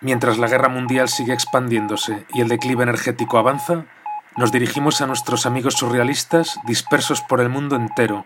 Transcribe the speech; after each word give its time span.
Mientras 0.00 0.38
la 0.38 0.46
guerra 0.46 0.68
mundial 0.68 1.08
sigue 1.08 1.32
expandiéndose 1.32 2.24
y 2.32 2.40
el 2.40 2.48
declive 2.48 2.84
energético 2.84 3.36
avanza, 3.36 3.86
nos 4.36 4.52
dirigimos 4.52 5.00
a 5.00 5.08
nuestros 5.08 5.44
amigos 5.44 5.74
surrealistas 5.74 6.60
dispersos 6.64 7.20
por 7.20 7.40
el 7.40 7.48
mundo 7.48 7.74
entero. 7.74 8.22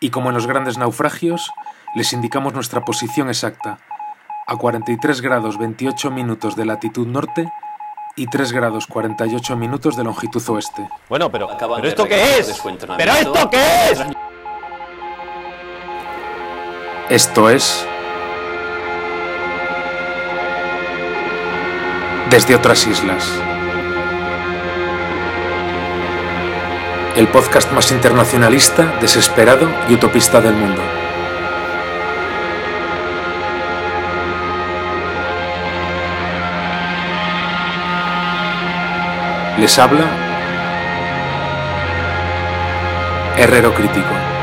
Y 0.00 0.10
como 0.10 0.30
en 0.30 0.34
los 0.34 0.48
grandes 0.48 0.76
naufragios, 0.76 1.52
les 1.94 2.12
indicamos 2.12 2.52
nuestra 2.52 2.84
posición 2.84 3.28
exacta, 3.28 3.78
a 4.48 4.56
43 4.56 5.20
grados 5.20 5.56
28 5.56 6.10
minutos 6.10 6.56
de 6.56 6.64
latitud 6.64 7.06
norte 7.06 7.48
y 8.16 8.26
3 8.26 8.50
grados 8.50 8.88
48 8.88 9.56
minutos 9.56 9.96
de 9.96 10.02
longitud 10.02 10.42
oeste. 10.48 10.88
Bueno, 11.08 11.30
pero, 11.30 11.48
¿pero 11.56 11.86
esto 11.86 12.08
qué 12.08 12.38
es? 12.38 12.60
¿Pero 12.96 13.12
esto 13.12 13.50
qué 13.50 13.90
es? 13.92 14.04
Esto 17.08 17.50
es... 17.50 17.86
Desde 22.30 22.54
otras 22.56 22.86
islas. 22.86 23.32
El 27.14 27.28
podcast 27.28 27.72
más 27.72 27.90
internacionalista, 27.92 28.94
desesperado 29.00 29.70
y 29.88 29.94
utopista 29.94 30.40
del 30.40 30.54
mundo. 30.54 30.82
Les 39.58 39.78
habla 39.78 40.04
Herrero 43.38 43.72
Crítico. 43.72 44.35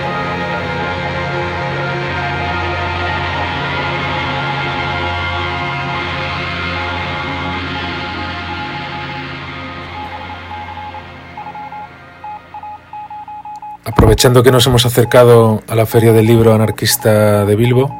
Aprovechando 13.94 14.41
que 14.41 14.52
nos 14.52 14.66
hemos 14.66 14.88
acercado 14.88 15.61
a 15.67 15.75
la 15.75 15.86
Feria 15.86 16.13
del 16.13 16.25
Libro 16.25 16.52
Anarquista 16.52 17.45
de 17.45 17.55
Bilbo, 17.55 17.91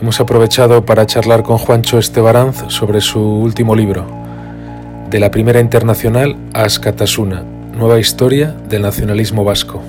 hemos 0.00 0.20
aprovechado 0.20 0.86
para 0.86 1.04
charlar 1.04 1.42
con 1.42 1.58
Juancho 1.58 1.98
Estebaranz 1.98 2.64
sobre 2.68 3.02
su 3.02 3.20
último 3.20 3.76
libro, 3.76 4.06
De 5.10 5.20
la 5.20 5.30
Primera 5.30 5.60
Internacional 5.60 6.36
a 6.54 6.62
Ascatasuna, 6.62 7.44
nueva 7.76 8.00
historia 8.00 8.56
del 8.70 8.82
nacionalismo 8.82 9.44
vasco. 9.44 9.82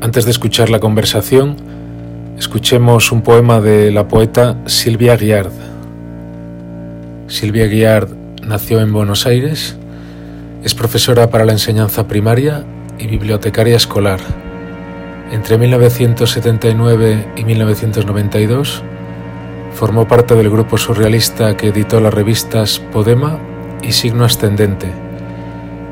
Antes 0.00 0.24
de 0.24 0.30
escuchar 0.30 0.70
la 0.70 0.78
conversación, 0.78 1.56
escuchemos 2.38 3.10
un 3.10 3.22
poema 3.22 3.60
de 3.60 3.90
la 3.90 4.06
poeta 4.06 4.56
Silvia 4.66 5.16
Guiard. 5.16 5.50
Silvia 7.26 7.66
Guiard 7.66 8.08
nació 8.46 8.80
en 8.80 8.92
Buenos 8.92 9.26
Aires, 9.26 9.76
es 10.64 10.74
profesora 10.74 11.28
para 11.28 11.44
la 11.44 11.52
enseñanza 11.52 12.06
primaria 12.06 12.64
y 12.98 13.06
bibliotecaria 13.06 13.76
escolar. 13.76 14.20
Entre 15.32 15.58
1979 15.58 17.28
y 17.36 17.44
1992 17.44 18.82
formó 19.74 20.06
parte 20.06 20.34
del 20.34 20.50
grupo 20.50 20.78
surrealista 20.78 21.56
que 21.56 21.68
editó 21.68 22.00
las 22.00 22.14
revistas 22.14 22.78
Podema 22.78 23.38
y 23.82 23.92
Signo 23.92 24.24
Ascendente 24.24 24.88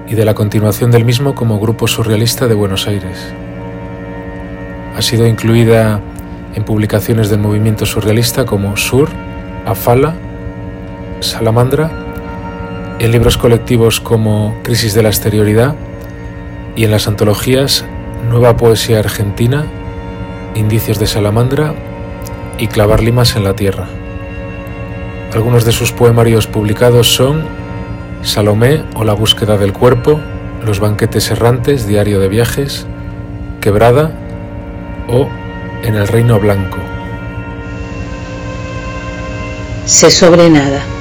y 0.06 0.14
de 0.14 0.24
la 0.24 0.34
continuación 0.34 0.90
del 0.90 1.04
mismo 1.04 1.34
como 1.34 1.58
Grupo 1.58 1.88
Surrealista 1.88 2.46
de 2.46 2.54
Buenos 2.54 2.86
Aires. 2.86 3.32
Ha 4.96 5.02
sido 5.02 5.26
incluida 5.26 6.00
en 6.54 6.64
publicaciones 6.64 7.30
del 7.30 7.40
movimiento 7.40 7.86
surrealista 7.86 8.44
como 8.44 8.76
Sur, 8.76 9.08
Afala, 9.66 10.14
Salamandra, 11.20 12.09
en 13.00 13.12
libros 13.12 13.38
colectivos 13.38 13.98
como 13.98 14.54
Crisis 14.62 14.92
de 14.92 15.02
la 15.02 15.08
Exterioridad 15.08 15.74
y 16.76 16.84
en 16.84 16.90
las 16.90 17.08
antologías 17.08 17.86
Nueva 18.28 18.58
Poesía 18.58 18.98
Argentina, 18.98 19.64
Indicios 20.54 20.98
de 20.98 21.06
Salamandra 21.06 21.74
y 22.58 22.66
Clavar 22.66 23.02
Limas 23.02 23.36
en 23.36 23.44
la 23.44 23.56
Tierra. 23.56 23.88
Algunos 25.32 25.64
de 25.64 25.72
sus 25.72 25.92
poemarios 25.92 26.46
publicados 26.46 27.14
son 27.14 27.44
Salomé 28.22 28.84
o 28.94 29.04
La 29.04 29.14
búsqueda 29.14 29.56
del 29.56 29.72
cuerpo, 29.72 30.20
Los 30.66 30.78
banquetes 30.78 31.30
errantes, 31.30 31.86
Diario 31.86 32.20
de 32.20 32.28
viajes, 32.28 32.86
Quebrada 33.62 34.12
o 35.08 35.26
En 35.82 35.94
el 35.94 36.06
Reino 36.06 36.38
Blanco. 36.38 36.76
se 39.86 40.10
sobrenada. 40.10 40.99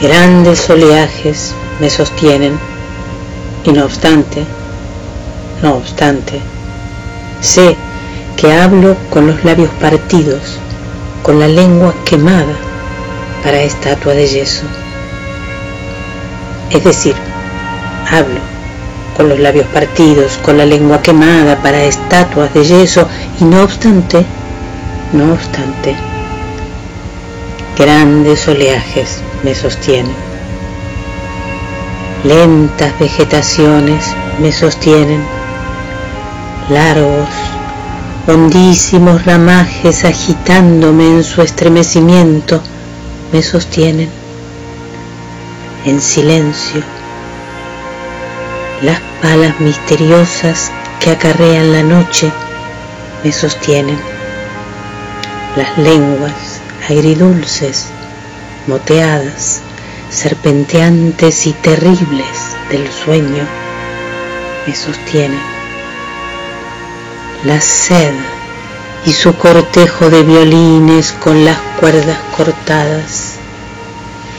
Grandes 0.00 0.70
oleajes 0.70 1.52
me 1.80 1.90
sostienen 1.90 2.56
y 3.64 3.72
no 3.72 3.84
obstante, 3.84 4.44
no 5.60 5.74
obstante, 5.74 6.40
sé 7.40 7.74
que 8.36 8.52
hablo 8.52 8.94
con 9.10 9.26
los 9.26 9.44
labios 9.44 9.70
partidos, 9.80 10.60
con 11.24 11.40
la 11.40 11.48
lengua 11.48 11.92
quemada 12.04 12.54
para 13.42 13.60
estatua 13.60 14.14
de 14.14 14.28
yeso. 14.28 14.66
Es 16.70 16.84
decir, 16.84 17.16
hablo 18.08 18.38
con 19.16 19.28
los 19.28 19.40
labios 19.40 19.66
partidos, 19.66 20.38
con 20.44 20.58
la 20.58 20.64
lengua 20.64 21.02
quemada 21.02 21.56
para 21.56 21.82
estatuas 21.82 22.54
de 22.54 22.64
yeso 22.64 23.08
y 23.40 23.44
no 23.44 23.64
obstante, 23.64 24.24
no 25.12 25.32
obstante, 25.32 25.96
grandes 27.76 28.46
oleajes 28.46 29.22
me 29.42 29.54
sostienen. 29.54 30.14
Lentas 32.24 32.98
vegetaciones 32.98 34.04
me 34.40 34.52
sostienen. 34.52 35.24
Largos, 36.68 37.28
hondísimos 38.26 39.24
ramajes 39.24 40.04
agitándome 40.04 41.04
en 41.04 41.24
su 41.24 41.42
estremecimiento 41.42 42.60
me 43.32 43.42
sostienen. 43.42 44.10
En 45.84 46.00
silencio, 46.00 46.82
las 48.82 49.00
palas 49.22 49.58
misteriosas 49.60 50.70
que 51.00 51.10
acarrean 51.10 51.72
la 51.72 51.82
noche 51.82 52.30
me 53.24 53.32
sostienen. 53.32 53.98
Las 55.56 55.78
lenguas 55.78 56.60
agridulces, 56.88 57.86
moteadas, 58.68 59.62
serpenteantes 60.10 61.46
y 61.46 61.52
terribles 61.54 62.56
del 62.70 62.88
sueño 62.92 63.44
me 64.66 64.74
sostienen. 64.74 65.40
La 67.44 67.60
sed 67.60 68.12
y 69.06 69.12
su 69.12 69.34
cortejo 69.36 70.10
de 70.10 70.22
violines 70.22 71.12
con 71.12 71.44
las 71.44 71.56
cuerdas 71.80 72.18
cortadas, 72.36 73.36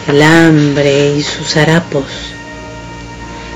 el 0.08 0.22
hambre 0.22 1.16
y 1.16 1.24
sus 1.24 1.58
harapos, 1.58 2.06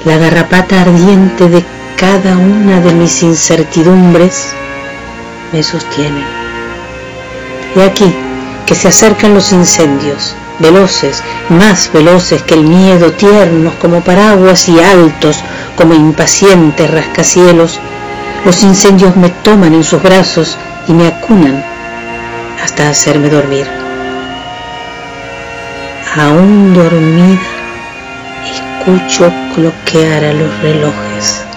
la 0.05 0.17
garrapata 0.17 0.81
ardiente 0.81 1.49
de 1.49 1.63
cada 1.97 2.35
una 2.35 2.81
de 2.81 2.93
mis 2.93 3.21
incertidumbres 3.21 4.53
me 5.51 5.61
sostienen. 5.61 6.25
Y 7.75 7.81
aquí 7.81 8.13
que 8.65 8.75
se 8.75 8.87
acercan 8.87 9.33
los 9.33 9.51
incendios, 9.51 10.35
veloces, 10.59 11.23
más 11.49 11.91
veloces 11.91 12.41
que 12.43 12.53
el 12.53 12.63
miedo, 12.63 13.11
tiernos 13.11 13.73
como 13.75 14.01
paraguas 14.01 14.67
y 14.69 14.79
altos 14.79 15.37
como 15.75 15.93
impacientes 15.93 16.89
rascacielos, 16.89 17.79
los 18.45 18.61
incendios 18.63 19.15
me 19.15 19.29
toman 19.29 19.73
en 19.73 19.83
sus 19.83 20.01
brazos 20.01 20.57
y 20.87 20.93
me 20.93 21.07
acunan 21.07 21.63
hasta 22.63 22.89
hacerme 22.89 23.29
dormir. 23.29 23.67
Aún 26.15 26.73
dormida, 26.73 27.41
escucho 28.45 29.31
cloquear 29.55 30.23
a 30.25 30.33
los 30.33 30.61
relojes. 30.61 31.52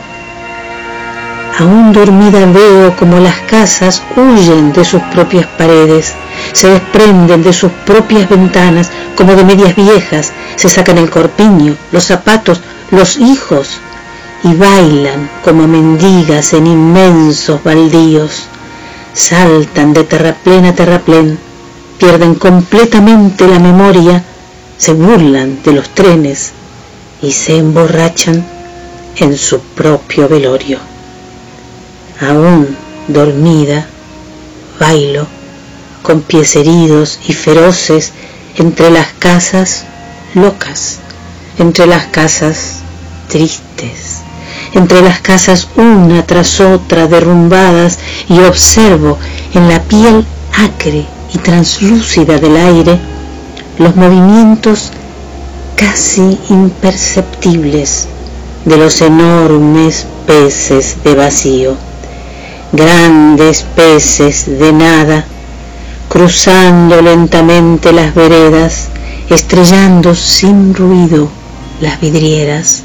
Aún 1.58 1.90
dormida 1.90 2.44
veo 2.44 2.94
como 2.96 3.18
las 3.18 3.40
casas 3.40 4.02
huyen 4.14 4.74
de 4.74 4.84
sus 4.84 5.00
propias 5.04 5.46
paredes, 5.46 6.12
se 6.52 6.68
desprenden 6.68 7.42
de 7.42 7.54
sus 7.54 7.72
propias 7.86 8.28
ventanas 8.28 8.90
como 9.16 9.34
de 9.34 9.42
medias 9.42 9.74
viejas, 9.74 10.32
se 10.56 10.68
sacan 10.68 10.98
el 10.98 11.08
corpiño, 11.08 11.74
los 11.92 12.04
zapatos, 12.04 12.60
los 12.90 13.16
hijos 13.16 13.80
y 14.44 14.52
bailan 14.52 15.30
como 15.42 15.66
mendigas 15.66 16.52
en 16.52 16.66
inmensos 16.66 17.64
baldíos. 17.64 18.48
Saltan 19.14 19.94
de 19.94 20.04
terraplén 20.04 20.66
a 20.66 20.74
terraplén, 20.74 21.38
pierden 21.96 22.34
completamente 22.34 23.48
la 23.48 23.58
memoria, 23.58 24.22
se 24.76 24.92
burlan 24.92 25.62
de 25.62 25.72
los 25.72 25.88
trenes 25.88 26.52
y 27.22 27.32
se 27.32 27.56
emborrachan 27.56 28.44
en 29.16 29.38
su 29.38 29.60
propio 29.60 30.28
velorio. 30.28 30.95
Aún 32.20 32.76
dormida, 33.08 33.86
bailo 34.80 35.26
con 36.02 36.22
pies 36.22 36.56
heridos 36.56 37.18
y 37.28 37.32
feroces 37.32 38.12
entre 38.56 38.90
las 38.90 39.08
casas 39.18 39.84
locas, 40.34 40.98
entre 41.58 41.86
las 41.86 42.06
casas 42.06 42.76
tristes, 43.28 44.22
entre 44.72 45.02
las 45.02 45.20
casas 45.20 45.68
una 45.76 46.24
tras 46.24 46.60
otra 46.60 47.06
derrumbadas 47.06 47.98
y 48.28 48.38
observo 48.40 49.18
en 49.52 49.68
la 49.68 49.82
piel 49.82 50.24
acre 50.54 51.04
y 51.34 51.38
translúcida 51.38 52.38
del 52.38 52.56
aire 52.56 52.98
los 53.78 53.94
movimientos 53.94 54.90
casi 55.76 56.38
imperceptibles 56.48 58.08
de 58.64 58.76
los 58.78 59.00
enormes 59.02 60.06
peces 60.26 60.96
de 61.04 61.14
vacío, 61.14 61.76
grandes 62.72 63.62
peces 63.62 64.58
de 64.58 64.72
nada, 64.72 65.24
cruzando 66.08 67.00
lentamente 67.02 67.92
las 67.92 68.14
veredas, 68.14 68.88
estrellando 69.30 70.14
sin 70.14 70.74
ruido 70.74 71.28
las 71.80 72.00
vidrieras, 72.00 72.82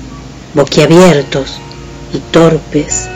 boquiabiertos 0.53 1.59
y 2.13 2.19
torpes, 2.31 3.07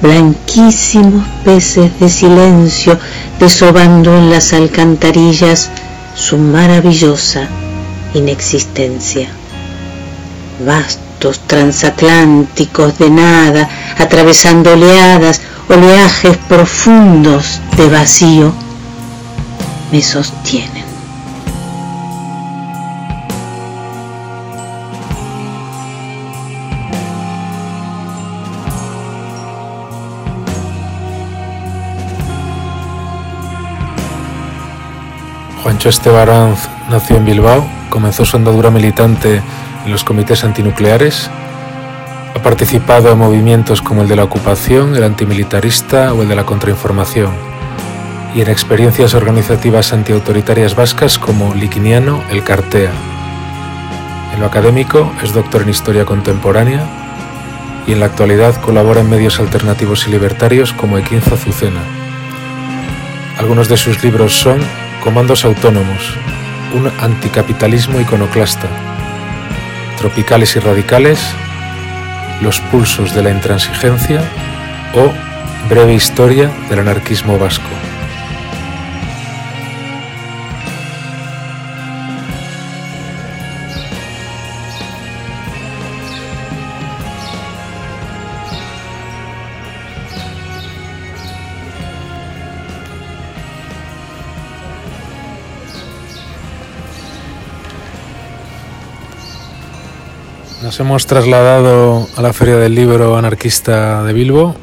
blanquísimos 0.00 1.26
peces 1.44 1.98
de 2.00 2.08
silencio 2.08 2.98
desobando 3.38 4.16
en 4.16 4.30
las 4.30 4.52
alcantarillas 4.52 5.70
su 6.14 6.38
maravillosa 6.38 7.48
inexistencia. 8.14 9.28
Vastos 10.64 11.40
transatlánticos 11.46 12.98
de 12.98 13.10
nada, 13.10 13.68
atravesando 13.98 14.72
oleadas, 14.72 15.40
oleajes 15.68 16.36
profundos 16.48 17.60
de 17.76 17.88
vacío, 17.88 18.52
me 19.90 20.02
sostienen. 20.02 20.82
Juancho 35.62 35.90
Estebaranz 35.90 36.68
nació 36.90 37.16
en 37.16 37.24
Bilbao, 37.24 37.64
comenzó 37.88 38.24
su 38.24 38.36
andadura 38.36 38.70
militante 38.70 39.40
en 39.84 39.92
los 39.92 40.02
comités 40.02 40.42
antinucleares, 40.42 41.30
participado 42.42 43.12
en 43.12 43.18
movimientos 43.18 43.80
como 43.80 44.02
el 44.02 44.08
de 44.08 44.16
la 44.16 44.24
ocupación, 44.24 44.96
el 44.96 45.04
antimilitarista 45.04 46.12
o 46.12 46.22
el 46.22 46.28
de 46.28 46.36
la 46.36 46.44
contrainformación 46.44 47.32
y 48.34 48.40
en 48.40 48.48
experiencias 48.48 49.14
organizativas 49.14 49.92
antiautoritarias 49.92 50.74
vascas 50.74 51.18
como 51.18 51.54
Liquiniano, 51.54 52.22
el 52.30 52.42
Cartea. 52.42 52.90
En 54.34 54.40
lo 54.40 54.46
académico 54.46 55.12
es 55.22 55.32
doctor 55.32 55.62
en 55.62 55.68
Historia 55.68 56.04
Contemporánea 56.04 56.82
y 57.86 57.92
en 57.92 58.00
la 58.00 58.06
actualidad 58.06 58.58
colabora 58.60 59.02
en 59.02 59.10
medios 59.10 59.38
alternativos 59.38 60.06
y 60.06 60.10
libertarios 60.10 60.72
como 60.72 60.98
Equinza 60.98 61.34
Azucena. 61.34 61.80
Algunos 63.38 63.68
de 63.68 63.76
sus 63.76 64.02
libros 64.02 64.34
son 64.34 64.60
Comandos 65.02 65.44
Autónomos, 65.44 66.16
un 66.74 66.90
anticapitalismo 67.00 68.00
iconoclasta, 68.00 68.68
Tropicales 69.98 70.56
y 70.56 70.60
Radicales, 70.60 71.20
Los 72.42 72.60
Pulsos 72.60 73.14
de 73.14 73.22
la 73.22 73.30
Intransigencia 73.30 74.20
o 74.94 75.12
Breve 75.68 75.94
Historia 75.94 76.50
del 76.68 76.80
Anarquismo 76.80 77.38
Vasco. 77.38 77.91
Nos 100.72 100.80
hemos 100.80 101.04
trasladado 101.04 102.08
a 102.16 102.22
la 102.22 102.32
Feria 102.32 102.56
del 102.56 102.74
Libro 102.74 103.18
Anarquista 103.18 104.02
de 104.04 104.14
Bilbo, 104.14 104.54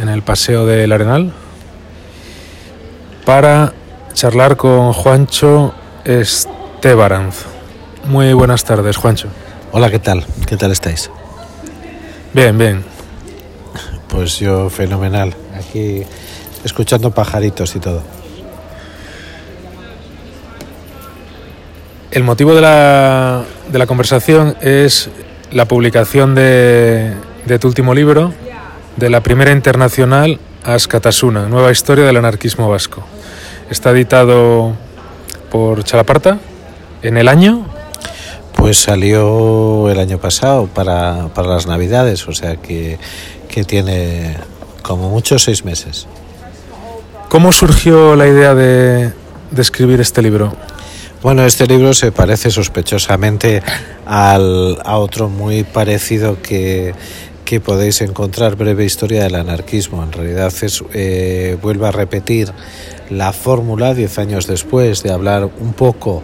en 0.00 0.08
el 0.08 0.22
Paseo 0.22 0.64
del 0.64 0.90
Arenal, 0.90 1.34
para 3.26 3.74
charlar 4.14 4.56
con 4.56 4.94
Juancho 4.94 5.74
Estebaranz. 6.06 7.44
Muy 8.06 8.32
buenas 8.32 8.64
tardes, 8.64 8.96
Juancho. 8.96 9.28
Hola, 9.72 9.90
¿qué 9.90 9.98
tal? 9.98 10.24
¿Qué 10.46 10.56
tal 10.56 10.72
estáis? 10.72 11.10
Bien, 12.32 12.56
bien. 12.56 12.82
Pues 14.08 14.38
yo 14.38 14.70
fenomenal. 14.70 15.34
Aquí 15.58 16.04
escuchando 16.64 17.10
pajaritos 17.10 17.76
y 17.76 17.80
todo. 17.80 18.02
El 22.10 22.24
motivo 22.24 22.54
de 22.54 22.62
la, 22.62 23.44
de 23.70 23.78
la 23.78 23.86
conversación 23.86 24.56
es 24.60 25.10
la 25.52 25.66
publicación 25.66 26.34
de, 26.34 27.14
de, 27.46 27.58
tu 27.58 27.68
último 27.68 27.94
libro, 27.94 28.32
de 28.96 29.10
la 29.10 29.20
primera 29.20 29.52
internacional 29.52 30.40
Ascatasuna, 30.64 31.48
Nueva 31.48 31.70
Historia 31.70 32.04
del 32.04 32.16
Anarquismo 32.16 32.68
Vasco. 32.68 33.04
Está 33.70 33.90
editado 33.90 34.74
por 35.50 35.84
Chalaparta 35.84 36.38
en 37.02 37.16
el 37.16 37.28
año. 37.28 37.64
Pues 38.54 38.78
salió 38.78 39.88
el 39.88 39.98
año 40.00 40.18
pasado 40.18 40.66
para, 40.66 41.28
para 41.34 41.48
las 41.48 41.66
Navidades, 41.66 42.26
o 42.28 42.32
sea 42.32 42.56
que, 42.56 42.98
que 43.48 43.64
tiene 43.64 44.36
como 44.82 45.08
mucho 45.08 45.38
seis 45.38 45.64
meses. 45.64 46.06
¿Cómo 47.28 47.52
surgió 47.52 48.16
la 48.16 48.26
idea 48.26 48.54
de, 48.54 49.12
de 49.50 49.62
escribir 49.62 50.00
este 50.00 50.20
libro? 50.22 50.52
Bueno, 51.22 51.44
este 51.44 51.66
libro 51.66 51.92
se 51.92 52.12
parece 52.12 52.50
sospechosamente 52.50 53.62
al, 54.06 54.78
a 54.82 54.96
otro 54.96 55.28
muy 55.28 55.64
parecido 55.64 56.40
que, 56.40 56.94
que 57.44 57.60
podéis 57.60 58.00
encontrar, 58.00 58.56
Breve 58.56 58.86
Historia 58.86 59.24
del 59.24 59.34
Anarquismo. 59.34 60.02
En 60.02 60.12
realidad 60.12 60.50
es, 60.62 60.82
eh, 60.94 61.58
vuelve 61.60 61.88
a 61.88 61.92
repetir 61.92 62.50
la 63.10 63.34
fórmula 63.34 63.92
diez 63.92 64.18
años 64.18 64.46
después 64.46 65.02
de 65.02 65.12
hablar 65.12 65.50
un 65.60 65.74
poco 65.74 66.22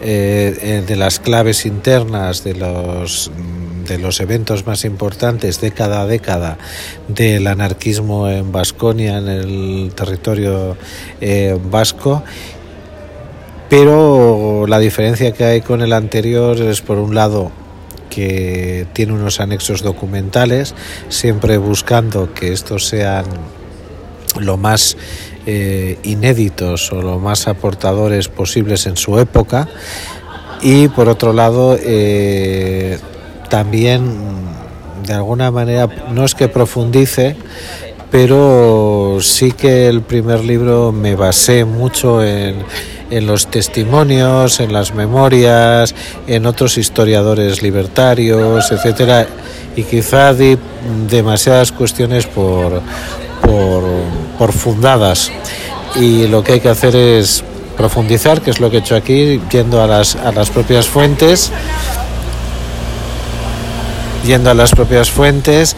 eh, 0.00 0.84
de 0.86 0.96
las 0.96 1.18
claves 1.18 1.66
internas 1.66 2.44
de 2.44 2.54
los 2.54 3.32
de 3.84 3.98
los 3.98 4.20
eventos 4.20 4.66
más 4.66 4.84
importantes 4.84 5.60
de 5.60 5.70
cada 5.70 6.06
década 6.06 6.58
del 7.08 7.46
anarquismo 7.46 8.28
en 8.28 8.50
Vasconia, 8.50 9.18
en 9.18 9.28
el 9.28 9.92
territorio 9.94 10.76
eh, 11.20 11.58
vasco, 11.70 12.24
pero 13.68 14.66
la 14.66 14.78
diferencia 14.78 15.32
que 15.32 15.44
hay 15.44 15.60
con 15.60 15.82
el 15.82 15.92
anterior 15.92 16.60
es 16.60 16.80
por 16.80 16.98
un 16.98 17.14
lado 17.14 17.50
que 18.10 18.86
tiene 18.92 19.12
unos 19.12 19.40
anexos 19.40 19.82
documentales, 19.82 20.74
siempre 21.08 21.58
buscando 21.58 22.32
que 22.32 22.52
estos 22.52 22.86
sean 22.86 23.24
lo 24.38 24.56
más 24.56 24.96
eh, 25.46 25.98
inéditos 26.04 26.92
o 26.92 27.02
lo 27.02 27.18
más 27.18 27.48
aportadores 27.48 28.28
posibles 28.28 28.86
en 28.86 28.96
su 28.96 29.18
época. 29.18 29.68
Y 30.62 30.88
por 30.88 31.08
otro 31.08 31.32
lado 31.32 31.76
eh, 31.80 32.98
también 33.50 34.16
de 35.04 35.12
alguna 35.12 35.50
manera 35.50 35.88
no 36.12 36.24
es 36.24 36.34
que 36.34 36.48
profundice 36.48 37.36
pero 38.14 39.18
sí 39.20 39.50
que 39.50 39.88
el 39.88 40.02
primer 40.02 40.44
libro 40.44 40.92
me 40.92 41.16
basé 41.16 41.64
mucho 41.64 42.22
en, 42.22 42.62
en 43.14 43.26
los 43.26 43.46
testimonios, 43.46 44.58
en 44.58 44.72
las 44.72 44.92
memorias, 44.92 45.94
en 46.26 46.46
otros 46.46 46.76
historiadores 46.78 47.62
libertarios, 47.62 48.72
etcétera, 48.72 49.28
y 49.76 49.84
quizá 49.84 50.34
di 50.34 50.58
demasiadas 51.08 51.70
cuestiones 51.70 52.26
por, 52.26 52.82
por, 53.40 53.84
por 54.36 54.52
fundadas. 54.52 55.30
Y 55.94 56.26
lo 56.26 56.42
que 56.42 56.54
hay 56.54 56.60
que 56.60 56.68
hacer 56.68 56.96
es 56.96 57.44
profundizar, 57.76 58.40
que 58.40 58.50
es 58.50 58.58
lo 58.58 58.68
que 58.68 58.78
he 58.78 58.80
hecho 58.80 58.96
aquí, 58.96 59.40
yendo 59.48 59.80
a 59.80 59.86
las, 59.86 60.16
a 60.16 60.32
las 60.32 60.50
propias 60.50 60.88
fuentes, 60.88 61.52
yendo 64.26 64.50
a 64.50 64.54
las 64.54 64.72
propias 64.72 65.08
fuentes 65.12 65.76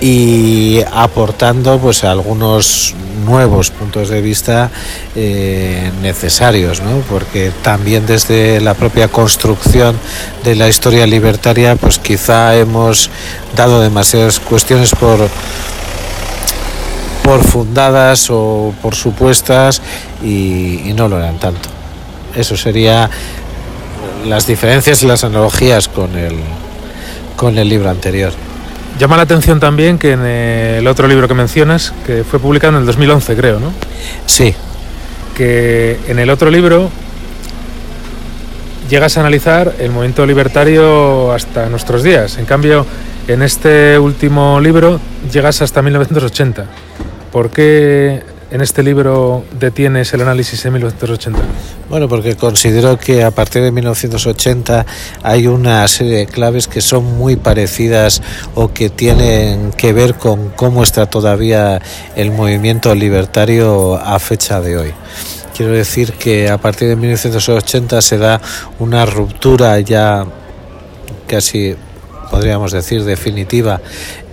y 0.00 0.80
aportando 0.92 1.78
pues 1.78 2.04
algunos 2.04 2.94
nuevos 3.24 3.70
puntos 3.70 4.08
de 4.08 4.22
vista 4.22 4.70
eh, 5.14 5.90
necesarios, 6.02 6.80
¿no? 6.80 7.00
porque 7.08 7.52
también 7.62 8.06
desde 8.06 8.60
la 8.60 8.74
propia 8.74 9.08
construcción 9.08 9.96
de 10.42 10.54
la 10.56 10.68
historia 10.68 11.06
libertaria, 11.06 11.76
pues 11.76 11.98
quizá 11.98 12.56
hemos 12.56 13.10
dado 13.54 13.80
demasiadas 13.80 14.40
cuestiones 14.40 14.94
por 14.94 15.28
por 17.22 17.44
fundadas 17.44 18.28
o 18.30 18.74
por 18.82 18.96
supuestas 18.96 19.82
y, 20.20 20.92
no 20.96 21.06
lo 21.06 21.18
eran 21.18 21.38
tanto. 21.38 21.68
Eso 22.34 22.56
sería 22.56 23.08
las 24.26 24.48
diferencias 24.48 25.04
y 25.04 25.06
las 25.06 25.22
analogías 25.22 25.86
con 25.86 26.16
el, 26.16 26.34
con 27.36 27.56
el 27.56 27.68
libro 27.68 27.88
anterior. 27.88 28.32
Llama 29.00 29.16
la 29.16 29.22
atención 29.22 29.58
también 29.60 29.96
que 29.96 30.12
en 30.12 30.26
el 30.26 30.86
otro 30.86 31.08
libro 31.08 31.26
que 31.26 31.32
mencionas, 31.32 31.94
que 32.04 32.22
fue 32.22 32.38
publicado 32.38 32.74
en 32.74 32.80
el 32.80 32.86
2011 32.86 33.34
creo, 33.34 33.58
¿no? 33.58 33.72
Sí. 34.26 34.54
Que 35.34 35.98
en 36.06 36.18
el 36.18 36.28
otro 36.28 36.50
libro 36.50 36.90
llegas 38.90 39.16
a 39.16 39.20
analizar 39.20 39.74
el 39.78 39.90
movimiento 39.90 40.26
libertario 40.26 41.32
hasta 41.32 41.70
nuestros 41.70 42.02
días. 42.02 42.36
En 42.36 42.44
cambio, 42.44 42.84
en 43.26 43.40
este 43.40 43.98
último 43.98 44.60
libro 44.60 45.00
llegas 45.32 45.62
hasta 45.62 45.80
1980. 45.80 46.66
¿Por 47.32 47.48
qué 47.48 48.22
en 48.50 48.60
este 48.60 48.82
libro 48.82 49.44
detienes 49.58 50.12
el 50.12 50.22
análisis 50.22 50.64
en 50.64 50.72
1980? 50.74 51.40
Bueno, 51.88 52.08
porque 52.08 52.36
considero 52.36 52.98
que 52.98 53.24
a 53.24 53.30
partir 53.30 53.62
de 53.62 53.72
1980 53.72 54.86
hay 55.22 55.46
una 55.46 55.86
serie 55.88 56.18
de 56.18 56.26
claves 56.26 56.68
que 56.68 56.80
son 56.80 57.04
muy 57.18 57.36
parecidas 57.36 58.22
o 58.54 58.72
que 58.72 58.90
tienen 58.90 59.72
que 59.72 59.92
ver 59.92 60.14
con 60.14 60.50
cómo 60.50 60.82
está 60.82 61.06
todavía 61.06 61.80
el 62.16 62.30
movimiento 62.30 62.94
libertario 62.94 63.96
a 63.96 64.18
fecha 64.18 64.60
de 64.60 64.76
hoy. 64.76 64.92
Quiero 65.56 65.72
decir 65.72 66.14
que 66.14 66.48
a 66.48 66.58
partir 66.58 66.88
de 66.88 66.96
1980 66.96 68.00
se 68.00 68.18
da 68.18 68.40
una 68.78 69.04
ruptura 69.04 69.78
ya 69.80 70.24
casi 71.26 71.76
podríamos 72.30 72.72
decir 72.72 73.04
definitiva 73.04 73.80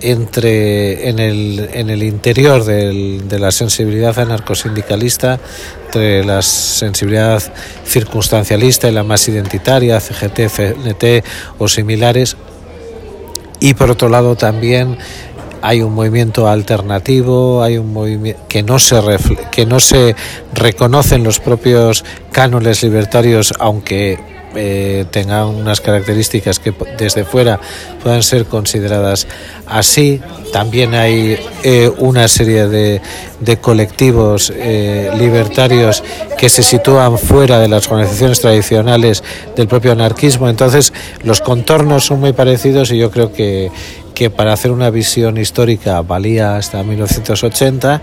entre 0.01 1.09
en 1.09 1.19
el, 1.19 1.69
en 1.73 1.89
el 1.89 2.03
interior 2.03 2.63
del, 2.63 3.27
de 3.27 3.39
la 3.39 3.51
sensibilidad 3.51 4.17
anarcosindicalista 4.19 5.39
entre 5.87 6.23
la 6.23 6.41
sensibilidad 6.41 7.41
circunstancialista 7.85 8.87
y 8.87 8.91
la 8.91 9.03
más 9.03 9.27
identitaria 9.27 9.99
CGT, 9.99 10.49
CNT 10.49 11.25
o 11.57 11.67
similares. 11.67 12.37
Y 13.59 13.73
por 13.73 13.89
otro 13.89 14.09
lado 14.09 14.35
también 14.35 14.97
hay 15.61 15.81
un 15.81 15.93
movimiento 15.93 16.47
alternativo, 16.47 17.63
hay 17.63 17.77
un 17.77 17.91
movimiento 17.91 18.41
que 18.47 18.63
no 18.63 18.79
se 18.79 19.01
que 19.51 19.65
no 19.65 19.79
se 19.79 20.15
reconocen 20.53 21.23
los 21.23 21.39
propios 21.39 22.05
cánones 22.31 22.83
libertarios, 22.83 23.53
aunque 23.59 24.19
eh, 24.57 25.05
tengan 25.11 25.45
unas 25.47 25.81
características 25.81 26.59
que 26.59 26.73
desde 26.97 27.23
fuera 27.23 27.59
puedan 28.03 28.23
ser 28.23 28.45
consideradas 28.45 29.27
así. 29.67 30.21
También 30.51 30.95
hay 30.95 31.37
eh, 31.63 31.91
una 31.97 32.27
serie 32.27 32.67
de, 32.67 33.01
de 33.39 33.57
colectivos 33.57 34.51
eh, 34.55 35.11
libertarios 35.17 36.03
que 36.37 36.49
se 36.49 36.63
sitúan 36.63 37.17
fuera 37.17 37.59
de 37.59 37.67
las 37.67 37.87
organizaciones 37.89 38.41
tradicionales 38.41 39.23
del 39.55 39.67
propio 39.67 39.91
anarquismo. 39.91 40.49
Entonces, 40.49 40.93
los 41.23 41.41
contornos 41.41 42.05
son 42.05 42.19
muy 42.19 42.33
parecidos 42.33 42.91
y 42.91 42.97
yo 42.97 43.11
creo 43.11 43.31
que, 43.31 43.71
que 44.17 44.31
para 44.31 44.51
hacer 44.51 44.71
una 44.71 44.89
visión 44.89 45.37
histórica 45.37 46.01
valía 46.01 46.57
hasta 46.57 46.81
1980, 46.81 48.01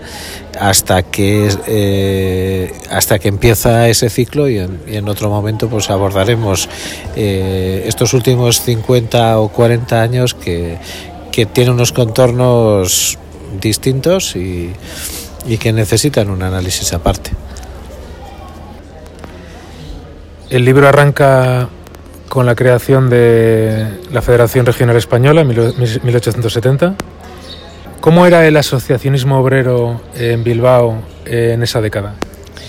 hasta 0.57 1.03
que 1.03 1.53
eh, 1.67 2.71
hasta 2.89 3.19
que 3.19 3.27
empieza 3.27 3.89
ese 3.89 4.09
ciclo 4.09 4.47
y 4.47 4.59
en, 4.59 5.09
otro 5.09 5.29
momento 5.29 5.67
pues 5.67 5.89
abordaremos 5.89 6.69
eh, 7.17 7.83
estos 7.85 8.13
últimos 8.13 8.61
50 8.61 9.39
o 9.39 9.49
40 9.49 10.01
años 10.01 10.33
que, 10.35 10.77
que 11.33 11.45
tienen 11.45 11.73
unos 11.73 11.91
contornos 11.91 13.17
distintos 13.59 14.37
y, 14.37 14.71
y 15.45 15.57
que 15.57 15.73
necesitan 15.73 16.29
un 16.29 16.43
análisis 16.43 16.93
aparte. 16.93 17.31
El 20.49 20.63
libro 20.63 20.87
arranca 20.87 21.67
con 22.35 22.45
la 22.45 22.53
creación 22.53 23.09
de 23.09 24.01
la 24.11 24.21
Federación 24.21 24.65
Regional 24.65 24.97
Española 24.97 25.39
en 25.39 25.47
1870. 25.47 26.95
¿Cómo 28.01 28.25
era 28.25 28.45
el 28.45 28.57
asociacionismo 28.57 29.39
obrero 29.39 30.01
en 30.17 30.43
Bilbao 30.43 31.01
en 31.25 31.63
esa 31.63 31.79
década, 31.79 32.15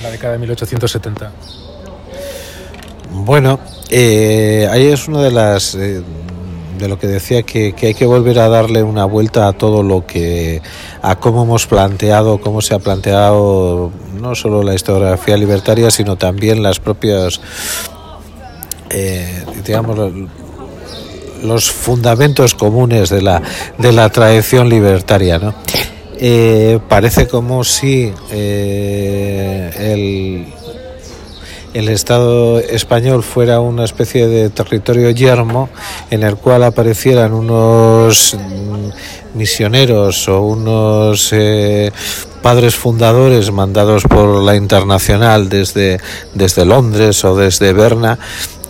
la 0.05 0.13
década 0.13 0.35
de 0.35 0.39
1870? 0.39 1.33
Bueno, 3.11 3.59
eh, 3.91 4.69
ahí 4.71 4.87
es 4.87 5.09
una 5.09 5.21
de 5.21 5.33
las 5.33 5.75
eh, 5.75 6.01
de 6.79 6.89
lo 6.89 6.97
que 6.97 7.09
decía 7.09 7.43
que, 7.43 7.73
que, 7.73 7.89
hay 7.89 7.95
que 7.95 8.07
volver 8.07 8.39
a 8.39 8.49
darle 8.49 8.85
una 8.85 9.05
vuelta 9.05 9.49
a 9.49 9.53
todo 9.53 9.83
lo 9.83 10.07
que 10.07 10.63
a 11.03 11.17
cómo 11.17 11.43
hemos 11.43 11.67
planteado, 11.67 12.41
cómo 12.41 12.61
se 12.61 12.73
ha 12.73 12.79
planteado 12.79 13.91
no 14.15 14.37
solo 14.37 14.63
la 14.63 14.77
historiografía 14.77 15.37
libertaria, 15.37 15.91
sino 15.91 16.15
también 16.15 16.63
las 16.63 16.79
propias 16.79 17.41
eh, 18.91 19.45
digamos, 19.65 20.13
los 21.43 21.71
fundamentos 21.71 22.55
comunes 22.55 23.11
de 23.11 23.23
la, 23.23 23.43
de 23.79 23.93
la 23.93 24.09
tradición 24.11 24.69
libertaria. 24.69 25.39
¿no? 25.39 25.55
Eh, 26.19 26.79
parece 26.89 27.29
como 27.29 27.65
si 27.65 28.13
eh, 28.31 29.71
el, 29.79 30.47
el 31.75 31.89
Estado 31.89 32.59
español 32.59 33.23
fuera 33.23 33.61
una 33.61 33.85
especie 33.85 34.29
de 34.29 34.51
territorio 34.51 35.11
yermo 35.11 35.69
en 36.11 36.23
el 36.23 36.37
cual 36.37 36.65
aparecieran 36.65 37.33
unos 37.33 38.37
misioneros 39.35 40.29
o 40.29 40.41
unos 40.41 41.35
padres 42.47 42.77
fundadores 42.77 43.51
mandados 43.51 44.05
por 44.05 44.41
la 44.45 44.55
internacional 44.55 45.49
desde, 45.49 45.99
desde 46.33 46.65
Londres 46.65 47.25
o 47.25 47.37
desde 47.37 47.73
Berna 47.73 48.21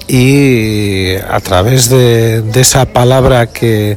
y 0.09 1.15
a 1.17 1.41
través 1.41 1.89
de, 1.89 2.43
esa 2.55 2.87
palabra 2.87 3.47
que 3.47 3.97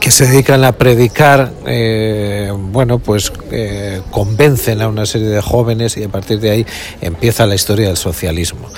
que 0.00 0.10
se 0.10 0.26
dedican 0.26 0.64
a 0.64 0.72
predicar, 0.72 1.52
eh, 1.64 2.52
bueno, 2.52 2.98
pues 2.98 3.32
eh, 3.52 4.02
convencen 4.10 4.82
a 4.82 4.88
una 4.88 5.06
serie 5.06 5.28
de 5.28 5.40
jóvenes 5.40 5.96
y 5.96 6.02
a 6.02 6.08
partir 6.08 6.40
de 6.40 6.50
ahí 6.50 6.66
empieza 7.00 7.46
la 7.46 7.54
historia 7.54 7.86
del 7.86 7.96
socialismo 7.96 8.68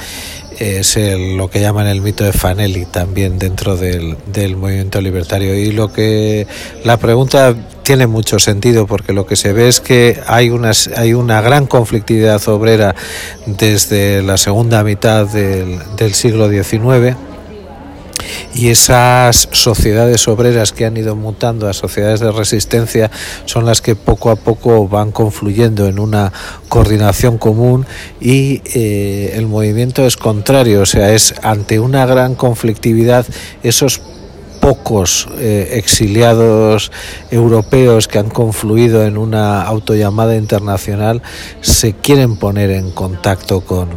es 0.58 0.96
lo 1.36 1.48
que 1.48 1.60
llaman 1.60 1.86
el 1.86 2.00
mito 2.00 2.24
de 2.24 2.32
Fanelli 2.32 2.84
también 2.86 3.38
dentro 3.38 3.76
del, 3.76 4.16
del, 4.26 4.56
movimiento 4.56 5.00
libertario. 5.00 5.54
Y 5.54 5.72
lo 5.72 5.92
que 5.92 6.46
la 6.84 6.96
pregunta 6.96 7.54
tiene 7.82 8.06
mucho 8.06 8.38
sentido 8.38 8.86
porque 8.86 9.12
lo 9.12 9.26
que 9.26 9.36
se 9.36 9.52
ve 9.52 9.68
es 9.68 9.80
que 9.80 10.20
hay 10.26 10.50
una, 10.50 10.72
hay 10.96 11.14
una 11.14 11.40
gran 11.40 11.66
conflictividad 11.66 12.46
obrera 12.48 12.94
desde 13.46 14.22
la 14.22 14.36
segunda 14.36 14.82
mitad 14.82 15.26
del, 15.26 15.78
del 15.96 16.14
siglo 16.14 16.48
XIX 16.48 17.16
y 18.54 18.68
esas 18.68 19.48
sociedades 19.52 20.26
obreras 20.28 20.72
que 20.72 20.86
han 20.86 20.96
ido 20.96 21.16
mutando 21.16 21.68
a 21.68 21.72
sociedades 21.72 22.20
de 22.20 22.32
resistencia 22.32 23.10
son 23.44 23.66
las 23.66 23.80
que 23.80 23.96
poco 23.96 24.30
a 24.30 24.36
poco 24.36 24.88
van 24.88 25.12
confluyendo 25.12 25.86
en 25.86 25.98
una 25.98 26.32
coordinación 26.68 27.38
común 27.38 27.86
y 28.20 28.62
eh, 28.74 29.32
el 29.36 29.46
movimiento 29.46 30.06
es 30.06 30.16
contrario, 30.16 30.82
o 30.82 30.86
sea, 30.86 31.12
es 31.12 31.34
ante 31.42 31.80
una 31.80 32.06
gran 32.06 32.34
conflictividad 32.34 33.26
esos 33.62 34.00
pocos 34.64 35.28
eh, 35.38 35.72
exiliados 35.72 36.90
europeos 37.30 38.08
que 38.08 38.18
han 38.18 38.30
confluido 38.30 39.04
en 39.04 39.18
una 39.18 39.62
autollamada 39.62 40.36
internacional 40.36 41.20
se 41.60 41.92
quieren 41.92 42.36
poner 42.36 42.70
en 42.70 42.90
contacto 42.90 43.60
con, 43.60 43.90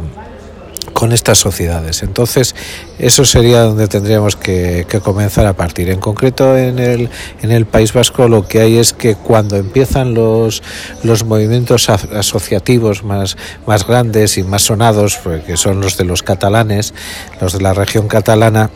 con 0.98 1.12
estas 1.12 1.38
sociedades. 1.38 2.02
Entonces, 2.02 2.56
eso 2.98 3.24
sería 3.24 3.62
donde 3.62 3.86
tendríamos 3.86 4.34
que, 4.34 4.84
comenzar 5.00 5.46
a 5.46 5.52
partir. 5.52 5.90
En 5.90 6.00
concreto, 6.00 6.56
en 6.56 6.80
el, 6.80 7.08
en 7.40 7.52
el 7.52 7.66
País 7.66 7.92
Vasco 7.92 8.26
lo 8.26 8.48
que 8.48 8.58
hay 8.62 8.78
es 8.78 8.94
que 8.94 9.14
cuando 9.14 9.54
empiezan 9.54 10.12
los, 10.12 10.60
los 11.04 11.22
movimientos 11.24 11.88
asociativos 11.88 13.04
más, 13.04 13.36
más 13.64 13.86
grandes 13.86 14.38
y 14.38 14.42
más 14.42 14.62
sonados, 14.62 15.20
que 15.46 15.56
son 15.56 15.80
los 15.80 15.96
de 15.98 16.04
los 16.04 16.24
catalanes, 16.24 16.92
los 17.40 17.52
de 17.52 17.60
la 17.60 17.74
región 17.74 18.08
catalana, 18.08 18.68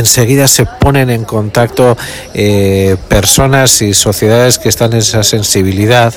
enseguida 0.00 0.48
se 0.48 0.66
ponen 0.66 1.10
en 1.10 1.24
contacto 1.24 1.96
eh, 2.34 2.96
personas 3.08 3.80
y 3.82 3.94
sociedades 3.94 4.58
que 4.58 4.68
están 4.68 4.92
en 4.92 4.98
esa 4.98 5.22
sensibilidad. 5.22 6.14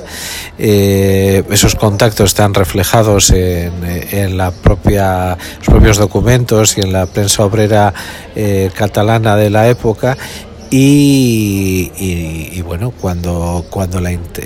Eh, 0.57 1.43
esos 1.51 1.75
contactos 1.75 2.31
están 2.31 2.53
reflejados 2.53 3.31
en, 3.31 4.37
la 4.37 4.51
propia, 4.51 5.37
los 5.59 5.67
propios 5.67 5.97
documentos 5.97 6.77
y 6.77 6.81
en 6.81 6.91
la 6.91 7.05
prensa 7.05 7.45
obrera 7.45 7.93
eh, 8.35 8.71
catalana 8.75 9.35
de 9.35 9.49
la 9.49 9.67
época 9.69 10.17
y, 10.75 12.61
bueno, 12.63 12.89
cuando, 12.89 13.63
cuando, 13.69 14.01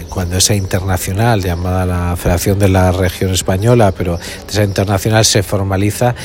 cuando 0.10 0.36
esa 0.36 0.56
internacional 0.56 1.42
llamada 1.42 1.86
la 1.86 2.18
Federación 2.18 2.60
de 2.60 2.68
la 2.68 2.92
Región 2.92 3.32
Española, 3.32 3.94
pero 3.98 4.20
esa 4.50 4.66
internacional 4.66 5.24
se 5.24 5.42
formaliza, 5.42 6.16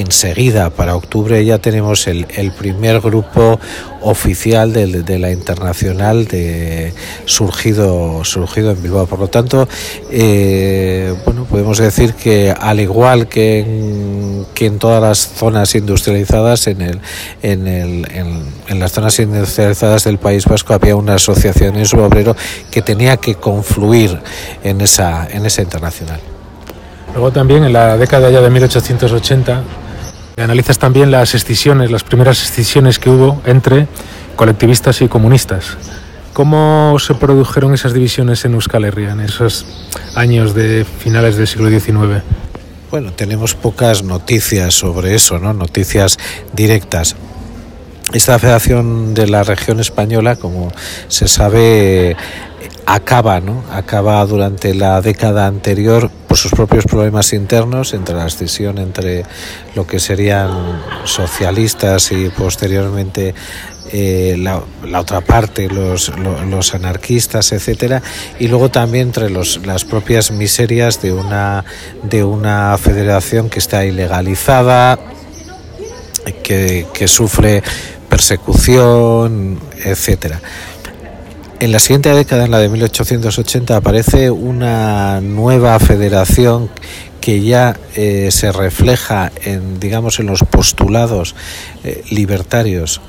enseguida, 0.00 0.70
para 0.70 0.96
octubre, 0.96 1.44
ya 1.44 1.58
tenemos 1.58 2.06
el, 2.08 2.26
primer 2.58 3.00
grupo 3.00 3.60
oficial 4.00 4.72
de, 4.72 5.18
la 5.18 5.30
internacional 5.30 6.26
de, 6.26 6.92
surgido, 7.24 8.24
surgido 8.24 8.72
en 8.72 8.82
Bilbao. 8.82 9.06
Por 9.06 9.20
lo 9.20 9.28
tanto, 9.28 9.68
eh, 10.10 11.14
bueno, 11.24 11.44
podemos 11.44 11.78
decir 11.78 12.14
que 12.14 12.52
al 12.58 12.80
igual 12.80 13.28
que 13.28 13.60
en, 13.60 14.78
todas 14.78 15.00
las 15.00 15.18
zonas 15.18 15.74
industrializadas, 15.74 16.66
en, 16.66 17.00
las 18.68 18.92
zonas 18.92 19.18
industrializadas 19.20 20.04
del 20.04 20.18
País 20.18 20.46
Vasco 20.46 20.74
había 20.74 20.96
una 20.96 21.14
asociación 21.14 21.76
en 21.76 21.86
su 21.86 21.98
obrero 21.98 22.34
que 22.70 22.82
tenía 22.82 23.16
que 23.16 23.36
confluir 23.36 24.18
en 24.64 24.80
esa, 24.80 25.28
en 25.30 25.46
esa 25.46 25.62
internacional. 25.62 26.20
Luego 27.12 27.30
también 27.30 27.62
en 27.62 27.72
la 27.72 27.96
década 27.96 28.28
ya 28.30 28.40
de 28.40 28.50
1880 28.50 29.62
Analizas 30.36 30.80
también 30.80 31.12
las 31.12 31.34
escisiones, 31.34 31.92
las 31.92 32.02
primeras 32.02 32.42
escisiones 32.42 32.98
que 32.98 33.08
hubo 33.08 33.40
entre 33.46 33.86
colectivistas 34.34 35.00
y 35.00 35.08
comunistas. 35.08 35.76
¿Cómo 36.32 36.96
se 36.98 37.14
produjeron 37.14 37.72
esas 37.72 37.92
divisiones 37.92 38.44
en 38.44 38.54
Euskal 38.54 38.84
Herria 38.84 39.12
en 39.12 39.20
esos 39.20 39.64
años 40.16 40.52
de 40.52 40.84
finales 40.84 41.36
del 41.36 41.46
siglo 41.46 41.70
XIX? 41.70 42.24
Bueno, 42.90 43.12
tenemos 43.12 43.54
pocas 43.54 44.02
noticias 44.02 44.74
sobre 44.74 45.14
eso, 45.14 45.38
¿no? 45.38 45.52
Noticias 45.54 46.18
directas. 46.52 47.14
Esta 48.12 48.36
Federación 48.40 49.14
de 49.14 49.28
la 49.28 49.44
Región 49.44 49.78
Española, 49.78 50.34
como 50.34 50.72
se 51.06 51.28
sabe, 51.28 52.16
acaba, 52.86 53.38
¿no? 53.40 53.62
Acaba 53.70 54.24
durante 54.26 54.74
la 54.74 55.00
década 55.00 55.46
anterior 55.46 56.10
por 56.34 56.40
sus 56.40 56.50
propios 56.50 56.84
problemas 56.86 57.32
internos, 57.32 57.94
entre 57.94 58.16
la 58.16 58.26
escisión 58.26 58.78
entre 58.78 59.24
lo 59.76 59.86
que 59.86 60.00
serían 60.00 60.50
socialistas 61.04 62.10
y 62.10 62.28
posteriormente 62.28 63.36
eh, 63.92 64.34
la, 64.36 64.64
otra 64.98 65.20
parte, 65.20 65.68
los, 65.68 66.10
los, 66.50 66.74
anarquistas, 66.74 67.52
etcétera, 67.52 68.02
y 68.40 68.48
luego 68.48 68.68
también 68.68 69.06
entre 69.06 69.30
los, 69.30 69.64
las 69.64 69.84
propias 69.84 70.32
miserias 70.32 71.00
de 71.00 71.12
una, 71.12 71.64
de 72.02 72.24
una 72.24 72.76
federación 72.78 73.48
que 73.48 73.60
está 73.60 73.84
ilegalizada, 73.84 74.98
que 76.42 77.06
sufre 77.06 77.62
persecución, 78.08 79.60
etcétera. 79.84 80.40
En 81.60 81.72
la 81.72 81.78
siguiente 81.78 82.10
década, 82.10 82.44
en 82.44 82.50
la 82.50 82.58
de 82.58 82.68
1880, 82.68 83.76
aparece 83.76 84.30
una 84.30 85.20
nueva 85.20 85.78
federación 85.78 86.68
que 87.20 87.40
ya 87.40 87.76
eh, 87.94 88.28
se 88.30 88.52
refleja 88.52 89.32
en, 89.44 89.80
digamos, 89.80 90.18
en 90.18 90.26
los 90.26 90.40
postulados 90.42 91.34
eh, 91.84 92.02
libertarios 92.10 93.00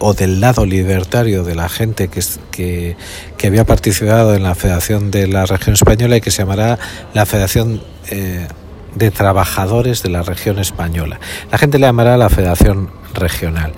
o 0.00 0.14
del 0.14 0.40
lado 0.40 0.64
libertario 0.66 1.44
de 1.44 1.54
la 1.54 1.68
gente 1.68 2.08
que, 2.08 2.96
que, 3.36 3.46
había 3.46 3.64
participado 3.64 4.34
en 4.34 4.42
la 4.42 4.54
Federación 4.54 5.10
de 5.10 5.26
la 5.26 5.46
Región 5.46 5.74
Española 5.74 6.16
y 6.16 6.20
que 6.20 6.30
se 6.30 6.38
llamará 6.38 6.78
la 7.14 7.26
Federación 7.26 7.82
eh, 8.10 8.48
de 8.94 9.10
Trabajadores 9.10 10.02
de 10.02 10.08
la 10.08 10.22
Región 10.22 10.58
Española. 10.58 11.20
La 11.52 11.58
gente 11.58 11.78
le 11.78 11.86
llamará 11.86 12.16
la 12.16 12.28
Federación 12.28 12.90
Regional. 13.14 13.72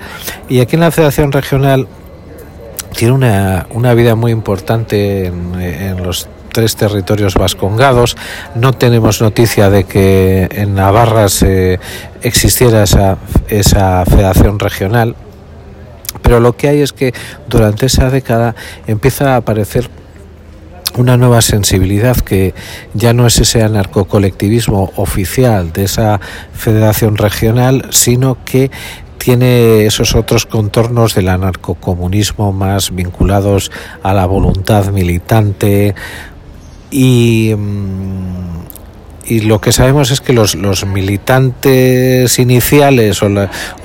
Y 0.49 0.61
aquí 0.61 0.77
en 0.77 0.81
la 0.81 0.91
Federación 0.91 1.33
Regional 1.33 1.89
tiene 3.01 3.15
una, 3.15 3.67
una 3.71 3.95
vida 3.95 4.15
muy 4.15 4.31
importante 4.31 5.25
en, 5.25 6.03
los 6.03 6.29
tres 6.53 6.77
territorios 6.77 7.33
vascongados. 7.33 8.15
No 8.55 8.75
tenemos 8.75 9.23
noticia 9.23 9.71
de 9.71 9.85
que 9.85 10.51
en 10.53 10.75
Navarra 10.75 11.31
se 11.31 11.81
existiera 12.21 12.83
esa, 12.83 13.17
esa 13.49 14.05
federación 14.05 14.59
regional, 14.59 15.17
pero 16.21 16.41
lo 16.41 16.59
que 16.59 16.69
hay 16.69 16.83
es 16.83 16.93
que 16.93 17.15
durante 17.49 17.87
esa 17.87 18.11
década 18.11 18.55
empieza 18.87 19.33
a 19.33 19.37
aparecer 19.37 19.89
una 20.99 21.17
nueva 21.17 21.41
sensibilidad 21.41 22.19
que 22.19 22.53
ya 22.93 23.15
no 23.15 23.27
es 23.27 23.39
ese 23.39 23.63
anarcocolectivismo 23.63 24.93
oficial 24.97 25.73
de 25.73 25.85
esa 25.85 26.21
federación 26.53 27.17
regional, 27.17 27.87
sino 27.93 28.37
que 28.45 28.71
tiene 29.21 29.85
esos 29.85 30.15
otros 30.15 30.47
contornos 30.47 31.15
del 31.15 31.29
anarcocomunismo 31.29 32.53
más 32.53 32.91
vinculados 32.95 33.71
a 34.03 34.15
la 34.15 34.25
voluntad 34.25 34.91
militante 34.93 35.95
y, 36.91 37.55
mm, 37.55 38.61
y 39.27 39.41
lo 39.41 39.61
que 39.61 39.73
sabemos 39.73 40.11
es 40.11 40.23
que 40.23 40.33
los, 40.33 40.55
los 40.55 40.87
militantes 40.87 42.39
iniciales 42.39 43.23
o, 43.23 43.29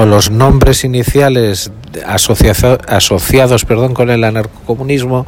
los 0.05 0.31
nombres 0.31 0.85
iniciales 0.85 1.69
asociados 2.87 3.65
perdón, 3.65 3.93
con 3.93 4.09
el 4.09 4.23
anarcocomunismo 4.23 5.27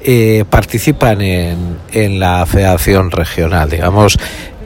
eh, 0.00 0.44
participan 0.48 1.20
en, 1.20 1.76
en 1.92 2.18
la 2.18 2.46
federación 2.46 3.10
regional, 3.10 3.68
digamos, 3.68 4.18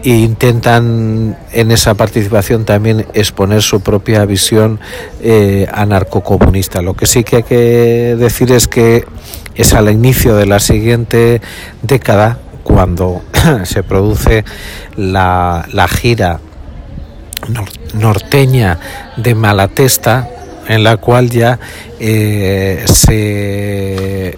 e 0.05 0.11
intentan 0.11 1.37
en 1.53 1.71
esa 1.71 1.95
participación 1.95 2.65
también 2.65 3.07
exponer 3.15 3.63
su 3.63 3.81
propia 3.81 4.25
visión 4.25 4.81
eh, 5.21 5.67
anarcocomunista. 5.73 6.83
Lo 6.83 6.95
que 6.95 7.07
sí 7.07 7.25
que 7.25 7.37
hay 7.37 7.43
que 7.43 8.17
decir 8.19 8.53
es 8.53 8.69
que 8.69 9.05
es 9.55 9.75
al 9.75 9.91
inicio 9.91 10.37
de 10.37 10.47
la 10.47 10.61
siguiente 10.61 11.41
década 11.83 12.39
cuando 12.63 13.23
se 13.65 13.83
produce 13.83 14.45
la, 14.97 15.67
la 15.73 15.89
gira 15.89 16.41
norteña 17.95 18.79
de 19.17 19.35
Malatesta, 19.35 20.29
en 20.69 20.85
la 20.85 20.99
cual 20.99 21.31
ya 21.31 21.59
eh, 21.99 22.85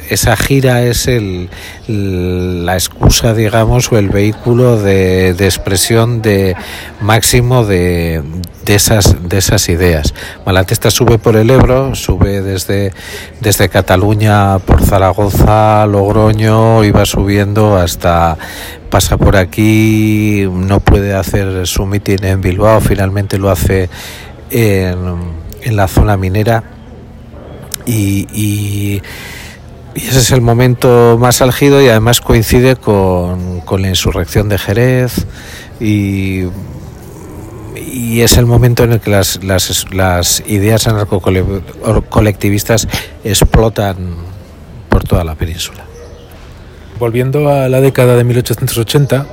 esa 0.08 0.36
gira 0.36 0.82
es 0.82 1.08
el, 1.08 1.50
la 1.88 2.74
excusa, 2.74 3.34
digamos, 3.34 3.90
o 3.92 3.98
el 3.98 4.08
vehículo 4.08 4.80
de, 4.80 5.30
expresión 5.30 6.22
de 6.22 6.54
máximo 7.00 7.64
de, 7.64 8.22
de, 8.64 8.74
esas, 8.74 9.28
de 9.28 9.38
esas 9.38 9.68
ideas. 9.68 10.14
Malatesta 10.46 10.90
sube 10.90 11.18
por 11.18 11.36
el 11.36 11.50
Ebro, 11.50 11.94
sube 11.96 12.40
desde, 12.42 12.92
desde 13.40 13.68
Cataluña 13.68 14.60
por 14.60 14.82
Zaragoza, 14.82 15.84
Logroño, 15.86 16.80
va 16.92 17.04
subiendo 17.06 17.76
hasta 17.76 18.38
pasa 18.88 19.16
por 19.16 19.36
aquí, 19.36 20.48
no 20.52 20.80
puede 20.80 21.14
hacer 21.14 21.66
su 21.66 21.86
mitin 21.86 22.24
en 22.24 22.40
Bilbao, 22.40 22.80
finalmente 22.80 23.38
lo 23.38 23.48
hace 23.50 23.88
en 24.50 25.39
en 25.62 25.76
la 25.76 25.88
zona 25.88 26.16
minera 26.16 26.64
y, 27.86 29.02
ese 29.94 30.20
es 30.20 30.30
el 30.30 30.40
momento 30.40 31.18
más 31.20 31.42
álgido 31.42 31.82
y 31.82 31.88
además 31.88 32.20
coincide 32.20 32.76
con, 32.76 33.62
la 33.78 33.88
insurrección 33.88 34.48
de 34.48 34.58
Jerez 34.58 35.26
y, 35.80 36.44
y, 37.76 38.20
es 38.20 38.38
el 38.38 38.46
momento 38.46 38.84
en 38.84 38.92
el 38.92 39.00
que 39.00 39.10
las, 39.10 39.42
las, 39.42 39.92
las 39.92 40.44
ideas 40.46 40.86
anarcocolectivistas 40.86 42.86
explotan 43.24 44.14
por 44.88 45.02
toda 45.04 45.24
la 45.24 45.34
península. 45.34 45.84
Volviendo 46.98 47.50
a 47.50 47.68
la 47.68 47.80
década 47.80 48.16
de 48.16 48.24
1880, 48.24 49.26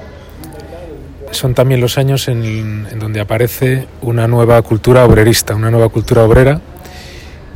son 1.32 1.54
también 1.54 1.82
los 1.82 1.98
años 1.98 2.28
en, 2.28 3.00
donde 3.00 3.20
aparece 3.20 3.88
una 4.02 4.28
nueva 4.28 4.62
cultura 4.62 5.06
obrerista, 5.06 5.56
una 5.56 5.72
nueva 5.72 5.90
cultura 5.90 6.24
obrera 6.24 6.62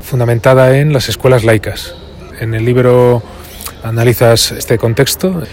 fundamentada 0.01 0.77
en 0.77 0.93
las 0.93 1.09
escuelas 1.09 1.43
laicas. 1.43 1.95
En 2.39 2.53
el 2.53 2.65
libro 2.65 3.21
analizas 3.83 4.51
este 4.51 4.77
contexto. 4.77 5.43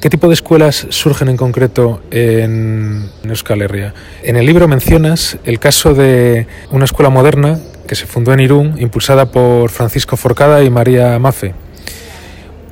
¿Qué 0.00 0.10
tipo 0.10 0.28
de 0.28 0.34
escuelas 0.34 0.86
surgen 0.90 1.28
en 1.28 1.36
concreto 1.36 2.02
en 2.10 3.10
Euskal 3.24 3.62
Herria? 3.62 3.94
En 4.22 4.36
el 4.36 4.46
libro 4.46 4.68
mencionas 4.68 5.38
el 5.44 5.58
caso 5.58 5.94
de 5.94 6.46
una 6.70 6.84
escuela 6.84 7.10
moderna 7.10 7.58
que 7.88 7.94
se 7.94 8.06
fundó 8.06 8.32
en 8.32 8.40
Irún, 8.40 8.76
impulsada 8.78 9.26
por 9.26 9.70
Francisco 9.70 10.16
Forcada 10.16 10.62
y 10.62 10.70
María 10.70 11.18
Mafe 11.18 11.54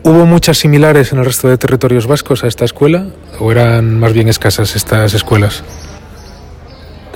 ¿Hubo 0.06 0.26
muchas 0.26 0.58
similares 0.58 1.12
en 1.12 1.18
el 1.18 1.24
resto 1.24 1.48
de 1.48 1.56
territorios 1.56 2.06
vascos 2.06 2.44
a 2.44 2.46
esta 2.46 2.66
escuela 2.66 3.06
o 3.40 3.50
eran 3.50 3.98
más 3.98 4.12
bien 4.12 4.28
escasas 4.28 4.76
estas 4.76 5.14
escuelas? 5.14 5.64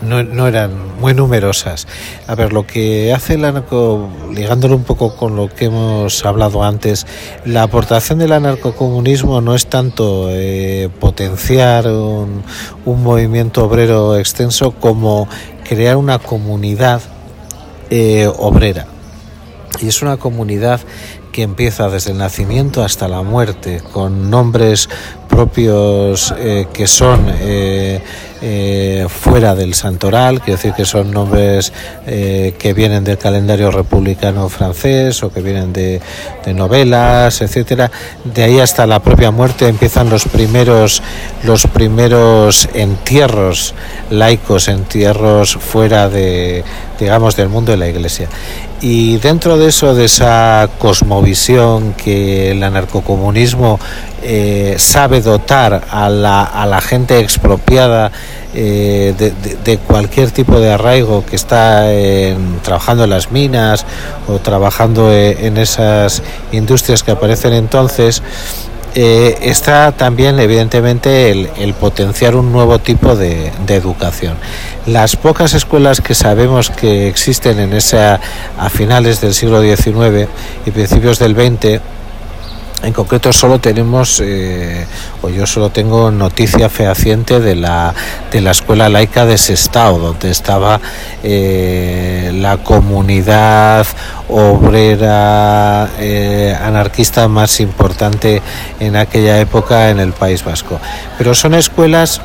No, 0.01 0.47
eran 0.47 0.99
muy 0.99 1.13
numerosas. 1.13 1.87
A 2.27 2.35
ver, 2.35 2.55
lo 2.55 2.67
que 2.67 3.13
hace 3.13 3.35
el 3.35 3.45
anarco, 3.45 4.09
ligándolo 4.33 4.75
un 4.75 4.85
poco 4.85 5.17
con 5.17 5.37
lo 5.37 5.51
que 5.51 5.67
hemos 5.67 6.25
hablado 6.25 6.65
antes, 6.65 7.07
la 7.45 7.65
aportación 7.65 8.21
del 8.21 8.33
anarcocomunismo 8.33 9.43
no 9.43 9.55
es 9.55 9.67
tanto 9.67 10.31
eh, 10.31 10.89
potenciar 10.99 11.89
un, 11.89 12.43
movimiento 12.87 13.67
obrero 13.67 14.17
extenso 14.17 14.71
como 14.71 15.29
crear 15.69 15.97
una 15.97 16.19
comunidad 16.21 17.03
eh, 17.91 18.27
obrera 18.39 18.87
y 19.81 19.89
es 19.89 20.03
una 20.03 20.17
comunidad 20.17 20.81
que 21.39 21.45
empieza 21.45 21.89
desde 21.89 22.11
el 22.11 22.19
nacimiento 22.19 22.83
hasta 22.83 23.07
la 23.07 23.23
muerte, 23.23 23.81
con 23.93 24.29
nombres 24.29 24.89
propios 25.29 26.35
eh, 26.37 26.67
que 26.73 26.89
son 26.89 27.33
eh, 27.41 28.03
eh, 28.43 29.07
fuera 29.09 29.55
del 29.55 29.75
santoral, 29.75 30.41
quiero 30.41 30.57
decir 30.57 30.73
que 30.73 30.85
son 30.85 31.13
nombres 31.13 31.73
que 32.05 32.73
vienen 32.75 33.05
del 33.05 33.19
calendario 33.19 33.71
republicano 33.71 34.49
francés 34.49 35.23
o 35.23 35.31
que 35.31 35.41
vienen 35.41 35.73
de, 35.73 36.01
de, 36.45 36.55
novelas, 36.55 37.41
etcétera. 37.41 37.89
De 38.25 38.43
ahí 38.43 38.59
hasta 38.59 38.85
la 38.87 39.01
propia 39.01 39.31
muerte 39.31 39.69
empiezan 39.69 40.11
los 40.11 40.25
primeros 40.25 41.03
los 41.45 41.69
primeros 41.69 42.69
entierros 42.75 43.75
laicos, 44.11 44.67
entierros 44.67 45.57
fuera 45.57 46.09
de 46.09 46.65
digamos 46.99 47.37
del 47.37 47.49
mundo 47.49 47.71
de 47.71 47.79
la 47.79 47.89
Iglesia. 47.89 48.29
Y 48.81 49.17
dentro 49.19 49.59
de 49.59 49.69
eso, 49.69 49.95
de 49.95 50.05
esa 50.05 50.69
cosmovisión 50.79 51.95
que 51.95 52.53
el 52.53 52.63
anarcocomunismo 52.63 53.81
eh, 54.23 54.77
sabe 54.79 55.21
dotar 55.21 55.85
a 55.91 56.09
la, 56.09 56.45
a 56.45 56.65
la 56.65 56.81
gente 56.81 57.19
expropiada 57.19 58.13
eh, 58.55 59.15
de, 59.65 59.79
cualquier 59.79 60.31
tipo 60.31 60.61
de 60.61 60.73
arraigo 60.73 61.25
que 61.27 61.37
está 61.37 61.87
trabajando 62.63 63.05
en 63.05 63.11
las 63.11 63.31
minas 63.31 63.85
o 64.27 64.39
trabajando 64.39 65.13
eh, 65.13 65.47
en 65.47 65.57
esas 65.57 66.23
industrias 66.53 67.03
que 67.03 67.11
aparecen 67.11 67.53
entonces, 67.53 68.23
eh, 68.95 69.39
está 69.43 69.93
también 69.93 70.39
evidentemente 70.39 71.31
el, 71.31 71.75
potenciar 71.75 72.37
un 72.37 72.53
nuevo 72.53 72.79
tipo 72.79 73.17
de, 73.17 73.53
educación. 73.69 74.35
Las 74.87 75.17
pocas 75.17 75.55
escuelas 75.55 76.01
que 76.01 76.15
sabemos 76.15 76.71
que 76.71 77.09
existen 77.09 77.61
en 77.61 77.75
esa 77.75 78.21
a 78.59 78.71
finales 78.71 79.21
del 79.21 79.35
siglo 79.35 79.61
XIX 79.63 80.29
y 80.67 80.71
principios 80.71 81.19
del 81.19 81.35
XX 81.35 81.81
en 82.83 82.93
concreto 82.93 83.33
solo 83.33 83.59
tenemos, 83.59 84.21
eh, 84.25 84.87
o 85.23 85.29
yo 85.29 85.47
solo 85.47 85.71
tengo 85.71 86.11
noticia 86.11 86.69
fehaciente 86.69 87.41
de 87.41 87.57
la, 87.57 87.93
de 88.31 88.41
la 88.41 88.53
escuela 88.53 88.89
laica 88.89 89.27
de 89.27 89.37
Sestao, 89.37 89.99
donde 89.99 90.31
estaba 90.31 90.81
eh, 91.23 92.31
la 92.35 92.59
comunidad 92.59 93.87
obrera 94.29 95.89
eh, 95.99 96.57
anarquista 96.61 97.27
más 97.27 97.59
importante 97.61 98.43
en 98.79 98.97
aquella 98.97 99.41
época 99.41 99.91
en 99.91 99.99
el 99.99 100.13
País 100.13 100.45
Vasco. 100.45 100.79
Pero 101.17 101.35
son 101.35 101.55
escuelas 101.55 102.21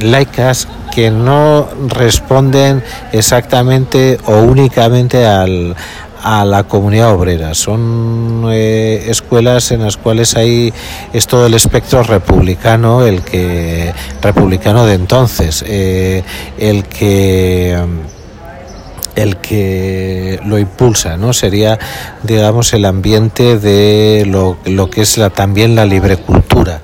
laicas 0.00 0.68
que 0.94 1.10
no 1.10 1.68
responden 1.88 2.82
exactamente 3.12 4.18
o 4.24 4.38
únicamente 4.38 5.26
al, 5.26 5.76
a 6.22 6.44
la 6.44 6.64
comunidad 6.64 7.12
obrera. 7.12 7.54
Son 7.54 8.46
eh, 8.50 9.04
escuelas 9.08 9.70
en 9.72 9.82
las 9.82 9.96
cuales 9.96 10.36
hay 10.36 10.72
es 11.12 11.26
todo 11.26 11.46
el 11.46 11.54
espectro 11.54 12.02
republicano, 12.02 13.04
el 13.04 13.22
que 13.22 13.92
republicano 14.22 14.86
de 14.86 14.94
entonces, 14.94 15.64
eh, 15.66 16.22
el 16.58 16.84
que 16.84 17.78
el 19.16 19.36
que 19.38 20.38
lo 20.44 20.58
impulsa, 20.58 21.16
¿no? 21.16 21.32
Sería, 21.32 21.76
digamos, 22.22 22.72
el 22.72 22.84
ambiente 22.84 23.58
de 23.58 24.24
lo, 24.26 24.58
lo 24.64 24.90
que 24.90 25.00
es 25.00 25.18
la, 25.18 25.30
también 25.30 25.74
la 25.74 25.86
libre 25.86 26.16
cultura 26.18 26.82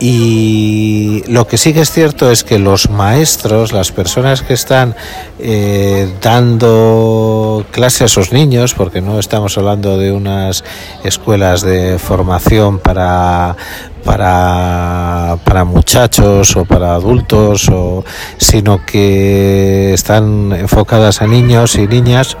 y 0.00 1.22
lo 1.28 1.46
que 1.46 1.56
sí 1.56 1.72
que 1.72 1.80
es 1.80 1.90
cierto 1.90 2.30
es 2.30 2.44
que 2.44 2.58
los 2.58 2.90
maestros, 2.90 3.72
las 3.72 3.92
personas 3.92 4.42
que 4.42 4.54
están 4.54 4.94
eh, 5.38 6.12
dando 6.20 7.64
clase 7.70 8.04
a 8.04 8.06
esos 8.06 8.32
niños, 8.32 8.74
porque 8.74 9.00
no 9.00 9.18
estamos 9.18 9.56
hablando 9.56 9.96
de 9.96 10.12
unas 10.12 10.64
escuelas 11.04 11.62
de 11.62 11.98
formación 11.98 12.78
para 12.78 13.56
para, 14.04 15.38
para 15.44 15.64
muchachos 15.64 16.56
o 16.56 16.64
para 16.64 16.94
adultos, 16.94 17.68
o, 17.70 18.04
sino 18.36 18.84
que 18.84 19.94
están 19.94 20.52
enfocadas 20.52 21.22
a 21.22 21.26
niños 21.26 21.76
y 21.76 21.86
niñas, 21.86 22.36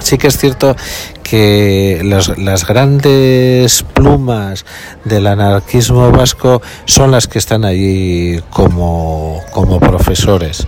sí 0.00 0.18
que 0.18 0.28
es 0.28 0.38
cierto 0.38 0.76
que 1.22 2.00
las 2.02 2.66
grandes 2.66 3.82
plumas 3.82 4.64
del 5.04 5.26
anarquismo 5.26 6.10
vasco 6.10 6.60
son 6.86 7.12
las 7.12 7.28
que 7.28 7.38
están 7.38 7.64
allí 7.64 8.40
como, 8.50 9.40
como 9.52 9.78
profesores. 9.78 10.66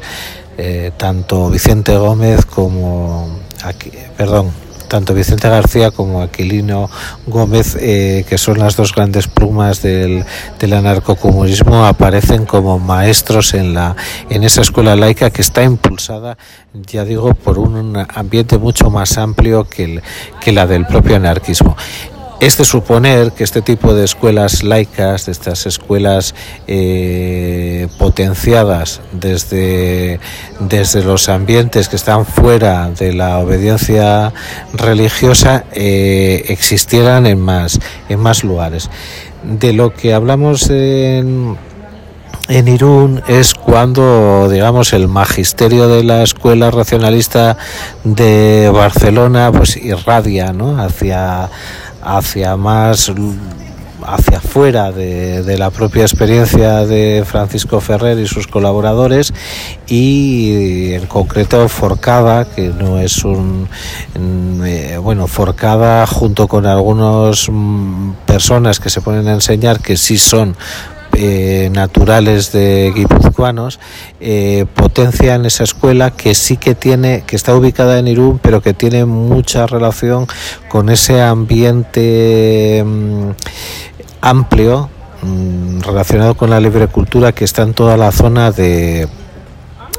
Eh, 0.59 0.93
tanto 0.97 1.51
Vicente 1.51 1.97
Gómez 1.97 2.45
como 2.45 3.41
aquí, 3.65 3.91
perdón, 4.17 4.53
tanto 4.93 5.15
Vicente 5.15 5.49
García 5.49 5.91
como 5.91 6.21
Aquilino 6.21 6.91
Gómez, 7.27 7.79
eh, 7.81 8.27
que 8.29 8.37
son 8.37 8.59
las 8.59 8.77
dos 8.77 8.95
grandes 8.95 9.27
plumas 9.27 9.81
del, 9.81 10.23
del 10.59 10.73
anarcocomunismo, 10.75 11.87
aparecen 11.87 12.45
como 12.45 12.79
maestros 12.79 13.55
en, 13.55 13.73
la, 13.73 13.97
en 14.29 14.45
esa 14.45 14.61
escuela 14.61 14.95
laica 14.95 15.31
que 15.31 15.41
está 15.41 15.63
impulsada, 15.63 16.37
ya 16.75 17.07
digo, 17.07 17.33
por 17.33 17.59
un 17.59 18.07
ambiente 18.15 18.59
mucho 18.59 18.91
más 18.91 19.17
amplio 19.17 19.65
que, 19.65 20.03
que 20.43 20.53
la 20.53 20.67
del 20.67 20.85
propio 20.85 21.17
anarquismo. 21.17 21.75
Es 22.43 22.59
de 22.59 22.65
suponer 22.65 23.31
que 23.31 23.45
este 23.45 23.63
tipo 23.63 23.95
de 23.95 24.05
escuelas 24.05 24.65
laicas, 24.65 25.27
de 25.27 25.33
estas 25.33 25.65
escuelas 25.65 26.35
eh, 26.67 27.87
potenciadas 27.99 29.01
desde, 29.13 30.19
desde 30.59 31.05
los 31.05 31.29
ambientes 31.29 31.89
que 31.89 31.95
están 31.95 32.27
fuera 32.27 32.91
de 32.91 33.13
la 33.13 33.39
obediencia 33.39 34.33
religiosa, 34.75 35.67
eh, 35.71 36.47
existieran 36.49 37.27
en 37.27 37.39
más, 37.39 37.79
en 38.09 38.19
más 38.19 38.43
lugares. 38.43 38.91
De 39.45 39.73
lo 39.73 39.95
que 39.95 40.13
hablamos 40.13 40.69
en, 40.69 41.57
Irún 42.49 43.23
es 43.29 43.55
cuando, 43.55 44.49
digamos, 44.51 44.93
el 44.95 45.07
magisterio 45.07 45.87
de 45.87 46.03
la 46.03 46.25
escuela 46.25 46.73
racionalista 46.73 47.57
de 48.03 48.69
Barcelona 48.75 49.53
pues 49.53 49.77
irradia 49.77 50.53
¿no? 50.53 50.83
hacia 50.83 51.49
hacia 52.03 52.57
más 52.57 53.13
hacia 54.05 54.39
afuera 54.39 54.91
de, 54.91 55.57
la 55.59 55.71
propia 55.71 56.03
experiencia 56.03 56.85
de 56.87 57.25
Francisco 57.25 57.81
Ferrer 57.81 58.19
y 58.19 58.27
sus 58.27 58.47
colaboradores 58.47 59.33
y 59.87 60.93
en 60.95 61.07
concreto 61.07 61.69
Forcada 61.69 62.45
que 62.45 62.69
no 62.69 62.99
es 62.99 63.25
un 63.25 63.69
eh, 64.65 64.99
bueno 65.01 65.27
Forcada 65.27 66.07
junto 66.07 66.49
con 66.49 66.67
algunas 66.67 67.49
mm, 67.51 68.13
personas 68.27 68.81
que 68.81 68.91
se 68.91 69.01
ponen 69.01 69.29
a 69.29 69.35
enseñar 69.35 69.81
que 69.81 69.97
sí 69.97 70.19
son 70.19 70.57
eh, 71.15 71.69
naturales 71.73 72.53
de 72.53 72.93
guipuzcoanos 72.95 73.81
eh, 74.21 74.65
potencian 74.75 75.45
esa 75.45 75.65
escuela 75.65 76.11
que 76.11 76.35
sí 76.35 76.57
que 76.57 76.75
tiene, 76.75 77.25
que 77.27 77.37
está 77.37 77.55
ubicada 77.55 77.99
en 77.99 78.09
Irún, 78.09 78.39
pero 78.39 78.63
que 78.63 78.73
tiene 78.73 79.05
mucha 79.05 79.67
relación 79.67 80.27
con 80.69 80.89
ese 80.89 81.21
ambiente 81.21 82.83
mm, 82.85 83.31
amplio 84.23 84.89
mm, 85.23 85.81
relacionado 85.81 86.35
con 86.35 86.51
la 86.51 86.61
libre 86.61 86.89
cultura 86.89 87.33
que 87.33 87.45
está 87.45 87.63
en 87.63 87.75
toda 87.75 87.97
la 87.97 88.11
zona 88.11 88.51
de 88.51 89.09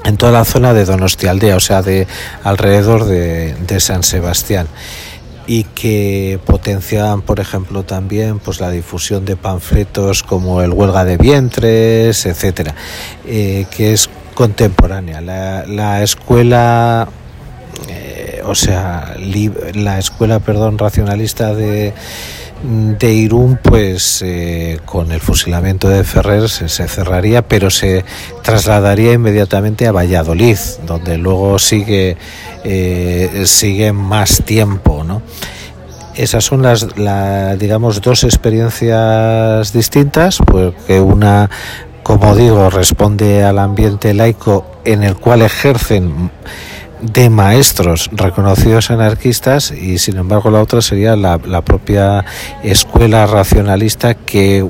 en 0.05 0.17
toda 0.17 0.33
la 0.33 0.43
zona 0.43 0.73
de 0.73 0.83
Donostialdea, 0.83 1.55
o 1.55 1.61
sea, 1.61 1.81
de 1.81 2.07
alrededor 2.43 3.05
de, 3.05 3.55
de 3.55 3.79
San 3.79 4.03
Sebastián 4.03 4.67
y 5.45 5.63
que 5.65 6.39
potencian, 6.45 7.21
por 7.21 7.39
ejemplo, 7.39 7.83
también 7.83 8.39
pues 8.39 8.59
la 8.59 8.69
difusión 8.69 9.25
de 9.25 9.35
panfletos 9.35 10.23
como 10.23 10.61
el 10.61 10.71
huelga 10.71 11.03
de 11.03 11.17
vientres, 11.17 12.25
etcétera, 12.25 12.75
eh, 13.25 13.65
que 13.75 13.93
es 13.93 14.09
contemporánea. 14.33 15.21
La, 15.21 15.65
la 15.65 16.01
escuela, 16.01 17.07
eh, 17.89 18.41
o 18.45 18.55
sea, 18.55 19.15
la 19.73 19.99
escuela, 19.99 20.39
perdón, 20.39 20.77
racionalista 20.77 21.53
de 21.53 21.93
de 22.63 23.11
Irún, 23.11 23.59
pues 23.61 24.21
eh, 24.25 24.79
con 24.85 25.11
el 25.11 25.19
fusilamiento 25.19 25.89
de 25.89 26.03
Ferrer 26.03 26.47
se, 26.47 26.69
cerraría, 26.69 27.41
pero 27.41 27.69
se 27.69 28.05
trasladaría 28.41 29.13
inmediatamente 29.13 29.85
a 29.85 29.91
Valladolid, 29.91 30.57
donde 30.85 31.17
luego 31.17 31.59
sigue, 31.59 32.15
eh, 32.63 33.43
sigue 33.45 33.91
más 33.91 34.43
tiempo, 34.45 35.03
¿no? 35.03 35.21
Esas 36.15 36.45
son 36.45 36.61
las, 36.61 36.87
digamos, 37.57 37.99
dos 38.01 38.23
experiencias 38.23 39.73
distintas, 39.73 40.37
porque 40.37 41.01
una, 41.01 41.49
como 42.03 42.35
digo, 42.35 42.69
responde 42.69 43.43
al 43.43 43.57
ambiente 43.59 44.13
laico 44.13 44.65
en 44.85 45.03
el 45.03 45.15
cual 45.15 45.41
ejercen 45.41 46.29
de 47.03 47.29
maestros 47.29 48.09
reconocidos 48.13 48.89
anarquistas 48.89 49.71
y 49.71 49.97
sin 49.97 50.17
embargo 50.17 50.49
la 50.49 50.61
otra 50.61 50.81
sería 50.81 51.15
la, 51.17 51.61
propia 51.61 52.23
escuela 52.63 53.25
racionalista 53.25 54.13
que 54.13 54.65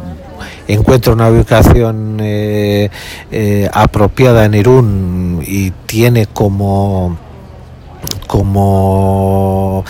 encuentra 0.67 1.13
una 1.13 1.29
ubicación 1.29 2.17
eh, 2.21 2.89
eh, 3.31 3.69
apropiada 3.71 4.45
en 4.45 4.55
Irún 4.55 5.43
y 5.45 5.71
tiene 5.85 6.25
como 6.25 7.17
como 8.27 9.85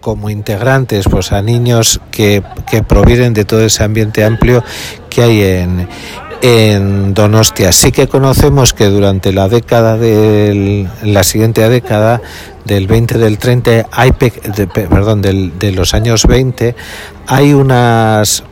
como 0.00 0.30
integrantes 0.30 1.06
pues 1.08 1.32
a 1.32 1.40
niños 1.42 2.00
que, 2.10 2.42
que 2.68 2.82
provienen 2.82 3.32
de 3.32 3.44
todo 3.44 3.60
ese 3.64 3.84
ambiente 3.84 4.24
amplio 4.24 4.64
que 5.08 5.22
hay 5.22 5.42
en, 5.42 5.88
en 6.42 7.14
Donostia. 7.14 7.72
Sí 7.72 7.92
que 7.92 8.08
conocemos 8.08 8.72
que 8.72 8.86
durante 8.86 9.32
la 9.32 9.48
década 9.48 9.96
del, 9.96 10.88
la 11.02 11.22
siguiente 11.22 11.68
década 11.68 12.20
del 12.64 12.86
20 12.86 13.18
del 13.18 13.38
30 13.38 13.86
hay 13.90 14.12
perdón 14.12 15.22
del, 15.22 15.58
de 15.58 15.72
los 15.72 15.94
años 15.94 16.26
20 16.26 16.74
hay 17.26 17.54
unas 17.54 18.44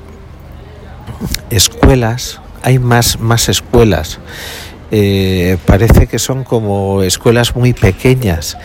escuelas 1.51 2.41
hay 2.63 2.79
más 2.79 3.21
más 3.21 3.49
escuelas 3.49 4.19
eh, 4.91 5.59
parece 5.67 6.07
que 6.07 6.19
son 6.19 6.43
como 6.45 7.03
escuelas 7.03 7.55
muy 7.55 7.75
pequeñas 7.75 8.57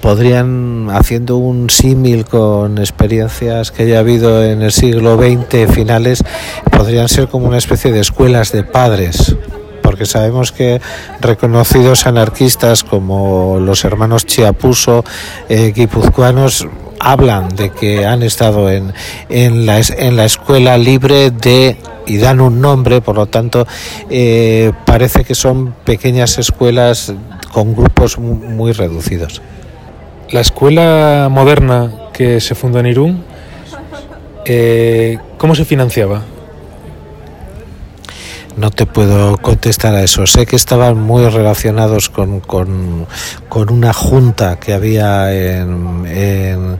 podrían, 0.00 0.88
haciendo 0.90 1.36
un 1.36 1.70
símil 1.70 2.24
con 2.24 2.78
experiencias 2.78 3.70
que 3.70 3.84
haya 3.84 4.00
habido 4.00 4.44
en 4.44 4.62
el 4.62 4.72
siglo 4.72 5.16
XX 5.16 5.72
finales, 5.72 6.24
podrían 6.70 7.08
ser 7.08 7.28
como 7.28 7.46
una 7.46 7.58
especie 7.58 7.92
de 7.92 8.00
escuelas 8.00 8.52
de 8.52 8.64
padres, 8.64 9.36
porque 9.82 10.06
sabemos 10.06 10.52
que 10.52 10.80
reconocidos 11.20 12.06
anarquistas 12.06 12.84
como 12.84 13.58
los 13.60 13.84
hermanos 13.84 14.26
Chiapuso, 14.26 15.04
eh, 15.48 15.72
guipuzcoanos, 15.74 16.66
hablan 16.98 17.48
de 17.54 17.70
que 17.70 18.06
han 18.06 18.22
estado 18.22 18.70
en, 18.70 18.92
en, 19.28 19.66
la, 19.66 19.80
en 19.80 20.16
la 20.16 20.24
escuela 20.24 20.78
libre 20.78 21.30
de 21.30 21.76
y 22.06 22.18
dan 22.18 22.40
un 22.40 22.60
nombre, 22.60 23.00
por 23.00 23.16
lo 23.16 23.26
tanto, 23.26 23.66
eh, 24.08 24.72
parece 24.84 25.24
que 25.24 25.34
son 25.34 25.74
pequeñas 25.84 26.38
escuelas 26.38 27.12
con 27.52 27.74
grupos 27.74 28.18
muy 28.18 28.72
reducidos. 28.72 29.42
La 30.30 30.40
escuela 30.40 31.28
moderna 31.30 31.92
que 32.12 32.40
se 32.40 32.56
fundó 32.56 32.80
en 32.80 32.86
Irún, 32.86 33.24
eh, 34.44 35.18
¿cómo 35.38 35.54
se 35.54 35.64
financiaba? 35.64 36.22
No 38.56 38.70
te 38.70 38.86
puedo 38.86 39.36
contestar 39.36 39.94
a 39.94 40.02
eso. 40.02 40.26
Sé 40.26 40.44
que 40.46 40.56
estaban 40.56 41.00
muy 41.00 41.28
relacionados 41.28 42.08
con, 42.08 42.40
con, 42.40 43.06
una 43.52 43.92
junta 43.92 44.58
que 44.58 44.72
había 44.72 45.32
en, 45.32 46.78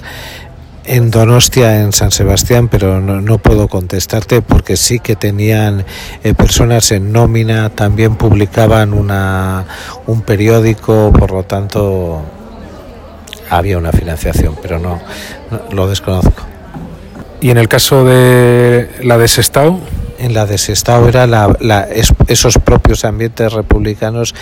en, 0.84 1.10
Donostia, 1.12 1.82
en 1.82 1.92
San 1.92 2.10
Sebastián, 2.10 2.66
pero 2.66 3.00
no, 3.00 3.38
puedo 3.38 3.68
contestarte 3.68 4.42
porque 4.42 4.76
sí 4.76 4.98
que 4.98 5.14
tenían 5.14 5.84
eh, 6.24 6.34
personas 6.34 6.90
en 6.90 7.12
nómina, 7.12 7.70
también 7.70 8.16
publicaban 8.16 8.92
una, 8.92 9.66
un 10.06 10.22
periódico, 10.22 11.12
por 11.12 11.30
lo 11.30 11.44
tanto 11.44 12.24
había 13.50 13.78
una 13.78 13.92
financiación, 13.92 14.56
pero 14.60 14.78
no, 14.78 15.00
lo 15.70 15.88
desconozco. 15.88 16.42
¿Y 17.40 17.50
en 17.50 17.58
el 17.58 17.68
caso 17.68 18.04
de 18.04 18.88
la 19.02 19.18
de 19.18 19.28
Sestao? 19.28 19.80
En 20.18 20.32
la 20.34 20.46
de 20.46 20.58
Sestao 20.58 21.08
era 21.08 21.26
la, 21.26 21.86
esos 22.28 22.58
propios 22.58 23.04
ambientes 23.04 23.52
republicanos 23.52 24.34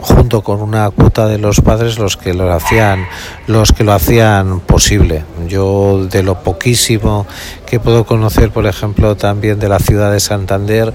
junto 0.00 0.42
con 0.42 0.60
una 0.60 0.90
cuota 0.90 1.26
de 1.26 1.38
los 1.38 1.62
padres 1.62 1.98
los 1.98 2.18
que 2.18 2.34
lo 2.34 2.52
hacían 2.52 3.06
los 3.46 3.72
que 3.72 3.84
lo 3.84 3.92
hacían 3.94 4.60
posible 4.60 5.24
yo 5.48 6.06
de 6.10 6.22
lo 6.22 6.42
poquísimo 6.42 7.26
que 7.64 7.80
puedo 7.80 8.04
conocer 8.04 8.50
por 8.50 8.66
ejemplo 8.66 9.16
también 9.16 9.58
de 9.58 9.70
la 9.70 9.78
ciudad 9.78 10.12
de 10.12 10.20
Santander 10.20 10.92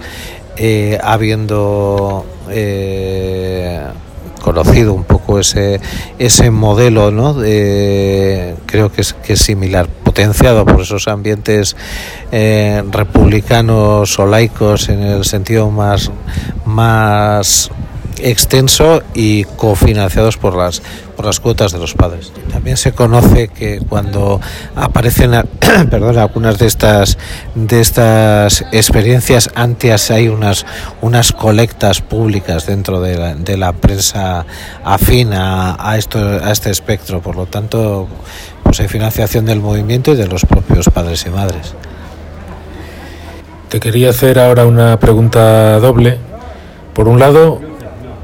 eh, 0.57 0.99
habiendo 1.01 2.23
eh, 2.51 3.81
conocido 4.53 4.95
un 4.95 5.03
poco 5.03 5.39
ese, 5.39 5.79
ese 6.17 6.49
modelo, 6.49 7.11
¿no? 7.11 7.35
creo 7.35 8.91
que 8.91 9.01
es, 9.01 9.13
que 9.13 9.33
es 9.33 9.41
similar, 9.41 9.87
potenciado 9.87 10.65
por 10.65 10.81
esos 10.81 11.07
ambientes 11.07 11.75
eh, 12.31 12.83
republicanos 12.89 14.17
o 14.17 14.25
laicos 14.25 14.89
en 14.89 15.01
el 15.01 15.23
sentido 15.23 15.69
más, 15.69 16.09
más 16.65 17.69
extenso 18.19 19.03
y 19.13 19.43
cofinanciados 19.43 20.37
por 20.37 20.55
las 20.55 20.81
por 21.19 21.25
las 21.25 21.41
cuotas 21.41 21.73
de 21.73 21.79
los 21.79 21.95
padres. 21.95 22.31
También 22.49 22.77
se 22.77 22.93
conoce 22.93 23.49
que 23.49 23.81
cuando 23.89 24.39
aparecen 24.73 25.31
perdón, 25.91 26.17
algunas 26.17 26.57
de 26.59 26.65
estas 26.65 27.17
de 27.55 27.81
estas 27.81 28.63
experiencias 28.71 29.49
antes 29.53 30.11
hay 30.11 30.29
unas 30.29 30.65
unas 31.01 31.33
colectas 31.33 31.99
públicas 31.99 32.65
dentro 32.67 33.01
de 33.01 33.17
la, 33.17 33.35
de 33.35 33.57
la 33.57 33.73
prensa 33.73 34.45
afín 34.85 35.33
a, 35.33 35.97
esto 35.97 36.19
a 36.19 36.53
este 36.53 36.69
espectro, 36.69 37.21
por 37.21 37.35
lo 37.35 37.47
tanto 37.47 38.07
pues 38.63 38.79
hay 38.79 38.87
financiación 38.87 39.45
del 39.45 39.59
movimiento 39.59 40.13
y 40.13 40.15
de 40.15 40.25
los 40.25 40.45
propios 40.45 40.87
padres 40.87 41.25
y 41.25 41.31
madres. 41.31 41.75
Te 43.67 43.81
quería 43.81 44.11
hacer 44.11 44.39
ahora 44.39 44.65
una 44.65 44.97
pregunta 44.99 45.81
doble. 45.81 46.17
Por 46.93 47.09
un 47.09 47.19
lado, 47.19 47.68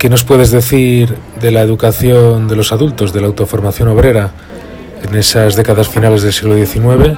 ¿Qué 0.05 0.09
nos 0.11 0.23
puedes 0.23 0.51
decir 0.51 1.17
de 1.41 1.49
la 1.49 1.61
educación 1.61 2.47
de 2.47 2.55
los 2.55 2.71
adultos, 2.71 3.11
de 3.11 3.21
la 3.21 3.25
autoformación 3.25 3.87
obrera 3.87 4.29
en 5.01 5.15
esas 5.15 5.55
décadas 5.55 5.89
finales 5.89 6.21
del 6.21 6.31
siglo 6.31 6.55
XIX? 6.55 7.17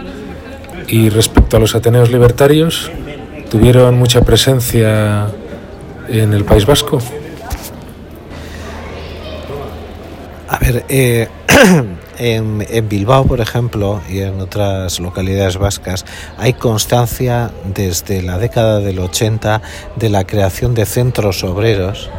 Y 0.88 1.10
respecto 1.10 1.58
a 1.58 1.60
los 1.60 1.76
Ateneos 1.76 2.10
libertarios, 2.10 2.89
¿tuvieron 3.52 3.95
mucha 3.95 4.21
presencia 4.21 5.28
en 6.08 6.32
el 6.34 6.45
País 6.45 6.65
Vasco? 6.65 7.00
A 10.47 10.58
ver, 10.60 10.86
eh, 10.88 11.28
en, 12.19 12.65
en, 12.69 12.88
Bilbao, 12.88 13.26
por 13.26 13.41
ejemplo, 13.41 14.00
y 14.10 14.19
en 14.19 14.39
otras 14.39 15.02
localidades 15.02 15.58
vascas, 15.58 16.06
hay 16.38 16.54
constancia 16.54 17.52
desde 17.65 18.21
la 18.21 18.38
década 18.38 18.80
del 18.80 19.00
80 19.00 19.62
de 19.97 20.10
la 20.10 20.26
creación 20.26 20.73
de 20.73 20.86
centros 20.86 21.43
obreros 21.43 22.10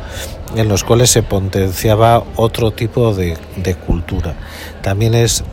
en 0.57 0.69
los 0.69 0.85
cuales 0.85 1.11
se 1.11 1.23
potenciaba 1.23 2.23
otro 2.37 2.71
tipo 2.71 3.15
de, 3.15 3.37
cultura. 3.87 4.35
También 4.83 5.15
es 5.15 5.45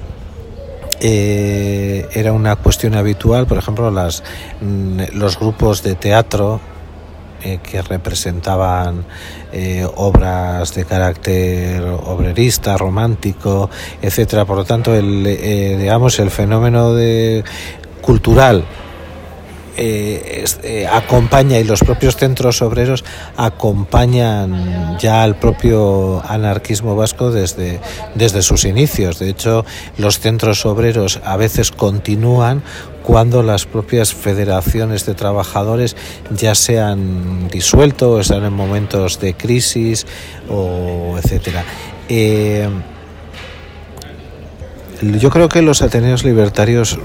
eh, 1.02 2.08
era 2.14 2.32
una 2.32 2.56
cuestión 2.56 2.96
habitual, 2.96 3.48
por 3.48 3.58
ejemplo, 3.58 3.92
las, 3.92 4.24
mm, 4.62 5.02
los 5.14 5.38
grupos 5.38 5.84
de 5.84 5.96
teatro 5.96 6.62
eh, 7.44 7.60
que 7.62 7.82
representaban 7.82 9.06
eh, 9.52 9.86
obras 9.96 10.74
de 10.74 10.86
carácter 10.86 11.84
obrerista, 11.84 12.78
romántico, 12.78 13.70
etcétera. 14.02 14.46
Por 14.46 14.58
lo 14.58 14.64
tanto, 14.64 14.96
el, 14.96 15.24
digamos, 15.78 16.18
el 16.20 16.32
fenómeno 16.32 16.94
de 16.94 17.44
cultural 18.02 18.64
eh, 19.78 20.46
eh, 20.64 20.88
acompaña 20.88 21.60
y 21.60 21.64
los 21.64 21.82
propios 21.82 22.16
centros 22.16 22.62
obreros 22.62 23.04
acompañan 23.38 24.98
ya 25.00 25.24
al 25.24 25.36
propio 25.36 26.22
anarquismo 26.28 26.96
vasco 26.96 27.32
desde, 27.32 27.80
desde 28.16 28.42
sus 28.42 28.66
inicios. 28.66 29.20
De 29.20 29.30
hecho, 29.30 29.66
los 29.98 30.20
centros 30.20 30.66
obreros 30.66 31.20
a 31.24 31.38
veces 31.38 31.72
continúan 31.72 32.64
cuando 33.04 33.44
las 33.44 33.66
propias 33.66 34.14
federaciones 34.14 35.06
de 35.06 35.14
trabajadores 35.14 35.96
ya 36.32 36.56
se 36.56 36.80
han 36.80 37.48
disuelto 37.50 38.20
están 38.20 38.44
en 38.46 38.54
momentos 38.54 39.20
de 39.20 39.36
crisis 39.36 40.08
o 40.50 41.18
etcétera. 41.22 41.64
Eh, 42.10 42.68
yo 45.20 45.30
creo 45.30 45.50
que 45.50 45.62
los 45.62 45.82
Ateneos 45.82 46.24
libertarios 46.24 46.98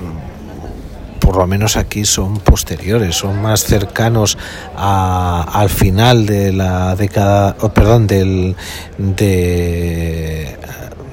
por 1.20 1.36
lo 1.36 1.46
menos 1.46 1.76
aquí 1.76 2.04
son 2.04 2.38
posteriores, 2.38 3.14
son 3.14 3.40
más 3.40 3.62
cercanos 3.62 4.36
al 4.76 5.68
final 5.68 6.26
de 6.26 6.52
la 6.52 6.96
década, 6.96 7.56
oh, 7.60 7.68
perdón, 7.68 8.06
del, 8.06 8.56
de, 8.98 10.56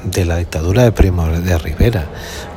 de 0.05 0.25
la 0.25 0.37
dictadura 0.37 0.83
de 0.83 0.91
Primo 0.91 1.27
de 1.27 1.57
Rivera. 1.57 2.05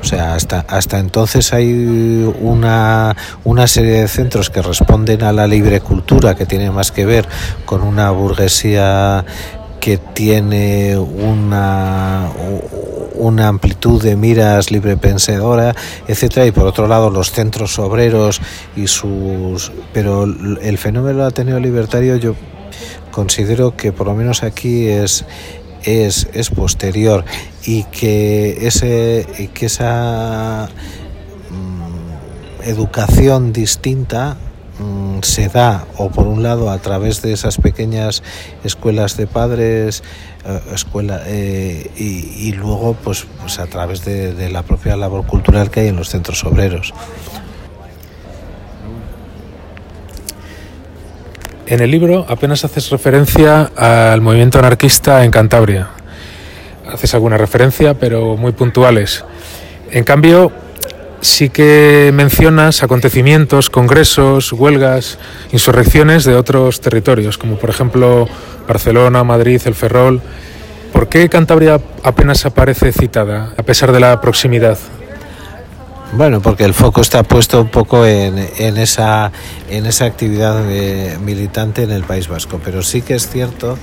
O 0.00 0.04
sea, 0.04 0.34
hasta, 0.34 0.60
hasta 0.60 0.98
entonces 0.98 1.52
hay 1.52 2.32
una, 2.40 3.14
una 3.44 3.66
serie 3.66 4.00
de 4.00 4.08
centros 4.08 4.48
que 4.48 4.62
responden 4.62 5.22
a 5.22 5.32
la 5.32 5.46
libre 5.46 5.80
cultura, 5.80 6.34
que 6.34 6.46
tiene 6.46 6.70
más 6.70 6.90
que 6.90 7.04
ver 7.04 7.28
con 7.66 7.82
una 7.82 8.10
burguesía 8.10 9.24
que 9.80 9.96
tiene 9.96 10.96
una, 10.98 12.28
una 13.20 13.48
amplitud 13.48 14.02
de 14.02 14.16
miras 14.16 14.70
libre 14.70 14.96
pensadora, 14.96 15.74
etcétera, 16.08 16.46
y 16.46 16.52
por 16.52 16.66
otro 16.66 16.88
lado 16.88 17.10
los 17.10 17.30
centros 17.30 17.78
obreros 17.78 18.40
y 18.76 18.86
sus 18.86 19.72
pero 19.92 20.24
el 20.24 20.78
fenómeno 20.78 21.24
Ateneo 21.24 21.60
libertario 21.60 22.16
yo 22.16 22.34
considero 23.10 23.76
que 23.76 23.92
por 23.92 24.06
lo 24.06 24.14
menos 24.14 24.42
aquí 24.42 24.86
es 24.86 25.24
es, 25.84 26.28
es 26.32 26.50
posterior 26.50 27.24
y 27.64 27.84
que 27.84 28.66
ese 28.66 29.50
que 29.54 29.66
esa 29.66 30.68
mm, 31.50 32.68
educación 32.68 33.52
distinta 33.52 34.36
mm, 34.78 35.22
se 35.22 35.48
da 35.48 35.86
o 35.96 36.10
por 36.10 36.26
un 36.26 36.42
lado 36.42 36.70
a 36.70 36.78
través 36.78 37.22
de 37.22 37.32
esas 37.32 37.58
pequeñas 37.58 38.22
escuelas 38.64 39.16
de 39.16 39.26
padres 39.26 40.02
escuela 40.72 41.22
eh, 41.26 41.90
y, 41.96 42.52
luego 42.52 42.94
pues, 42.94 43.26
pues 43.40 43.58
a 43.58 43.66
través 43.66 44.04
de, 44.04 44.48
la 44.50 44.62
propia 44.62 44.96
labor 44.96 45.26
cultural 45.26 45.70
que 45.70 45.80
hay 45.80 45.88
en 45.88 45.96
los 45.96 46.08
centros 46.08 46.44
obreros. 46.44 46.94
En 51.66 51.80
el 51.80 51.90
libro 51.90 52.26
apenas 52.28 52.64
haces 52.64 52.90
referencia 52.90 53.70
al 53.76 54.20
movimiento 54.20 54.58
anarquista 54.58 55.24
en 55.24 55.30
Cantabria. 55.30 55.90
Haces 56.92 57.14
alguna 57.14 57.36
referencia, 57.36 57.94
pero 57.94 58.36
muy 58.36 58.52
puntuales. 58.52 59.24
En 59.92 60.02
cambio, 60.02 60.50
sí 61.20 61.48
que 61.50 62.10
mencionas 62.14 62.82
acontecimientos, 62.82 63.70
congresos, 63.70 64.52
huelgas, 64.52 65.18
insurrecciones 65.52 66.24
de 66.24 66.34
otros 66.34 66.80
territorios, 66.80 67.38
como 67.38 67.56
por 67.56 67.70
ejemplo 67.70 68.28
Barcelona, 68.66 69.24
Madrid, 69.24 69.60
el 69.64 69.74
Ferrol. 69.74 70.20
¿Por 70.92 71.08
qué 71.08 71.28
Cantabria 71.28 71.80
apenas 72.02 72.44
aparece 72.46 72.92
citada, 72.92 73.52
a 73.56 73.62
pesar 73.62 73.92
de 73.92 74.00
la 74.00 74.20
proximidad? 74.20 74.78
Bueno, 76.12 76.40
porque 76.40 76.64
el 76.64 76.74
foco 76.74 77.02
está 77.02 77.22
puesto 77.22 77.60
un 77.60 77.68
poco 77.68 78.04
en, 78.04 78.36
esa, 78.76 79.30
en 79.68 79.86
esa 79.86 80.06
actividad 80.06 80.64
militante 81.20 81.84
en 81.84 81.92
el 81.92 82.02
País 82.02 82.26
Vasco, 82.26 82.60
pero 82.64 82.82
sí 82.82 83.02
que 83.02 83.14
es 83.14 83.28
cierto 83.28 83.78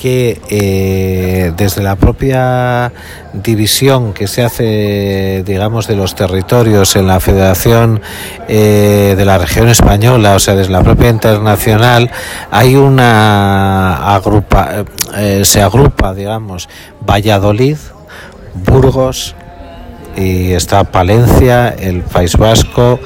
que 0.00 0.40
eh, 0.48 1.52
desde 1.56 1.82
la 1.82 1.96
propia 1.96 2.92
división 3.32 4.12
que 4.12 4.28
se 4.28 4.44
hace, 4.44 5.42
digamos, 5.44 5.88
de 5.88 5.96
los 5.96 6.14
territorios 6.14 6.94
en 6.94 7.08
la 7.08 7.18
Federación 7.18 8.00
eh, 8.46 9.14
de 9.16 9.24
la 9.24 9.38
Región 9.38 9.68
Española, 9.68 10.36
o 10.36 10.38
sea, 10.38 10.54
desde 10.54 10.70
la 10.70 10.84
propia 10.84 11.10
internacional, 11.10 12.12
hay 12.52 12.76
una 12.76 14.14
agrupa, 14.14 14.84
eh, 15.16 15.42
se 15.44 15.62
agrupa, 15.62 16.14
digamos, 16.14 16.68
Valladolid, 17.00 17.78
Burgos, 18.54 19.34
y 20.16 20.52
está 20.52 20.84
Palencia, 20.84 21.70
el 21.70 22.02
País 22.02 22.36
Vasco, 22.36 23.00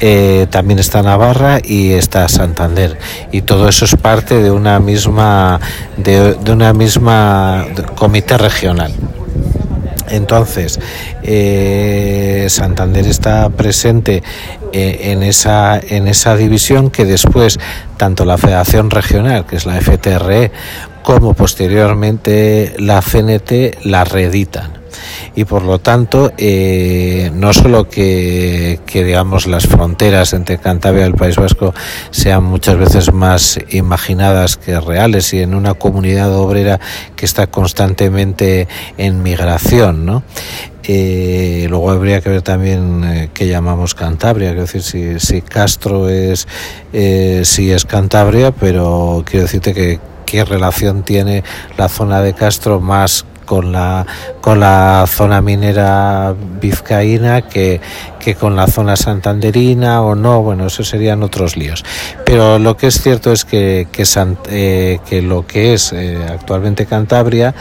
eh, 0.00 0.46
también 0.50 0.78
está 0.78 1.02
Navarra 1.02 1.58
y 1.62 1.92
está 1.92 2.28
Santander. 2.28 2.98
Y 3.32 3.42
todo 3.42 3.68
eso 3.68 3.84
es 3.84 3.96
parte 3.96 4.42
de 4.42 4.50
una 4.50 4.78
misma 4.80 5.60
de, 5.96 6.36
una 6.50 6.72
misma 6.72 7.66
comité 7.96 8.36
regional. 8.38 8.92
Entonces, 10.08 10.78
eh, 11.24 12.46
Santander 12.48 13.06
está 13.06 13.48
presente 13.50 14.22
eh, 14.72 14.98
en, 15.10 15.24
esa, 15.24 15.80
en 15.80 16.06
esa 16.06 16.36
división 16.36 16.90
que 16.90 17.04
después 17.04 17.58
tanto 17.96 18.24
la 18.24 18.38
Federación 18.38 18.90
Regional, 18.90 19.46
que 19.46 19.56
es 19.56 19.66
la 19.66 19.80
FTRE, 19.80 20.52
como 21.02 21.34
posteriormente 21.34 22.74
la 22.78 23.02
CNT 23.02 23.84
la 23.84 24.04
reeditan 24.04 24.85
y 25.34 25.44
por 25.44 25.62
lo 25.62 25.78
tanto 25.78 26.32
eh, 26.38 27.30
no 27.34 27.52
solo 27.52 27.88
que, 27.88 28.80
digamos 28.92 29.46
las 29.46 29.66
fronteras 29.66 30.32
entre 30.32 30.58
Cantabria 30.58 31.04
y 31.04 31.08
el 31.08 31.14
País 31.14 31.36
Vasco 31.36 31.74
sean 32.10 32.44
muchas 32.44 32.76
veces 32.76 33.12
más 33.12 33.58
imaginadas 33.70 34.56
que 34.56 34.78
reales 34.80 35.32
y 35.32 35.40
en 35.40 35.54
una 35.54 35.74
comunidad 35.74 36.34
obrera 36.34 36.80
que 37.14 37.26
está 37.26 37.46
constantemente 37.46 38.68
en 38.96 39.22
migración, 39.22 40.06
¿no? 40.06 40.22
Eh, 40.88 41.66
luego 41.68 41.90
habría 41.90 42.20
que 42.20 42.30
ver 42.30 42.42
también 42.42 43.02
eh, 43.04 43.30
qué 43.34 43.48
llamamos 43.48 43.96
Cantabria, 43.96 44.50
quiero 44.50 44.62
decir 44.62 44.82
si, 44.82 45.18
si 45.18 45.42
Castro 45.42 46.08
es 46.08 46.46
si 47.42 47.72
es 47.72 47.84
Cantabria, 47.84 48.52
pero 48.52 49.24
quiero 49.26 49.42
decirte 49.46 49.74
que 49.74 50.00
qué 50.26 50.44
relación 50.44 51.04
tiene 51.04 51.44
la 51.78 51.88
zona 51.88 52.20
de 52.20 52.34
Castro 52.34 52.80
más 52.80 53.24
con 53.46 53.72
la, 53.72 54.06
con 54.42 54.60
la 54.60 55.06
zona 55.08 55.40
minera 55.40 56.34
vizcaína 56.60 57.42
que, 57.42 57.80
que 58.20 58.34
con 58.34 58.56
la 58.56 58.66
zona 58.66 58.96
santanderina 58.96 60.02
o 60.02 60.14
no, 60.14 60.42
bueno, 60.42 60.66
eso 60.66 60.84
serían 60.84 61.22
otros 61.22 61.56
líos. 61.56 61.82
Pero 62.26 62.58
lo 62.58 62.76
que 62.76 62.88
es 62.88 63.00
cierto 63.00 63.32
es 63.32 63.46
que, 63.46 63.88
que, 63.90 64.04
eh, 64.50 64.98
que 65.08 65.22
lo 65.22 65.46
que 65.46 65.72
es 65.72 65.92
eh, 65.94 66.18
actualmente 66.28 66.84
Cantabria 66.84 67.54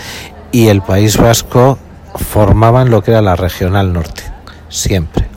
y 0.51 0.67
el 0.67 0.81
País 0.81 1.17
Vasco 1.17 1.77
formaban 2.15 2.89
lo 2.89 3.01
que 3.01 3.11
era 3.11 3.21
la 3.21 3.35
regional 3.35 3.93
norte, 3.93 4.23
siempre. 4.69 5.27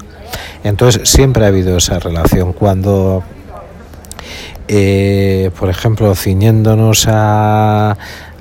Entonces 0.64 1.08
siempre 1.08 1.44
ha 1.44 1.48
habido 1.48 1.76
esa 1.76 1.98
relación. 1.98 2.52
Cuando, 2.52 3.22
eh, 4.66 5.50
por 5.58 5.70
ejemplo, 5.70 6.14
ciñéndonos 6.14 7.06
a 7.08 7.96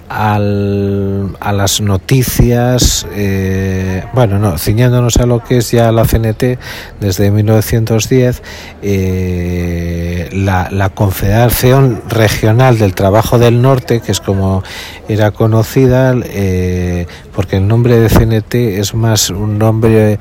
al, 0.09 1.35
a 1.39 1.51
las 1.51 1.81
noticias, 1.81 3.05
eh, 3.13 4.03
bueno, 4.13 4.39
no, 4.39 4.57
ciñéndonos 4.57 5.17
a 5.17 5.25
lo 5.25 5.43
que 5.43 5.57
es 5.57 5.71
ya 5.71 5.91
la 5.91 6.05
CNT 6.05 6.57
desde 6.99 7.31
1910, 7.31 8.41
eh, 8.81 10.29
la, 10.31 10.69
la, 10.71 10.89
Confederación 10.89 12.01
Regional 12.07 12.79
del 12.79 12.95
Trabajo 12.95 13.37
del 13.37 13.61
Norte, 13.61 13.99
que 13.99 14.11
es 14.11 14.21
como 14.21 14.63
era 15.09 15.31
conocida, 15.31 16.15
eh, 16.23 17.05
porque 17.37 17.57
el 17.57 17.67
nombre 17.67 17.99
de 17.99 18.09
CNT 18.09 18.55
es 18.79 18.95
más 18.95 19.29
un 19.29 19.59
nombre 19.59 20.17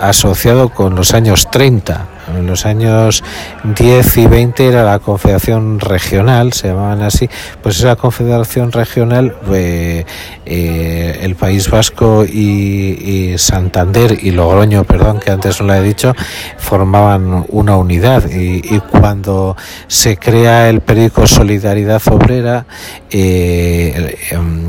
asociado 0.00 0.68
con 0.68 0.94
los 0.94 1.12
años 1.12 1.50
30 1.50 2.16
en 2.34 2.46
los 2.46 2.66
años 2.66 3.22
10 3.64 4.16
y 4.16 4.26
20 4.26 4.66
era 4.66 4.84
la 4.84 4.98
Confederación 4.98 5.80
Regional, 5.80 6.52
se 6.52 6.68
llamaban 6.68 7.02
así, 7.02 7.28
pues 7.62 7.78
esa 7.78 7.96
Confederación 7.96 8.72
Regional, 8.72 9.36
eh, 9.52 10.04
eh, 10.44 11.18
el 11.22 11.36
País 11.36 11.70
Vasco 11.70 12.24
y, 12.24 13.34
Santander 13.38 14.18
y 14.22 14.30
Logroño, 14.30 14.84
perdón, 14.84 15.20
que 15.20 15.30
antes 15.30 15.60
no 15.60 15.66
lo 15.66 15.74
he 15.74 15.82
dicho, 15.82 16.14
formaban 16.58 17.44
una 17.48 17.76
unidad. 17.76 18.24
Y, 18.30 18.80
cuando 18.90 19.56
se 19.86 20.16
crea 20.16 20.68
el 20.68 20.80
periódico 20.80 21.26
Solidaridad 21.26 22.02
Obrera, 22.10 22.66
eh, 23.10 24.16
em, 24.30 24.68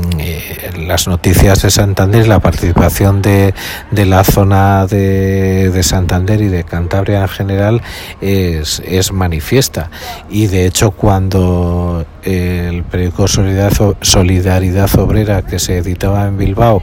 las 0.86 1.08
noticias 1.08 1.64
de 1.68 1.72
Santander, 1.72 2.26
la 2.26 2.40
participación 2.40 3.20
de, 3.20 3.52
de 3.90 4.06
la 4.06 4.24
zona 4.24 4.86
de, 4.86 5.70
de 5.70 5.82
Santander 5.82 6.40
y 6.40 6.48
de 6.48 6.64
Cantabria 6.64 7.20
en 7.20 7.28
general, 7.28 7.82
es, 8.22 8.82
es 8.86 9.12
manifiesta. 9.12 9.90
Y 10.30 10.46
de 10.46 10.64
hecho 10.64 10.92
cuando 10.92 12.06
el 12.22 12.84
periódico 12.84 13.28
Solidaridad 13.28 14.98
Obrera 14.98 15.42
que 15.42 15.58
se 15.58 15.76
editaba 15.76 16.26
en 16.26 16.38
Bilbao 16.38 16.80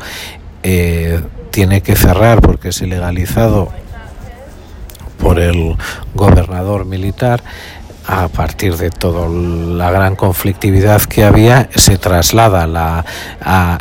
eh, 0.61 1.19
tiene 1.49 1.81
que 1.81 1.95
cerrar 1.95 2.41
porque 2.41 2.69
es 2.69 2.79
ilegalizado 2.79 3.69
por 5.17 5.39
el 5.39 5.75
gobernador 6.13 6.85
militar 6.85 7.41
a 8.07 8.27
partir 8.27 8.77
de 8.77 8.89
toda 8.89 9.27
la 9.29 9.91
gran 9.91 10.15
conflictividad 10.15 11.01
que 11.01 11.23
había, 11.23 11.69
se 11.75 11.97
traslada 11.97 12.67
la, 12.67 13.05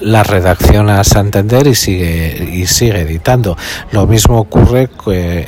la 0.01 0.23
redacción 0.23 0.89
a 0.89 1.05
Santander 1.05 1.67
y 1.67 1.75
sigue, 1.75 2.49
y 2.53 2.67
sigue 2.67 3.01
editando. 3.01 3.57
Lo 3.93 4.07
mismo 4.07 4.39
ocurre 4.39 4.89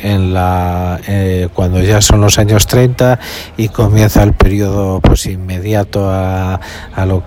en 0.03 0.35
la, 0.35 1.01
eh, 1.07 1.49
cuando 1.55 1.81
ya 1.81 2.01
son 2.01 2.21
los 2.21 2.39
años 2.39 2.67
30 2.67 3.19
y 3.57 3.69
comienza 3.69 4.23
el 4.23 4.33
periodo 4.33 5.01
pues, 5.01 5.27
inmediato 5.27 6.11
a, 6.11 6.61
a, 6.95 7.07
lo, 7.07 7.23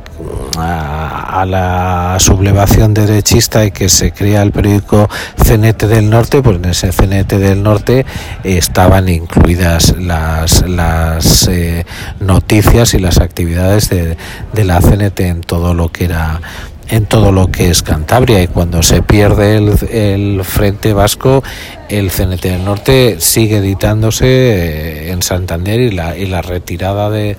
a, 0.58 1.46
la 1.48 2.18
sublevación 2.20 2.94
derechista 2.94 3.66
y 3.66 3.72
que 3.72 3.90
se 3.90 4.12
crea 4.12 4.42
el 4.42 4.52
periódico 4.52 5.10
CNT 5.38 5.84
del 5.84 6.10
Norte, 6.10 6.42
pues 6.42 6.58
en 6.58 6.66
ese 6.66 6.90
CNT 6.90 7.34
del 7.34 7.64
Norte 7.64 8.06
estaban 8.44 9.10
incluidas 9.10 9.96
las, 9.98 10.68
las 10.68 11.48
eh, 11.48 11.86
noticias 12.20 12.94
y 12.94 13.00
las 13.00 13.20
actividades 13.20 13.90
de, 13.90 14.18
de 14.54 14.64
la 14.66 14.82
CNT 14.82 15.20
en 15.22 15.42
todo 15.42 15.74
lo 15.74 15.90
que 15.90 16.06
era 16.06 16.42
en 16.90 17.06
todo 17.06 17.32
lo 17.32 17.52
que 17.52 17.70
es 17.70 17.84
Cantabria 17.84 18.42
y 18.42 18.48
cuando 18.48 18.84
se 18.84 19.02
pierde 19.02 19.58
el, 19.58 19.90
el 19.92 20.44
Frente 20.44 20.94
Vasco 20.94 21.44
el 21.90 22.12
CNT 22.12 22.44
del 22.44 22.66
Norte 22.66 23.16
sigue 23.20 23.58
editándose 23.58 24.26
eh, 24.28 25.12
en 25.12 25.24
Santander 25.24 25.80
y 25.80 25.92
la, 25.92 26.16
y 26.16 26.28
la 26.28 26.42
retirada 26.42 27.10
de, 27.10 27.36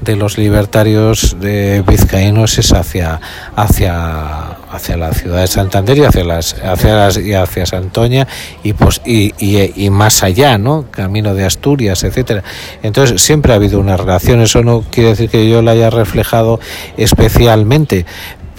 de 0.00 0.16
los 0.16 0.38
libertarios 0.38 1.36
de 1.40 1.84
vizcaínos 1.86 2.58
es 2.58 2.72
hacia 2.72 3.20
hacia 3.54 4.56
hacia 4.72 4.96
la 4.96 5.12
ciudad 5.12 5.40
de 5.40 5.46
Santander 5.46 5.98
y 5.98 6.04
hacia 6.04 6.24
las 6.24 6.54
hacia 6.62 6.96
las, 6.96 7.18
y 7.18 7.34
hacia 7.34 7.66
Santoña 7.66 8.26
y 8.64 8.72
pues 8.72 9.00
y, 9.04 9.32
y, 9.38 9.72
y, 9.76 9.90
más 9.90 10.22
allá 10.24 10.58
no 10.58 10.86
camino 10.90 11.34
de 11.34 11.44
Asturias 11.44 12.02
etcétera. 12.02 12.42
Entonces 12.82 13.22
siempre 13.22 13.52
ha 13.52 13.56
habido 13.56 13.78
una 13.78 13.96
relación 13.96 14.40
eso 14.40 14.62
no 14.62 14.82
quiere 14.90 15.10
decir 15.10 15.30
que 15.30 15.48
yo 15.48 15.62
la 15.62 15.72
haya 15.72 15.90
reflejado 15.90 16.58
especialmente 16.96 18.04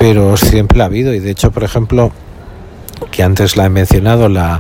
pero 0.04 0.36
siempre 0.36 0.82
ha 0.82 0.86
habido. 0.88 1.14
Y 1.14 1.22
de 1.22 1.32
hecho 1.32 1.52
por 1.52 1.64
ejemplo 1.64 2.12
que 3.10 3.24
antes 3.24 3.56
la 3.56 3.68
he 3.68 3.70
mencionado, 3.70 4.28
la, 4.28 4.60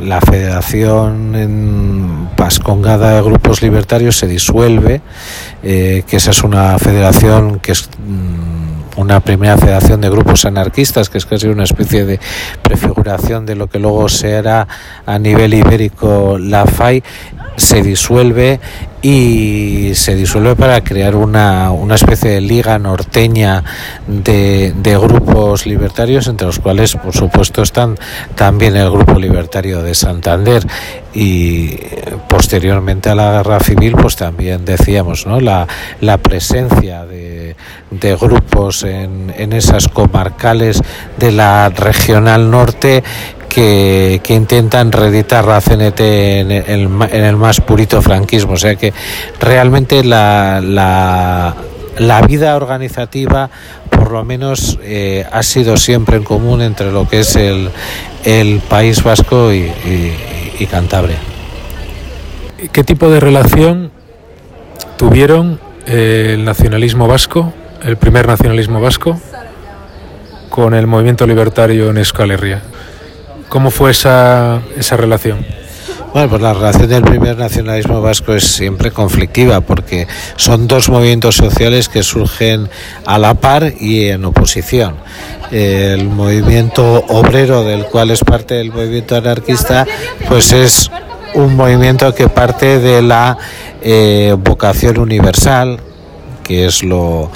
la 0.00 0.20
Federación 0.20 1.36
Pascongada 2.36 3.14
de 3.14 3.22
Grupos 3.22 3.62
Libertarios 3.62 4.16
se 4.16 4.26
disuelve, 4.26 5.02
eh, 5.62 6.02
que 6.08 6.16
esa 6.16 6.32
es 6.32 6.42
una 6.42 6.76
federación 6.80 7.60
que 7.60 7.70
es 7.70 7.88
mm, 8.04 9.00
una 9.00 9.20
primera 9.20 9.56
federación 9.56 10.00
de 10.00 10.10
grupos 10.10 10.46
anarquistas, 10.46 11.08
que 11.08 11.18
es 11.18 11.26
casi 11.26 11.46
una 11.46 11.62
especie 11.62 12.04
de 12.04 12.18
prefiguración 12.60 13.46
de 13.46 13.54
lo 13.54 13.68
que 13.68 13.78
luego 13.78 14.08
será 14.08 14.66
a 15.06 15.18
nivel 15.20 15.54
ibérico 15.54 16.38
la 16.40 16.66
FAI, 16.66 17.04
se 17.62 17.82
disuelve 17.82 18.60
y 19.02 19.94
se 19.94 20.14
disuelve 20.14 20.54
para 20.54 20.82
crear 20.82 21.16
una, 21.16 21.72
una 21.72 21.94
especie 21.96 22.30
de 22.30 22.40
liga 22.40 22.78
norteña 22.78 23.64
de, 24.06 24.72
de, 24.76 24.96
grupos 24.96 25.66
libertarios, 25.66 26.28
entre 26.28 26.46
los 26.46 26.60
cuales, 26.60 26.94
por 26.94 27.12
supuesto, 27.12 27.62
están 27.62 27.98
también 28.36 28.76
el 28.76 28.90
Grupo 28.90 29.18
Libertario 29.18 29.82
de 29.82 29.94
Santander 29.94 30.64
y 31.14 31.76
posteriormente 32.28 33.10
a 33.10 33.14
la 33.16 33.32
guerra 33.32 33.58
civil, 33.60 33.96
pues 34.00 34.16
también 34.16 34.64
decíamos, 34.64 35.26
¿no? 35.26 35.40
La, 35.40 35.66
la 36.00 36.18
presencia 36.18 37.04
de, 37.04 37.56
de 37.90 38.16
grupos 38.16 38.84
en, 38.84 39.32
en 39.36 39.52
esas 39.52 39.88
comarcales 39.88 40.80
de 41.18 41.32
la 41.32 41.68
regional 41.70 42.50
norte 42.50 43.02
que, 43.52 44.20
que, 44.24 44.32
intentan 44.32 44.92
reeditar 44.92 45.44
la 45.44 45.60
CNT 45.60 46.00
en 46.00 46.50
el, 46.50 46.88
en 47.10 47.24
el, 47.24 47.36
más 47.36 47.60
purito 47.60 48.00
franquismo. 48.00 48.54
O 48.54 48.56
sea 48.56 48.76
que 48.76 48.94
realmente 49.40 50.02
la, 50.02 50.62
la, 50.64 51.54
la 51.98 52.22
vida 52.22 52.56
organizativa 52.56 53.50
por 53.90 54.10
lo 54.10 54.24
menos 54.24 54.78
eh, 54.82 55.26
ha 55.30 55.42
sido 55.42 55.76
siempre 55.76 56.16
en 56.16 56.24
común 56.24 56.62
entre 56.62 56.90
lo 56.92 57.06
que 57.06 57.20
es 57.20 57.36
el, 57.36 57.70
el 58.24 58.60
País 58.60 59.02
Vasco 59.02 59.52
y, 59.52 59.58
y, 59.58 60.16
y 60.58 60.66
Cantabria. 60.66 61.18
¿Qué 62.72 62.84
tipo 62.84 63.10
de 63.10 63.20
relación 63.20 63.90
tuvieron 64.96 65.60
el 65.84 66.44
nacionalismo 66.44 67.06
vasco, 67.06 67.52
el 67.84 67.98
primer 67.98 68.26
nacionalismo 68.26 68.80
vasco, 68.80 69.20
con 70.48 70.72
el 70.72 70.86
movimiento 70.86 71.26
libertario 71.26 71.90
en 71.90 71.98
Euskal 71.98 72.30
Herria? 72.30 72.62
¿Cómo 73.52 73.70
fue 73.70 73.90
esa, 73.90 74.62
esa 74.78 74.96
relación? 74.96 75.44
Bueno, 76.14 76.30
pues 76.30 76.40
la 76.40 76.54
relación 76.54 76.88
del 76.88 77.02
primer 77.02 77.36
nacionalismo 77.36 78.00
vasco 78.00 78.32
es 78.32 78.44
siempre 78.44 78.92
conflictiva 78.92 79.60
porque 79.60 80.08
son 80.36 80.66
dos 80.66 80.88
movimientos 80.88 81.36
sociales 81.36 81.90
que 81.90 82.02
surgen 82.02 82.70
a 83.04 83.18
la 83.18 83.34
par 83.34 83.74
y 83.78 84.08
en 84.08 84.24
oposición. 84.24 84.94
El 85.50 86.08
movimiento 86.08 87.04
obrero 87.08 87.62
del 87.62 87.84
cual 87.84 88.10
es 88.10 88.24
parte 88.24 88.54
del 88.54 88.72
movimiento 88.72 89.16
anarquista, 89.16 89.86
pues 90.30 90.54
es 90.54 90.90
un 91.34 91.54
movimiento 91.54 92.14
que 92.14 92.30
parte 92.30 92.78
de 92.78 93.02
la 93.02 93.36
eh, 93.82 94.34
vocación 94.38 94.96
universal, 94.96 95.78
que 96.42 96.64
es 96.64 96.82
lo 96.82 97.30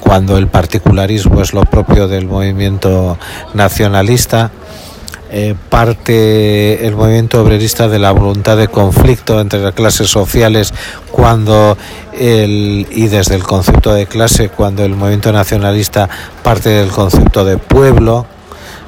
cuando 0.00 0.38
el 0.38 0.48
particularismo 0.48 1.42
es 1.42 1.52
lo 1.52 1.60
propio 1.60 2.08
del 2.08 2.24
movimiento 2.24 3.18
nacionalista 3.52 4.50
eh, 5.28 5.56
parte 5.70 6.86
el 6.86 6.94
movimiento 6.94 7.42
obrerista 7.42 7.88
de 7.88 7.98
la 7.98 8.12
voluntad 8.12 8.56
de 8.56 8.68
conflicto 8.68 9.40
entre 9.40 9.60
las 9.60 9.74
clases 9.74 10.08
sociales 10.08 10.72
cuando 11.10 11.76
el, 12.12 12.86
y 12.92 13.08
desde 13.08 13.34
el 13.34 13.42
concepto 13.42 13.92
de 13.92 14.06
clase 14.06 14.50
cuando 14.50 14.84
el 14.84 14.94
movimiento 14.94 15.32
nacionalista 15.32 16.08
parte 16.44 16.68
del 16.70 16.90
concepto 16.90 17.44
de 17.44 17.58
pueblo 17.58 18.24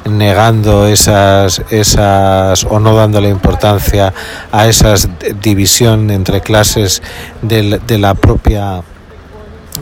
negando 0.09 0.86
esas 0.86 1.61
esas 1.70 2.62
o 2.70 2.78
no 2.78 2.95
dándole 2.95 3.30
importancia 3.30 4.14
a 4.53 4.68
esa 4.68 4.95
división 5.43 6.09
entre 6.11 6.41
clases 6.41 7.03
de, 7.43 7.99
la 7.99 8.14
propia 8.14 8.82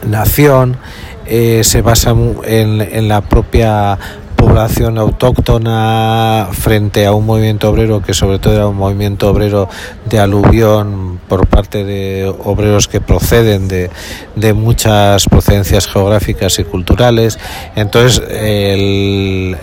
nación 0.06 0.78
eh, 1.26 1.60
se 1.64 1.82
basa 1.82 2.14
en, 2.44 2.80
en 2.80 3.08
la 3.08 3.20
propia 3.20 3.98
población 4.36 4.98
autóctona 4.98 6.48
frente 6.52 7.06
a 7.06 7.12
un 7.12 7.26
movimiento 7.26 7.68
obrero 7.70 8.02
que 8.02 8.14
sobre 8.14 8.38
todo 8.38 8.54
era 8.54 8.66
un 8.68 8.76
movimiento 8.76 9.28
obrero 9.28 9.68
de 10.04 10.18
aluvión 10.18 11.18
por 11.28 11.46
parte 11.46 11.84
de 11.84 12.32
obreros 12.44 12.86
que 12.88 13.00
proceden 13.00 13.68
de, 13.68 13.90
de 14.36 14.52
muchas 14.52 15.24
procedencias 15.24 15.86
geográficas 15.86 16.58
y 16.58 16.64
culturales. 16.64 17.38
Entonces, 17.74 18.22
el, 18.30 19.56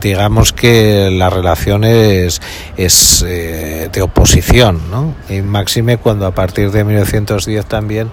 digamos 0.00 0.52
que 0.52 1.10
la 1.10 1.30
relación 1.30 1.84
es, 1.84 2.40
es 2.76 3.24
eh, 3.26 3.88
de 3.92 4.02
oposición, 4.02 4.80
¿no? 4.90 5.14
Y 5.28 5.42
máxime 5.42 5.98
cuando 5.98 6.26
a 6.26 6.34
partir 6.34 6.70
de 6.70 6.84
1910 6.84 7.66
también 7.66 8.10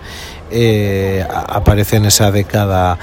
eh, 0.50 1.26
aparece 1.30 1.98
en 1.98 2.06
esa 2.06 2.32
década 2.32 2.98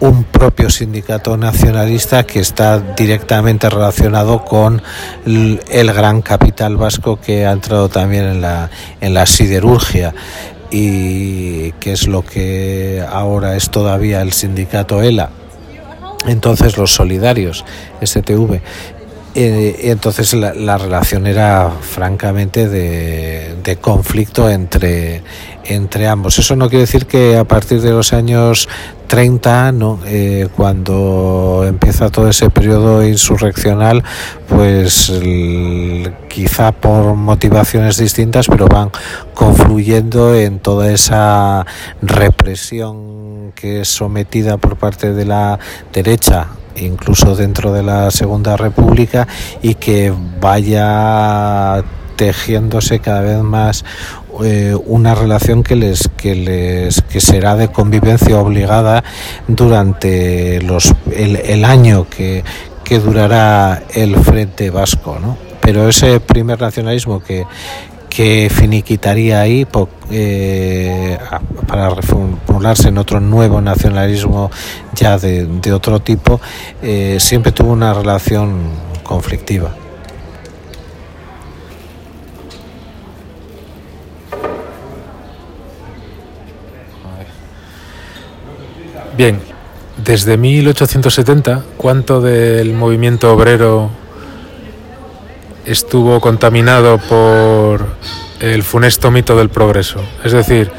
un 0.00 0.24
propio 0.24 0.70
sindicato 0.70 1.36
nacionalista 1.36 2.24
que 2.24 2.40
está 2.40 2.80
directamente 2.80 3.68
relacionado 3.68 4.44
con 4.44 4.82
el, 5.26 5.92
gran 5.92 6.22
capital 6.22 6.76
vasco 6.76 7.20
que 7.20 7.46
ha 7.46 7.52
entrado 7.52 7.88
también 7.88 8.24
en 8.24 8.40
la, 8.40 8.70
en 9.00 9.12
la 9.12 9.26
siderurgia 9.26 10.14
y 10.70 11.72
que 11.72 11.92
es 11.92 12.06
lo 12.06 12.24
que 12.24 13.04
ahora 13.08 13.56
es 13.56 13.70
todavía 13.70 14.22
el 14.22 14.32
sindicato 14.32 15.02
ELA. 15.02 15.30
Entonces 16.26 16.78
los 16.78 16.94
solidarios, 16.94 17.64
STV, 18.02 18.60
eh, 19.34 19.76
entonces 19.84 20.32
la, 20.34 20.54
la, 20.54 20.76
relación 20.76 21.26
era 21.26 21.70
francamente 21.80 22.68
de, 22.68 23.54
de 23.62 23.76
conflicto 23.76 24.50
entre, 24.50 25.22
entre 25.64 26.08
ambos. 26.08 26.38
Eso 26.38 26.56
no 26.56 26.68
quiere 26.68 26.82
decir 26.82 27.06
que 27.06 27.36
a 27.36 27.44
partir 27.44 27.80
de 27.80 27.90
los 27.90 28.12
años 28.12 28.68
30, 29.06 29.72
¿no? 29.72 29.98
Eh, 30.06 30.48
cuando 30.56 31.64
empieza 31.66 32.10
todo 32.10 32.28
ese 32.28 32.50
periodo 32.50 33.04
insurreccional, 33.06 34.04
pues 34.48 35.12
quizá 36.28 36.72
por 36.72 37.14
motivaciones 37.14 37.96
distintas, 37.96 38.46
pero 38.46 38.66
van 38.66 38.90
confluyendo 39.34 40.34
en 40.34 40.60
toda 40.60 40.92
esa 40.92 41.66
represión 42.02 43.52
que 43.54 43.80
es 43.80 43.88
sometida 43.88 44.56
por 44.56 44.76
parte 44.76 45.12
de 45.12 45.24
la 45.24 45.58
derecha 45.92 46.48
incluso 46.76 47.34
dentro 47.36 47.72
de 47.72 47.82
la 47.82 48.10
Segunda 48.10 48.56
República 48.56 49.26
y 49.60 49.74
que 49.74 50.14
vaya 50.40 51.82
tejiéndose 52.16 53.00
cada 53.00 53.22
vez 53.22 53.42
más 53.42 53.84
eh, 54.44 54.76
una 54.86 55.14
relación 55.14 55.62
que 55.62 55.76
les 55.76 56.08
que 56.16 56.34
les 56.34 57.02
que 57.02 57.20
será 57.20 57.56
de 57.56 57.68
convivencia 57.68 58.38
obligada 58.38 59.04
durante 59.48 60.60
los 60.62 60.94
el, 61.14 61.36
el 61.36 61.64
año 61.64 62.06
que, 62.08 62.44
que 62.84 62.98
durará 62.98 63.82
el 63.94 64.16
frente 64.16 64.70
vasco 64.70 65.18
¿no? 65.20 65.36
pero 65.60 65.88
ese 65.88 66.20
primer 66.20 66.60
nacionalismo 66.60 67.22
que 67.22 67.46
que 68.10 68.50
finiquitaría 68.52 69.40
ahí 69.40 69.66
eh, 70.10 71.16
para 71.66 71.88
reformularse 71.88 72.88
en 72.88 72.98
otro 72.98 73.20
nuevo 73.20 73.60
nacionalismo 73.60 74.50
ya 74.94 75.16
de, 75.16 75.46
de 75.46 75.72
otro 75.72 76.00
tipo, 76.00 76.40
eh, 76.82 77.16
siempre 77.20 77.52
tuvo 77.52 77.72
una 77.72 77.94
relación 77.94 78.58
conflictiva. 79.04 79.70
Bien, 89.16 89.40
desde 90.04 90.36
1870, 90.36 91.62
¿cuánto 91.76 92.20
del 92.20 92.72
movimiento 92.72 93.32
obrero 93.32 93.90
estuvo 95.64 96.20
contaminado 96.20 96.98
por 96.98 97.86
el 98.40 98.62
funesto 98.62 99.10
mito 99.10 99.36
del 99.36 99.50
progreso. 99.50 100.00
Es 100.24 100.32
decir, 100.32 100.70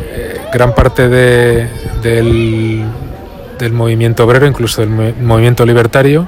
eh, 0.00 0.40
gran 0.52 0.74
parte 0.74 1.08
de, 1.08 1.68
del, 2.02 2.84
del, 3.58 3.72
movimiento 3.72 4.24
obrero, 4.24 4.46
incluso 4.46 4.80
del 4.80 4.90
movimiento 4.90 5.64
libertario, 5.66 6.26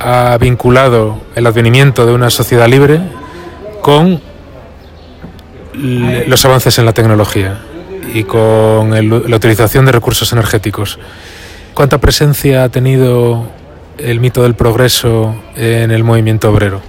ha 0.00 0.36
vinculado 0.38 1.20
el 1.34 1.46
advenimiento 1.46 2.06
de 2.06 2.12
una 2.12 2.30
sociedad 2.30 2.68
libre 2.68 3.00
con 3.82 4.20
los 5.74 6.44
avances 6.44 6.78
en 6.78 6.86
la 6.86 6.94
tecnología 6.94 7.60
y 8.16 8.24
con 8.24 8.94
el, 8.94 9.08
la 9.30 9.36
utilización 9.36 9.84
de 9.84 9.92
recursos 9.92 10.32
energéticos. 10.32 10.98
¿Cuánta 11.74 11.98
presencia 11.98 12.64
ha 12.64 12.68
tenido 12.70 13.46
el 13.98 14.20
mito 14.20 14.42
del 14.42 14.54
progreso 14.54 15.36
en 15.54 15.90
el 15.90 16.02
movimiento 16.02 16.50
obrero? 16.50 16.80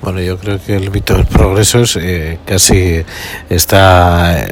Bueno, 0.00 0.20
yo 0.20 0.38
creo 0.38 0.58
que 0.58 0.76
el 0.76 0.90
mito 0.90 1.14
del 1.14 1.26
progreso 1.26 1.80
es, 1.80 1.96
eh, 1.96 2.38
casi 2.46 3.04
está 3.50 4.40
eh, 4.40 4.50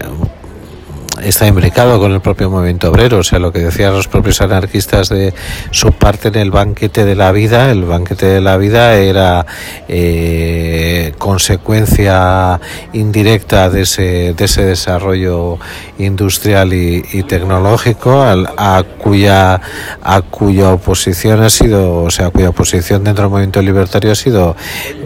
está 1.22 1.46
imbricado 1.46 1.98
con 1.98 2.12
el 2.12 2.20
propio 2.20 2.50
movimiento 2.50 2.90
obrero, 2.90 3.18
o 3.18 3.22
sea, 3.22 3.38
lo 3.38 3.52
que 3.52 3.60
decían 3.60 3.92
los 3.92 4.08
propios 4.08 4.40
anarquistas 4.40 5.08
de 5.08 5.32
su 5.70 5.92
parte 5.92 6.28
en 6.28 6.36
el 6.36 6.50
banquete 6.50 7.04
de 7.04 7.14
la 7.14 7.32
vida, 7.32 7.70
el 7.70 7.84
banquete 7.84 8.26
de 8.26 8.40
la 8.40 8.56
vida 8.56 8.94
era 8.96 9.46
eh, 9.88 11.12
consecuencia 11.18 12.60
indirecta 12.92 13.70
de 13.70 13.82
ese, 13.82 14.34
de 14.34 14.44
ese 14.44 14.64
desarrollo 14.64 15.58
industrial 15.98 16.72
y, 16.72 17.22
tecnológico, 17.24 18.22
a, 18.22 18.82
cuya, 18.98 19.60
a 20.02 20.22
cuya 20.22 20.70
oposición 20.70 21.42
ha 21.42 21.50
sido, 21.50 22.02
o 22.02 22.10
sea, 22.10 22.30
cuya 22.30 22.50
oposición 22.50 23.04
dentro 23.04 23.24
del 23.24 23.30
movimiento 23.30 23.62
libertario 23.62 24.12
ha 24.12 24.16
sido 24.16 24.56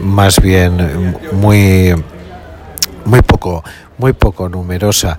más 0.00 0.40
bien 0.40 1.16
muy 1.32 1.94
muy 3.04 3.22
poco 3.22 3.64
muy 3.96 4.12
poco 4.12 4.48
numerosa 4.48 5.18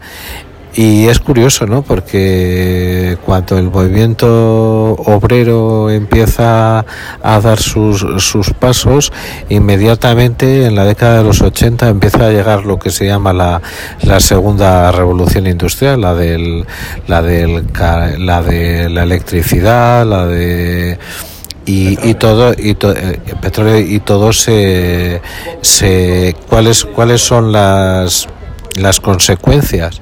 y 0.74 1.08
es 1.08 1.20
curioso, 1.20 1.66
¿no? 1.66 1.82
Porque 1.82 3.18
cuando 3.26 3.58
el 3.58 3.72
movimiento 3.72 4.94
obrero 4.94 5.90
empieza 5.90 6.86
a 7.24 7.42
dar 7.42 7.60
sus, 7.60 8.06
sus 8.24 8.52
pasos, 8.54 9.12
inmediatamente 9.50 10.66
en 10.66 10.76
la 10.76 10.86
década 10.86 11.18
de 11.18 11.24
los 11.24 11.42
80 11.42 11.90
empieza 11.90 12.28
a 12.28 12.30
llegar 12.30 12.66
lo 12.66 12.78
que 12.78 12.92
se 12.92 13.08
llama 13.08 13.34
la, 13.34 13.62
la 14.04 14.20
segunda 14.20 14.92
revolución 14.92 15.48
industrial, 15.48 16.02
la 16.02 16.14
del, 16.14 16.66
la 17.08 17.22
del, 17.22 17.66
la 18.20 18.44
de 18.44 18.90
la 18.90 19.04
electricidad, 19.04 20.06
la 20.06 20.28
de 20.28 21.00
y, 21.66 22.10
y, 22.10 22.14
todo 22.16 22.54
y 22.54 22.72
eh, 22.72 23.20
petróleo 23.42 23.80
y 23.80 24.00
todo 24.00 24.34
se, 24.34 25.22
se 25.62 26.36
cuáles 26.48 26.84
cuáles 26.86 27.22
son 27.22 27.52
las 27.52 28.28
las 28.82 29.00
consecuencias. 29.00 30.02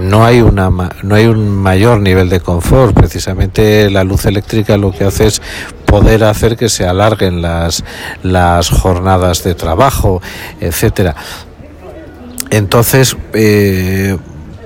No 0.00 0.24
hay, 0.24 0.40
una, 0.40 0.70
no 0.70 1.14
hay 1.14 1.26
un 1.26 1.48
mayor 1.48 2.00
nivel 2.00 2.28
de 2.28 2.40
confort. 2.40 2.94
Precisamente 2.94 3.90
la 3.90 4.04
luz 4.04 4.26
eléctrica 4.26 4.76
lo 4.76 4.92
que 4.92 5.04
hace 5.04 5.26
es 5.26 5.42
poder 5.86 6.24
hacer 6.24 6.56
que 6.56 6.68
se 6.68 6.86
alarguen 6.86 7.42
las, 7.42 7.84
las 8.22 8.70
jornadas 8.70 9.42
de 9.44 9.54
trabajo, 9.54 10.20
etcétera. 10.60 11.16
Entonces, 12.50 13.16
eh, 13.34 14.16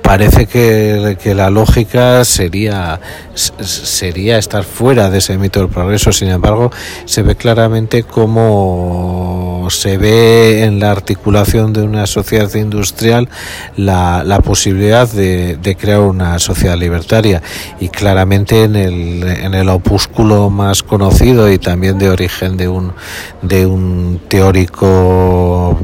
parece 0.02 0.46
que, 0.46 1.16
que, 1.22 1.34
la 1.34 1.48
lógica 1.48 2.24
sería 2.24 3.00
sería 3.34 4.36
estar 4.36 4.64
fuera 4.64 5.08
de 5.08 5.18
ese 5.18 5.38
mito 5.38 5.60
del 5.60 5.68
progreso. 5.68 6.12
Sin 6.12 6.28
embargo 6.28 6.70
se 7.06 7.22
ve 7.22 7.36
claramente 7.36 8.02
cómo 8.02 9.68
se 9.70 9.96
ve 9.96 10.64
en 10.64 10.80
la 10.80 10.90
articulación 10.90 11.72
de 11.72 11.82
una 11.82 12.06
sociedad 12.06 12.52
industrial 12.54 13.28
la, 13.76 14.22
la 14.24 14.40
posibilidad 14.40 15.08
de, 15.08 15.56
de, 15.56 15.76
crear 15.76 16.00
una 16.00 16.38
sociedad 16.38 16.76
libertaria. 16.76 17.42
Y 17.80 17.88
claramente 17.88 18.64
en 18.64 18.76
el, 18.76 19.22
en 19.22 19.54
el 19.54 19.68
opúsculo 19.68 20.50
más 20.50 20.82
conocido 20.82 21.50
y 21.50 21.58
también 21.58 21.98
de 21.98 22.10
origen 22.10 22.56
de 22.56 22.68
un 22.68 22.92
de 23.40 23.66
un 23.66 24.20
teórico 24.28 25.78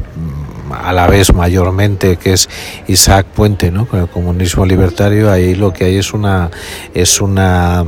a 0.89 0.93
la 0.93 1.05
vez 1.05 1.33
mayormente 1.33 2.17
que 2.17 2.33
es 2.33 2.49
Isaac 2.87 3.27
Puente, 3.27 3.69
¿no? 3.69 3.85
Con 3.85 3.99
el 3.99 4.07
comunismo 4.07 4.65
libertario, 4.65 5.31
ahí 5.31 5.53
lo 5.53 5.71
que 5.71 5.85
hay 5.85 5.97
es 5.97 6.13
una 6.13 6.49
es 6.95 7.21
una 7.21 7.85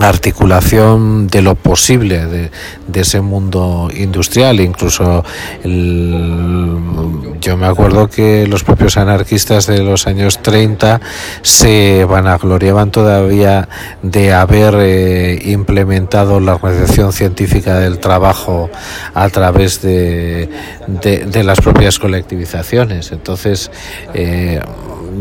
articulación 0.00 1.26
de 1.28 1.42
lo 1.42 1.54
posible 1.54 2.26
de, 2.26 2.50
ese 2.94 3.20
mundo 3.20 3.88
industrial. 3.96 4.60
Incluso 4.60 5.24
yo 5.64 7.56
me 7.56 7.66
acuerdo 7.66 8.08
que 8.08 8.46
los 8.46 8.64
propios 8.64 8.96
anarquistas 8.96 9.66
de 9.66 9.82
los 9.82 10.06
años 10.06 10.42
30 10.42 11.00
se 11.42 12.04
vanagloriaban 12.04 12.90
todavía 12.90 13.68
de 14.02 14.32
haber 14.32 14.74
eh, 14.78 15.40
implementado 15.44 16.40
la 16.40 16.54
organización 16.56 17.12
científica 17.12 17.78
del 17.78 17.98
trabajo 17.98 18.70
a 19.14 19.28
través 19.30 19.80
de, 19.80 20.50
de, 20.86 21.44
las 21.44 21.60
propias 21.60 21.98
colectivizaciones. 21.98 23.12
Entonces, 23.12 23.70
eh, 24.12 24.60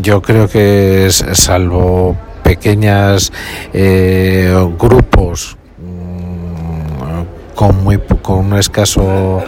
yo 0.01 0.21
creo 0.21 0.47
que 0.47 1.07
salvo 1.09 2.17
pequeñas 2.49 3.31
eh, 3.73 4.51
grupos 4.79 5.55
mm, 5.77 7.53
con 7.53 7.83
muy 7.83 7.99
con 8.23 8.37
un 8.47 8.57
escaso 8.57 9.43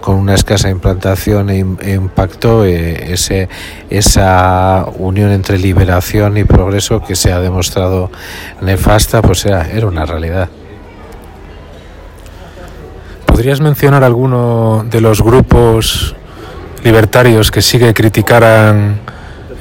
con 0.00 0.16
una 0.16 0.34
escasa 0.34 0.68
implantación 0.68 1.48
e, 1.48 1.64
e 1.82 1.92
impacto 1.92 2.64
eh, 2.64 3.12
ese, 3.12 3.48
esa 3.88 4.84
unión 4.98 5.30
entre 5.30 5.58
liberación 5.58 6.36
y 6.36 6.42
progreso 6.42 7.04
que 7.04 7.14
se 7.14 7.30
ha 7.30 7.38
demostrado 7.38 8.10
nefasta 8.60 9.22
pues 9.22 9.46
era, 9.46 9.70
era 9.70 9.86
una 9.86 10.04
realidad. 10.04 10.48
¿Podrías 13.26 13.60
mencionar 13.60 14.02
alguno 14.02 14.84
de 14.90 15.00
los 15.00 15.22
grupos 15.22 16.16
libertarios 16.82 17.52
que 17.52 17.62
sí 17.62 17.78
que 17.78 17.94
criticaran 17.94 19.13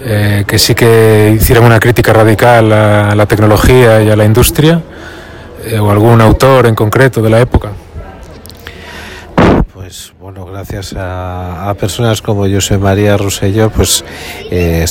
eh, 0.05 0.43
que 0.45 0.59
sí 0.59 0.75
que 0.75 1.33
hicieran 1.35 1.63
una 1.63 1.79
crítica 1.79 2.11
radical 2.11 2.71
a 2.73 3.15
la 3.15 3.25
tecnología 3.25 4.01
y 4.01 4.09
a 4.09 4.15
la 4.15 4.25
industria, 4.25 4.81
eh, 5.65 5.79
o 5.79 5.89
algún 5.89 6.19
autor 6.19 6.67
en 6.67 6.75
concreto 6.75 7.21
de 7.21 7.29
la 7.29 7.39
época. 7.39 7.71
Pues 9.83 10.13
bueno, 10.17 10.45
gracias 10.45 10.95
a, 10.97 11.75
personas 11.77 12.21
como 12.21 12.47
José 12.49 12.77
María 12.77 13.17
Rosselló, 13.17 13.69
pues 13.69 14.05
eh, 14.49 14.85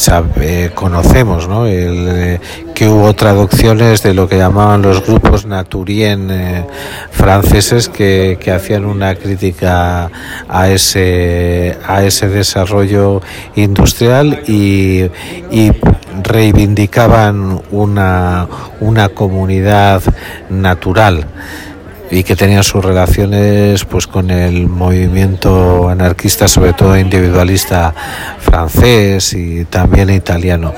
conocemos 0.75 1.49
¿no? 1.49 1.65
El, 1.65 2.39
que 2.75 2.89
hubo 2.89 3.15
traducciones 3.15 4.03
de 4.03 4.13
lo 4.13 4.29
que 4.29 4.37
llamaban 4.37 4.83
los 4.83 5.03
grupos 5.07 5.47
naturien 5.47 6.67
franceses 7.11 7.89
que, 7.89 8.37
que, 8.39 8.51
hacían 8.51 8.85
una 8.85 9.15
crítica 9.15 10.11
a 10.47 10.69
ese, 10.69 11.79
a 11.87 12.05
ese 12.05 12.29
desarrollo 12.29 13.23
industrial 13.57 14.43
y, 14.47 15.05
y 15.51 15.73
reivindicaban 16.23 17.63
una, 17.71 18.47
una 18.81 19.09
comunidad 19.09 20.03
natural 20.51 21.27
y 22.13 22.25
que 22.25 22.37
tenían 22.37 22.63
sus 22.63 22.85
relaciones 22.85 23.87
pues 23.87 24.07
con 24.07 24.31
el 24.31 24.69
movimiento 24.69 25.89
anarquista 25.89 26.47
sobre 26.47 26.75
todo 26.75 26.99
individualista 26.99 27.95
francés 28.39 29.33
y 29.33 29.65
también 29.65 30.11
italiano. 30.11 30.75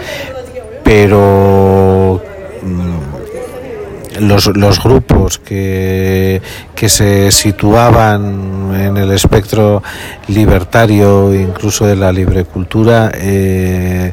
Pero 0.84 2.22
mm, 2.62 4.20
los, 4.20 4.46
los 4.56 4.80
grupos 4.80 5.38
que, 5.38 6.40
que 6.76 6.88
se 6.88 7.32
situaban 7.32 8.70
en 8.78 8.96
el 8.96 9.10
espectro 9.10 9.82
libertario 10.28 11.34
incluso 11.34 11.84
de 11.84 11.96
la 11.96 12.12
librecultura 12.12 13.10
eh, 13.12 14.12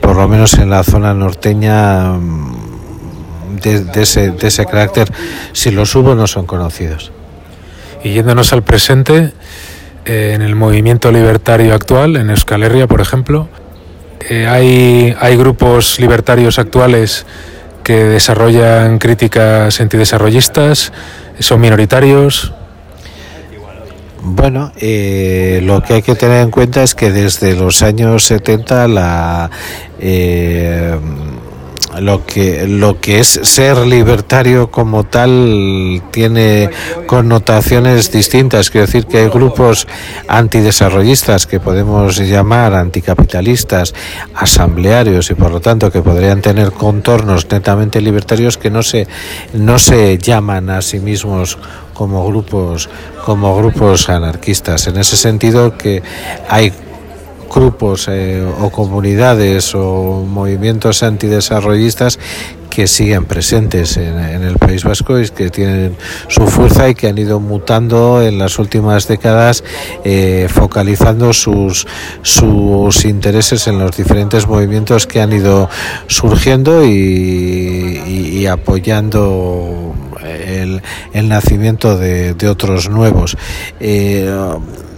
por 0.00 0.16
lo 0.16 0.26
menos 0.28 0.54
en 0.54 0.70
la 0.70 0.82
zona 0.82 1.12
norteña 1.12 2.14
de, 3.60 4.02
ese, 4.02 4.30
de 4.30 4.48
ese 4.48 4.66
carácter, 4.66 5.10
si 5.52 5.70
los 5.70 5.94
hubo, 5.94 6.14
no 6.14 6.26
son 6.26 6.46
conocidos. 6.46 7.12
Y 8.02 8.12
yéndonos 8.12 8.52
al 8.52 8.62
presente, 8.62 9.32
eh, 10.04 10.32
en 10.34 10.42
el 10.42 10.54
movimiento 10.54 11.10
libertario 11.10 11.74
actual, 11.74 12.16
en 12.16 12.30
Euskal 12.30 12.62
Herria, 12.62 12.86
por 12.86 13.00
ejemplo, 13.00 13.48
eh, 14.28 14.46
hay, 14.46 15.14
hay 15.20 15.36
grupos 15.36 15.98
libertarios 15.98 16.58
actuales 16.58 17.26
que 17.82 18.04
desarrollan 18.04 18.98
críticas 18.98 19.80
antidesarrollistas, 19.80 20.92
son 21.38 21.60
minoritarios. 21.60 22.52
Bueno, 24.22 24.72
eh, 24.80 25.60
lo 25.62 25.82
que 25.82 25.94
hay 25.94 26.02
que 26.02 26.14
tener 26.14 26.42
en 26.42 26.50
cuenta 26.50 26.82
es 26.82 26.94
que 26.94 27.10
desde 27.10 27.54
los 27.54 27.82
años 27.82 28.24
70 28.24 28.88
la 28.88 29.50
eh, 30.00 30.98
lo 32.00 32.24
que 32.26 32.66
lo 32.66 33.00
que 33.00 33.18
es 33.18 33.40
ser 33.42 33.78
libertario 33.78 34.70
como 34.70 35.04
tal 35.04 36.02
tiene 36.10 36.70
connotaciones 37.06 38.10
distintas. 38.10 38.70
Quiero 38.70 38.86
decir 38.86 39.06
que 39.06 39.18
hay 39.18 39.28
grupos 39.28 39.86
antidesarrollistas 40.28 41.46
que 41.46 41.60
podemos 41.60 42.18
llamar 42.18 42.74
anticapitalistas 42.74 43.94
asamblearios 44.34 45.30
y 45.30 45.34
por 45.34 45.50
lo 45.50 45.60
tanto 45.60 45.90
que 45.90 46.02
podrían 46.02 46.42
tener 46.42 46.72
contornos 46.72 47.46
netamente 47.50 48.00
libertarios 48.00 48.58
que 48.58 48.70
no 48.70 48.82
se 48.82 49.06
no 49.52 49.78
se 49.78 50.18
llaman 50.18 50.70
a 50.70 50.82
sí 50.82 51.00
mismos 51.00 51.58
como 51.92 52.26
grupos 52.26 52.88
como 53.24 53.56
grupos 53.56 54.08
anarquistas. 54.08 54.86
En 54.86 54.98
ese 54.98 55.16
sentido 55.16 55.76
que 55.78 56.02
hay 56.48 56.72
grupos 57.54 58.08
eh, 58.08 58.44
o 58.60 58.70
comunidades 58.70 59.74
o 59.74 60.24
movimientos 60.26 61.02
antidesarrollistas 61.02 62.18
que 62.74 62.88
siguen 62.88 63.24
presentes 63.24 63.96
en, 63.96 64.18
el 64.18 64.56
País 64.56 64.82
Vasco 64.82 65.20
y 65.20 65.28
que 65.28 65.48
tienen 65.48 65.96
su 66.26 66.44
fuerza 66.48 66.88
y 66.88 66.96
que 66.96 67.06
han 67.06 67.16
ido 67.16 67.38
mutando 67.38 68.20
en 68.20 68.36
las 68.36 68.58
últimas 68.58 69.06
décadas, 69.06 69.62
eh, 70.02 70.48
focalizando 70.50 71.32
sus, 71.32 71.86
sus 72.22 73.04
intereses 73.04 73.68
en 73.68 73.78
los 73.78 73.96
diferentes 73.96 74.48
movimientos 74.48 75.06
que 75.06 75.20
han 75.20 75.32
ido 75.32 75.70
surgiendo 76.08 76.84
y, 76.84 78.44
apoyando 78.50 79.94
el, 80.22 80.82
nacimiento 81.28 81.96
de, 81.96 82.48
otros 82.48 82.90
nuevos. 82.90 83.36
Eh, 83.78 84.28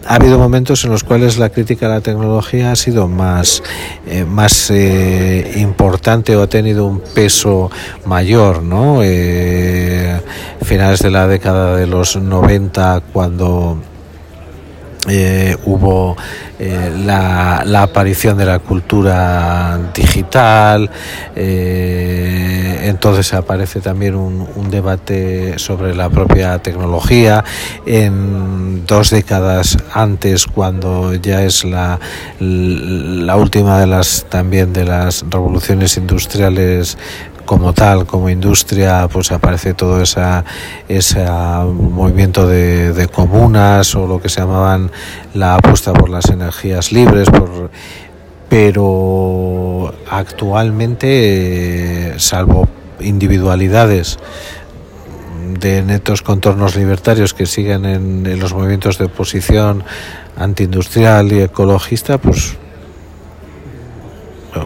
ha 0.09 0.15
habido 0.15 0.39
momentos 0.39 0.85
en 0.85 0.91
los 0.91 1.05
cuales 1.05 1.37
la 1.39 1.51
crítica 1.51 1.87
a 1.87 1.89
la 1.89 2.01
tecnología 2.01 2.73
ha 2.73 2.77
sido 2.77 3.09
más, 3.09 3.63
eh, 4.07 4.25
más 4.25 4.71
eh, 4.71 5.55
importante 5.57 6.37
o 6.37 6.43
ha 6.43 6.47
tenido 6.47 6.87
un 6.87 7.01
peso 7.01 7.71
mayor, 8.05 8.63
¿no? 8.63 9.01
Eh, 9.03 10.21
finales 10.63 11.01
de 11.01 11.11
la 11.11 11.27
década 11.27 11.77
de 11.77 11.87
los 11.87 12.17
90, 12.17 13.03
cuando 13.13 13.79
eh, 15.09 15.57
hubo 15.65 16.17
eh, 16.59 16.91
la, 17.05 17.83
aparición 17.83 18.37
de 18.39 18.47
la 18.47 18.59
cultura 18.59 19.79
digital, 19.95 20.91
eh, 21.37 22.81
entonces 22.85 23.33
aparece 23.35 23.81
también 23.81 24.17
un, 24.17 24.47
debate 24.71 25.59
sobre 25.59 25.95
la 25.95 26.11
propia 26.11 26.59
tecnología. 26.59 27.45
En 27.87 28.85
dos 28.85 29.11
décadas 29.11 29.79
antes, 29.93 30.47
cuando 30.47 31.15
ya 31.15 31.45
es 31.45 31.65
la, 31.65 32.01
la 32.41 33.37
última 33.37 33.79
de 33.79 33.87
las 33.87 34.27
también 34.29 34.73
de 34.73 34.85
las 34.85 35.25
revoluciones 35.31 35.97
industriales 35.97 36.99
como 37.47 37.73
tal, 37.73 38.05
como 38.05 38.29
industria, 38.29 39.09
pues 39.11 39.33
aparece 39.33 39.73
todo 39.73 40.03
esa, 40.03 40.45
ese 40.89 41.25
movimiento 41.25 42.47
de, 42.47 43.09
comunas 43.13 43.95
o 43.95 44.07
lo 44.07 44.21
que 44.21 44.29
se 44.29 44.41
llamaban 44.41 44.91
la 45.33 45.55
apuesta 45.55 45.95
por 45.95 46.11
las 46.11 46.29
energías 46.29 46.93
libres, 46.93 47.31
por, 47.31 47.71
pero 48.51 49.95
actualmente, 50.11 52.17
salvo 52.19 52.69
individualidades 53.01 54.19
de 55.59 55.83
netos 55.83 56.23
contornos 56.23 56.77
libertarios 56.77 57.33
que 57.33 57.47
siguen 57.47 57.87
en, 57.87 58.27
en 58.27 58.41
los 58.41 58.53
movimientos 58.53 58.99
de 58.99 59.07
oposición 59.07 59.85
antiindustrial 60.37 61.33
y 61.33 61.41
ecologista, 61.41 62.19
pues 62.19 62.59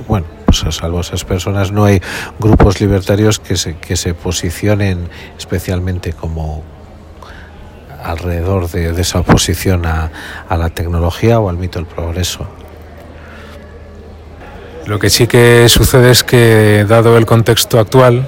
bueno, 0.08 0.26
pues, 0.50 0.74
salvo 0.74 1.00
esas 1.00 1.24
personas, 1.24 1.70
no 1.72 1.84
hay 1.84 2.00
grupos 2.38 2.80
libertarios 2.80 3.38
que 3.38 3.56
se, 3.56 3.76
que 3.76 3.96
se 3.96 4.14
posicionen 4.14 5.08
especialmente 5.38 6.12
como 6.12 6.64
alrededor 8.02 8.68
de, 8.70 9.00
esa 9.00 9.20
oposición 9.20 9.86
a, 9.86 10.10
la 10.50 10.70
tecnología 10.70 11.38
o 11.38 11.48
al 11.48 11.56
mito 11.56 11.78
del 11.78 11.86
progreso. 11.86 12.48
Lo 14.86 14.98
que 14.98 15.10
sí 15.10 15.26
que 15.26 15.68
sucede 15.68 16.10
es 16.10 16.24
que, 16.24 16.84
dado 16.88 17.16
el 17.16 17.26
contexto 17.26 17.78
actual 17.78 18.26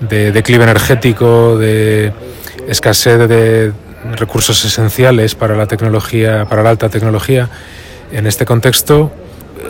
de 0.00 0.30
declive 0.30 0.64
energético, 0.64 1.58
de 1.58 2.12
escasez 2.68 3.28
de 3.28 3.72
recursos 4.16 4.64
esenciales 4.64 5.34
para 5.34 5.56
la 5.56 5.66
tecnología, 5.66 6.46
para 6.48 6.62
la 6.62 6.70
alta 6.70 6.88
tecnología, 6.88 7.48
en 8.12 8.26
este 8.26 8.44
contexto 8.44 9.12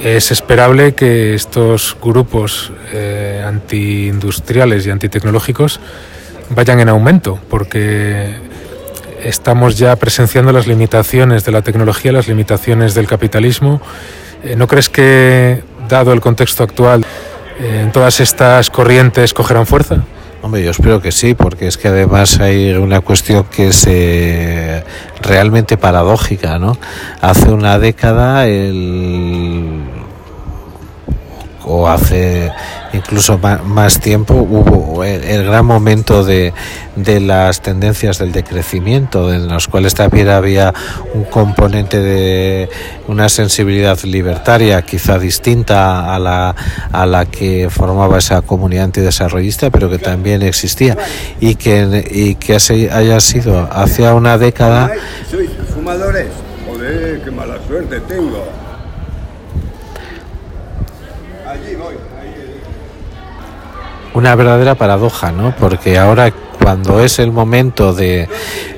es 0.03 0.31
esperable 0.31 0.95
que 0.95 1.35
estos 1.35 1.97
grupos 2.03 2.73
eh, 2.93 3.43
antiindustriales 3.47 4.87
y 4.87 4.91
antitecnológicos 4.91 5.81
vayan 6.51 6.81
en 6.81 6.89
aumento, 6.89 7.39
porque 7.49 8.35
estamos 9.23 9.77
ya 9.77 9.97
presenciando 9.97 10.53
las 10.53 10.67
limitaciones 10.67 11.45
de 11.45 11.53
la 11.53 11.63
tecnología, 11.63 12.13
las 12.13 12.29
limitaciones 12.29 12.95
del 12.95 13.07
capitalismo. 13.07 13.81
Eh, 14.45 14.57
¿No 14.57 14.67
crees 14.67 14.89
que, 14.89 15.63
dado 15.89 16.13
el 16.13 16.21
contexto 16.21 16.63
actual, 16.63 17.05
eh, 17.61 17.89
todas 17.93 18.21
estas 18.21 18.71
corrientes 18.71 19.35
cogerán 19.35 19.67
fuerza? 19.67 20.05
Hombre, 20.43 20.65
yo 20.65 20.71
espero 20.71 21.03
que 21.03 21.13
sí, 21.13 21.35
porque 21.35 21.67
es 21.67 21.77
que 21.77 21.89
además 21.89 22.41
hay 22.41 22.73
una 22.73 23.03
cuestión 23.03 23.45
que 23.45 23.69
es 23.69 23.87
eh, 23.87 24.83
realmente 25.21 25.77
paradójica, 25.77 26.59
¿no? 26.59 26.79
Hace 27.21 27.51
una 27.51 27.79
década 27.79 28.47
el 28.47 29.50
o 31.71 31.89
hace 31.89 32.51
incluso 32.93 33.39
más 33.39 34.01
tiempo 34.01 34.35
hubo 34.35 35.05
el, 35.05 35.45
gran 35.45 35.65
momento 35.65 36.25
de, 36.25 36.53
de, 36.97 37.21
las 37.21 37.61
tendencias 37.61 38.19
del 38.19 38.33
decrecimiento, 38.33 39.33
en 39.33 39.47
los 39.49 39.69
cuales 39.69 39.95
también 39.95 40.29
había 40.29 40.75
un 41.15 41.25
componente 41.25 42.01
de 42.01 42.69
una 43.07 43.29
sensibilidad 43.29 43.99
libertaria 44.03 44.83
quizá 44.83 45.19
distinta 45.19 46.15
a 46.15 46.19
la, 46.19 46.55
a 46.91 47.07
la 47.07 47.27
que 47.27 47.69
formaba 47.71 48.19
esa 48.19 48.43
comunidad 48.43 48.85
antidesarrollista, 48.85 49.71
pero 49.71 49.89
que 49.89 49.99
también 49.99 50.43
existía 50.43 50.97
y 51.39 51.55
que, 51.55 52.09
y 52.11 52.35
que 52.35 52.55
haya 52.91 53.21
sido 53.21 53.69
hacia 53.71 54.15
una 54.15 54.37
década... 54.37 54.91
¿Sois 55.31 55.51
fumadores? 55.73 56.27
Qué 57.25 57.31
mala 57.31 57.59
suerte 57.69 58.01
tengo. 58.01 58.43
Una 64.21 64.35
verdadera 64.35 64.75
paradoja, 64.75 65.33
¿no? 65.33 65.55
Porque 65.59 65.99
ahora 65.99 66.31
cuando 66.63 67.01
es 67.01 67.19
el 67.19 67.33
momento 67.33 67.95
de, 67.95 68.29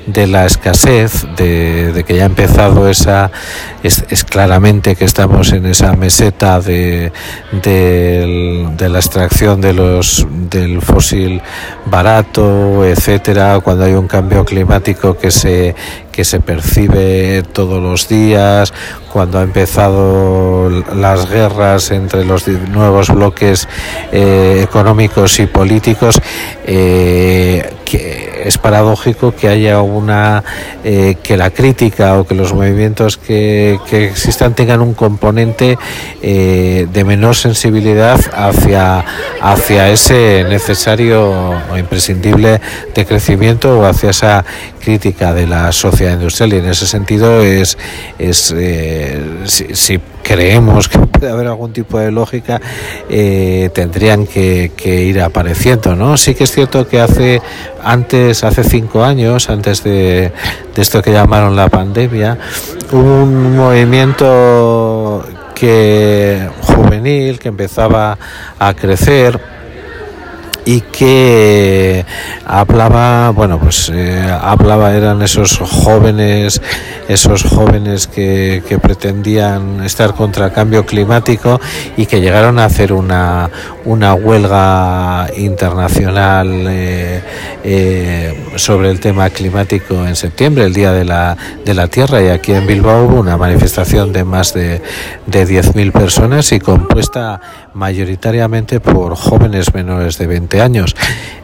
de 0.05 0.27
la 0.27 0.45
escasez, 0.45 1.25
de, 1.37 2.03
que 2.05 2.15
ya 2.15 2.23
ha 2.23 2.25
empezado 2.25 2.89
esa, 2.89 3.31
es, 3.83 4.03
claramente 4.23 4.95
que 4.95 5.05
estamos 5.05 5.51
en 5.51 5.65
esa 5.65 5.93
meseta 5.93 6.59
de, 6.59 7.11
de, 7.51 8.89
la 8.89 8.99
extracción 8.99 9.61
de 9.61 9.73
los, 9.73 10.27
del 10.49 10.81
fósil 10.81 11.41
barato, 11.85 12.85
etcétera, 12.85 13.59
cuando 13.61 13.85
hay 13.85 13.93
un 13.93 14.07
cambio 14.07 14.45
climático 14.45 15.17
que 15.17 15.31
se, 15.31 15.75
que 16.11 16.25
se 16.25 16.39
percibe 16.39 17.43
todos 17.53 17.81
los 17.81 18.07
días, 18.07 18.73
cuando 19.11 19.39
ha 19.39 19.43
empezado 19.43 20.69
las 20.69 21.29
guerras 21.29 21.91
entre 21.91 22.25
los 22.25 22.47
nuevos 22.47 23.09
bloques 23.09 23.67
eh, 24.11 24.61
económicos 24.63 25.39
y 25.39 25.47
políticos, 25.47 26.21
eh, 26.65 27.73
que 27.83 28.43
es 28.45 28.57
paradójico 28.57 29.35
que 29.35 29.47
haya 29.47 29.81
una 29.81 30.43
eh, 30.83 31.15
que 31.21 31.37
la 31.37 31.49
crítica 31.49 32.17
o 32.19 32.25
que 32.25 32.35
los 32.35 32.53
movimientos 32.53 33.17
que, 33.17 33.79
que 33.89 34.05
existan 34.05 34.53
tengan 34.55 34.81
un 34.81 34.93
componente 34.93 35.77
eh, 36.21 36.87
de 36.91 37.03
menor 37.03 37.35
sensibilidad 37.35 38.19
hacia 38.33 39.05
hacia 39.41 39.89
ese 39.89 40.45
necesario 40.49 41.31
o 41.71 41.77
imprescindible 41.77 42.61
decrecimiento 42.95 43.79
o 43.79 43.85
hacia 43.85 44.09
esa 44.11 44.45
crítica 44.83 45.33
de 45.33 45.47
la 45.47 45.71
sociedad 45.71 46.13
industrial. 46.13 46.53
Y 46.53 46.57
en 46.57 46.65
ese 46.65 46.87
sentido 46.87 47.41
es 47.41 47.77
es 48.17 48.53
eh, 48.55 49.21
si, 49.45 49.99
creemos 50.23 50.89
que 50.89 50.97
puede 50.99 51.31
haber 51.31 51.47
algún 51.47 51.73
tipo 51.73 51.99
de 51.99 52.11
lógica 52.11 52.59
tendrían 53.07 54.25
que, 54.25 54.71
que 54.75 55.03
ir 55.03 55.21
apareciendo 55.21 55.95
no 55.95 56.17
sí 56.17 56.33
que 56.33 56.45
es 56.45 56.51
cierto 56.51 56.87
que 56.87 56.99
hace 56.99 57.41
antes, 57.83 58.43
hace 58.43 58.63
cinco 58.63 59.03
años, 59.03 59.49
antes 59.49 59.83
de, 59.83 60.31
esto 60.75 61.01
que 61.01 61.11
llamaron 61.11 61.55
la 61.55 61.69
pandemia, 61.69 62.37
hubo 62.91 63.23
un 63.23 63.55
movimiento 63.55 65.23
que 65.53 66.49
juvenil 66.61 67.39
que 67.39 67.49
empezaba 67.49 68.17
a 68.57 68.73
crecer 68.73 69.39
y 70.65 70.81
que 70.81 72.05
hablaba, 72.45 73.31
bueno, 73.31 73.59
pues 73.59 73.91
eh, 73.93 74.25
hablaba, 74.41 74.93
eran 74.95 75.21
esos 75.21 75.57
jóvenes, 75.57 76.61
esos 77.07 77.43
jóvenes 77.43 78.07
que, 78.07 78.63
que, 78.67 78.79
pretendían 78.79 79.83
estar 79.83 80.13
contra 80.13 80.47
el 80.47 80.51
cambio 80.51 80.85
climático 80.85 81.59
y 81.97 82.05
que 82.05 82.21
llegaron 82.21 82.59
a 82.59 82.65
hacer 82.65 82.93
una, 82.93 83.49
una 83.85 84.13
huelga 84.13 85.27
internacional 85.37 86.65
eh, 86.67 87.21
eh, 87.63 88.43
sobre 88.55 88.89
el 88.89 88.99
tema 88.99 89.29
climático 89.29 90.05
en 90.05 90.15
septiembre, 90.15 90.65
el 90.65 90.73
Día 90.73 90.91
de 90.91 91.05
la, 91.05 91.37
de 91.65 91.73
la 91.73 91.87
Tierra, 91.87 92.21
y 92.21 92.29
aquí 92.29 92.53
en 92.53 92.67
Bilbao 92.67 93.05
hubo 93.05 93.19
una 93.19 93.37
manifestación 93.37 94.13
de 94.13 94.23
más 94.23 94.53
de, 94.53 94.81
de 95.27 95.47
10.000 95.47 95.91
personas 95.91 96.51
y 96.51 96.59
compuesta 96.59 97.41
mayoritariamente 97.73 98.79
por 98.79 99.15
jóvenes 99.15 99.73
menores 99.73 100.17
de 100.17 100.27
20 100.27 100.61
años. 100.61 100.95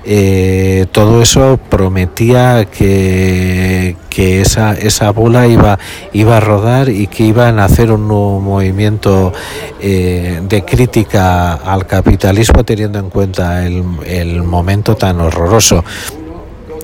Eh, 0.06 0.88
todo 0.92 1.22
eso 1.22 1.60
prometía 1.70 2.66
que, 2.66 3.96
que 4.10 4.42
esa, 4.42 4.74
esa 4.74 5.12
bola 5.12 5.48
iba, 5.48 5.78
iba 6.14 6.38
a 6.38 6.40
rodar 6.40 6.90
y 6.90 7.08
que 7.08 7.24
iban 7.24 7.60
a 7.60 7.66
hacer 7.66 7.92
un 7.92 8.08
nuevo 8.08 8.40
movimiento 8.40 9.34
eh, 9.82 10.42
de 10.44 10.66
crítica 10.66 11.54
al 11.54 11.86
capitalismo 11.86 12.64
teniendo 12.64 13.00
en 13.00 13.10
cuenta 13.10 13.66
el, 13.66 13.84
el 14.06 14.44
momento 14.44 14.96
tan 14.96 15.20
horroroso 15.20 15.84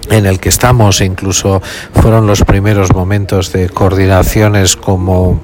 en 0.09 0.25
el 0.25 0.39
que 0.39 0.49
estamos, 0.49 1.01
incluso 1.01 1.61
fueron 1.93 2.27
los 2.27 2.43
primeros 2.43 2.93
momentos 2.93 3.51
de 3.51 3.69
coordinaciones 3.69 4.75
como 4.75 5.41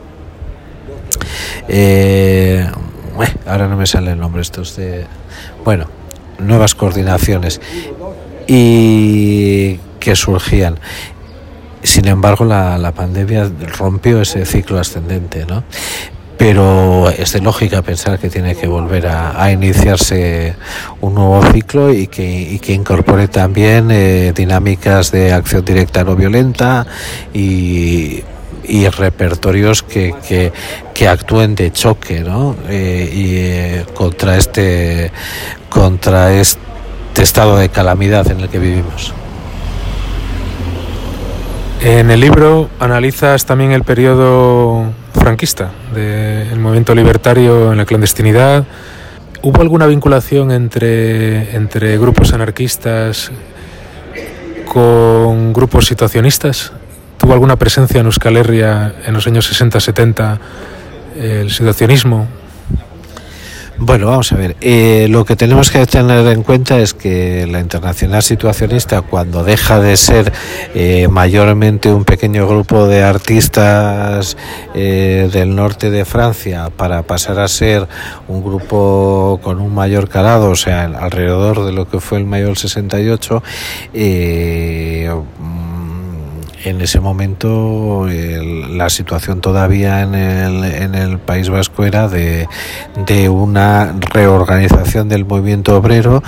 eh, 1.68 2.70
ahora 3.46 3.68
no 3.68 3.78
me 3.78 3.86
sale 3.86 4.12
el 4.12 4.20
nombre 4.20 4.42
estos 4.42 4.76
de 4.76 5.06
bueno 5.64 5.88
nuevas 6.40 6.76
coordinaciones 6.76 7.62
y 8.48 9.78
que 10.00 10.16
surgían 10.16 10.80
sin 11.84 12.08
embargo 12.08 12.46
la, 12.46 12.78
la 12.78 12.92
pandemia 12.92 13.50
rompió 13.78 14.22
ese 14.22 14.46
ciclo 14.46 14.80
ascendente 14.80 15.46
¿no? 15.46 15.64
pero 16.42 17.08
es 17.12 17.34
de 17.34 17.42
lógica 17.42 17.84
pensar 17.84 18.18
que 18.18 18.28
tiene 18.28 18.56
que 18.56 18.66
volver 18.66 19.06
a, 19.06 19.52
iniciarse 19.52 20.56
un 21.00 21.14
nuevo 21.14 21.40
ciclo 21.54 21.94
y 21.94 22.08
que, 22.08 22.60
que 22.60 22.74
incorpore 22.74 23.28
también 23.28 23.92
eh, 23.92 24.34
dinámicas 24.36 25.12
de 25.12 25.34
acción 25.34 25.64
directa 25.64 26.04
no 26.04 26.16
violenta 26.16 26.88
y, 27.32 28.24
repertorios 28.90 29.84
que, 29.84 30.14
que, 30.94 31.08
actúen 31.08 31.56
de 31.56 31.72
choque 31.72 32.20
¿no? 32.20 32.56
Eh, 32.70 33.12
y 33.12 33.38
eh, 33.38 33.86
contra 33.96 34.38
este 34.38 35.12
contra 35.70 36.32
este 36.34 36.60
estado 37.24 37.58
de 37.58 37.70
calamidad 37.70 38.30
en 38.30 38.42
el 38.42 38.50
que 38.50 38.60
vivimos. 38.60 39.14
En 41.82 42.12
el 42.12 42.20
libro 42.20 42.70
analizas 42.80 43.46
también 43.46 43.72
el 43.72 43.84
periodo 43.84 44.94
franquista, 45.14 45.72
del 45.94 46.60
movimiento 46.60 46.94
libertario 46.94 47.72
en 47.72 47.80
la 47.80 47.86
clandestinidad. 47.86 48.66
¿Hubo 49.42 49.62
alguna 49.62 49.88
vinculación 49.88 50.52
entre, 50.52 51.56
entre 51.56 51.98
grupos 51.98 52.34
anarquistas 52.34 53.32
con 54.68 55.54
grupos 55.54 55.88
situacionistas? 55.88 56.72
¿Tuvo 57.22 57.34
alguna 57.34 57.56
presencia 57.56 58.00
en 58.00 58.08
Euskal 58.08 58.36
Herria 58.36 58.96
en 59.06 59.14
los 59.14 59.28
años 59.28 59.48
60-70 59.48 60.40
el 61.18 61.52
situacionismo? 61.52 62.28
Bueno, 63.84 64.08
vamos 64.08 64.32
a 64.32 64.36
ver. 64.38 64.56
Eh, 64.62 65.08
lo 65.10 65.24
que 65.26 65.36
tenemos 65.36 65.70
que 65.70 65.86
tener 65.86 66.26
en 66.28 66.42
cuenta 66.44 66.80
es 66.80 66.96
que 66.96 67.48
la 67.48 67.60
internacional 67.60 68.24
situacionista, 68.24 69.02
cuando 69.02 69.44
deja 69.44 69.80
de 69.80 69.98
ser 69.98 70.32
eh, 70.74 71.08
mayormente 71.10 71.92
un 71.92 72.06
pequeño 72.06 72.48
grupo 72.48 72.88
de 72.88 73.04
artistas 73.04 74.38
eh, 74.74 75.30
del 75.32 75.56
norte 75.56 75.90
de 75.90 76.06
Francia 76.06 76.70
para 76.76 77.04
pasar 77.04 77.40
a 77.40 77.48
ser 77.48 77.88
un 78.28 78.44
grupo 78.44 79.40
con 79.44 79.60
un 79.60 79.74
mayor 79.74 80.10
calado, 80.10 80.52
o 80.52 80.56
sea, 80.56 80.84
alrededor 80.84 81.66
de 81.66 81.72
lo 81.72 81.88
que 81.88 82.00
fue 82.00 82.20
el 82.20 82.26
mayo 82.26 82.48
del 82.48 82.58
68, 82.58 83.44
en 86.64 86.82
ese 86.82 87.00
momento 87.00 88.08
la 88.08 88.90
situación 88.90 89.42
todavía 89.42 90.02
en 90.02 90.16
el, 90.16 90.64
en 90.64 90.96
el 90.96 91.18
País 91.20 91.50
Vasco 91.50 91.86
era 91.86 92.08
de, 92.08 92.48
de 93.06 93.30
una 93.30 93.96
reorganización 94.14 95.10
del 95.10 95.26
movimiento 95.26 95.76
obrero 95.76 96.24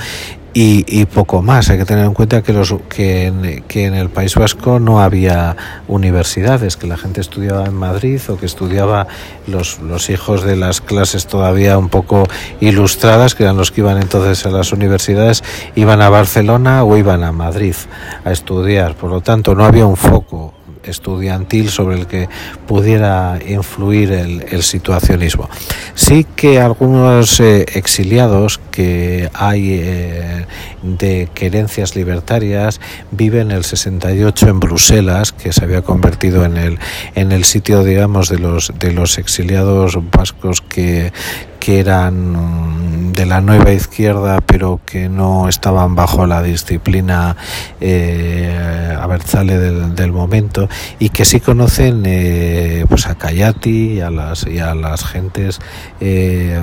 y, 0.53 1.05
poco 1.05 1.41
más. 1.41 1.69
Hay 1.69 1.77
que 1.77 1.85
tener 1.85 2.05
en 2.05 2.13
cuenta 2.13 2.43
que, 2.43 2.53
los, 2.53 2.75
que, 2.89 3.27
en, 3.27 3.63
que 3.67 3.85
en 3.85 3.95
el 3.95 4.09
País 4.09 4.35
Vasco 4.35 4.79
no 4.79 5.01
había 5.01 5.55
universidades, 5.87 6.77
que 6.77 6.87
la 6.87 6.97
gente 6.97 7.21
estudiaba 7.21 7.65
en 7.65 7.73
Madrid 7.73 8.21
o 8.29 8.37
que 8.37 8.45
estudiaba 8.45 9.07
los, 9.47 9.79
los 9.79 10.09
hijos 10.09 10.43
de 10.43 10.55
las 10.55 10.81
clases 10.81 11.27
todavía 11.27 11.77
un 11.77 11.89
poco 11.89 12.27
ilustradas, 12.61 13.35
que 13.35 13.43
eran 13.43 13.57
los 13.57 13.71
que 13.71 13.81
iban 13.81 13.97
entonces 13.97 14.45
a 14.45 14.49
las 14.49 14.71
universidades, 14.71 15.43
iban 15.75 16.01
a 16.01 16.09
Barcelona 16.09 16.83
o 16.83 16.97
iban 16.97 17.23
a 17.23 17.31
Madrid 17.31 17.75
a 18.23 18.31
estudiar. 18.31 18.95
Por 18.95 19.09
lo 19.09 19.21
tanto, 19.21 19.55
no 19.55 19.65
había 19.65 19.85
un 19.85 19.97
foco 19.97 20.53
estudiantil 20.83 21.69
sobre 21.69 21.97
el 21.97 22.07
que 22.07 22.29
pudiera 22.67 23.39
influir 23.47 24.11
el, 24.11 24.63
situacionismo. 24.63 25.49
Sí 25.95 26.25
que 26.35 26.59
algunos 26.59 27.39
eh, 27.39 27.65
exiliados 27.73 28.59
que 28.71 29.29
hay 29.33 29.79
eh, 29.81 30.45
de 30.81 31.29
querencias 31.33 31.95
libertarias 31.95 32.79
viven 33.11 33.51
el 33.51 33.63
68 33.63 34.49
en 34.49 34.59
Bruselas, 34.59 35.31
que 35.31 35.51
se 35.51 35.63
había 35.63 35.81
convertido 35.81 36.45
en 36.45 36.57
el, 36.57 36.79
en 37.15 37.31
el 37.31 37.43
sitio, 37.43 37.83
digamos, 37.83 38.29
de 38.29 38.39
los, 38.39 38.71
de 38.79 38.91
los 38.91 39.17
exiliados 39.17 39.97
vascos 40.11 40.61
que, 40.61 41.11
que 41.63 41.79
eran 41.79 43.13
de 43.13 43.25
la 43.25 43.39
nueva 43.39 43.71
izquierda 43.71 44.41
pero 44.41 44.81
que 44.85 45.07
no 45.07 45.47
estaban 45.47 45.95
bajo 45.95 46.27
la 46.27 46.43
disciplina 46.43 47.37
eh, 47.79 48.93
abertzale 48.99 49.57
del, 49.57 49.95
del, 49.95 50.11
momento 50.11 50.67
y 50.99 51.07
que 51.07 51.23
sí 51.23 51.39
conocen 51.39 52.03
eh, 52.05 52.85
pues 52.89 53.07
a 53.07 53.15
Cayati 53.15 53.93
y 53.93 54.01
a 54.01 54.09
las, 54.09 54.45
y 54.45 54.59
a 54.59 54.75
las 54.75 55.05
gentes 55.05 55.61
eh, 56.01 56.61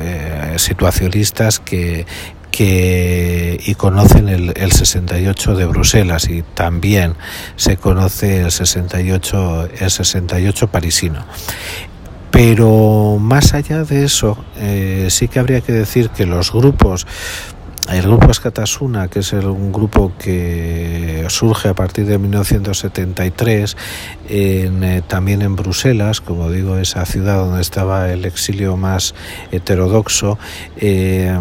eh 0.00 0.54
situacionistas 0.56 1.58
que, 1.58 2.06
que 2.50 3.60
y 3.62 3.74
conocen 3.74 4.30
el, 4.30 4.54
el, 4.56 4.72
68 4.72 5.56
de 5.56 5.66
Bruselas 5.66 6.30
y 6.30 6.42
también 6.42 7.16
se 7.56 7.76
conoce 7.76 8.44
el 8.44 8.50
68 8.50 9.68
el 9.78 9.90
68 9.90 10.68
parisino 10.68 11.22
pero 12.32 13.18
más 13.20 13.54
allá 13.54 13.84
de 13.84 14.04
eso, 14.04 14.36
eh, 14.56 15.06
sí 15.10 15.28
que 15.28 15.38
habría 15.38 15.60
que 15.60 15.72
decir 15.72 16.10
que 16.10 16.26
los 16.26 16.52
grupos 16.52 17.06
el 17.90 18.02
grupo 18.02 18.30
Escatasuna, 18.30 19.08
que 19.08 19.18
es 19.18 19.32
un 19.32 19.72
grupo 19.72 20.12
que 20.18 21.26
surge 21.28 21.68
a 21.68 21.74
partir 21.74 22.06
de 22.06 22.16
1973, 22.16 23.76
eh, 24.28 25.02
también 25.08 25.42
en 25.42 25.56
Bruselas, 25.56 26.20
como 26.20 26.50
digo, 26.50 26.78
esa 26.78 27.04
ciudad 27.04 27.38
donde 27.38 27.60
estaba 27.60 28.10
el 28.10 28.24
exilio 28.24 28.76
más 28.76 29.14
heterodoxo, 29.50 30.38
eh, 30.76 31.38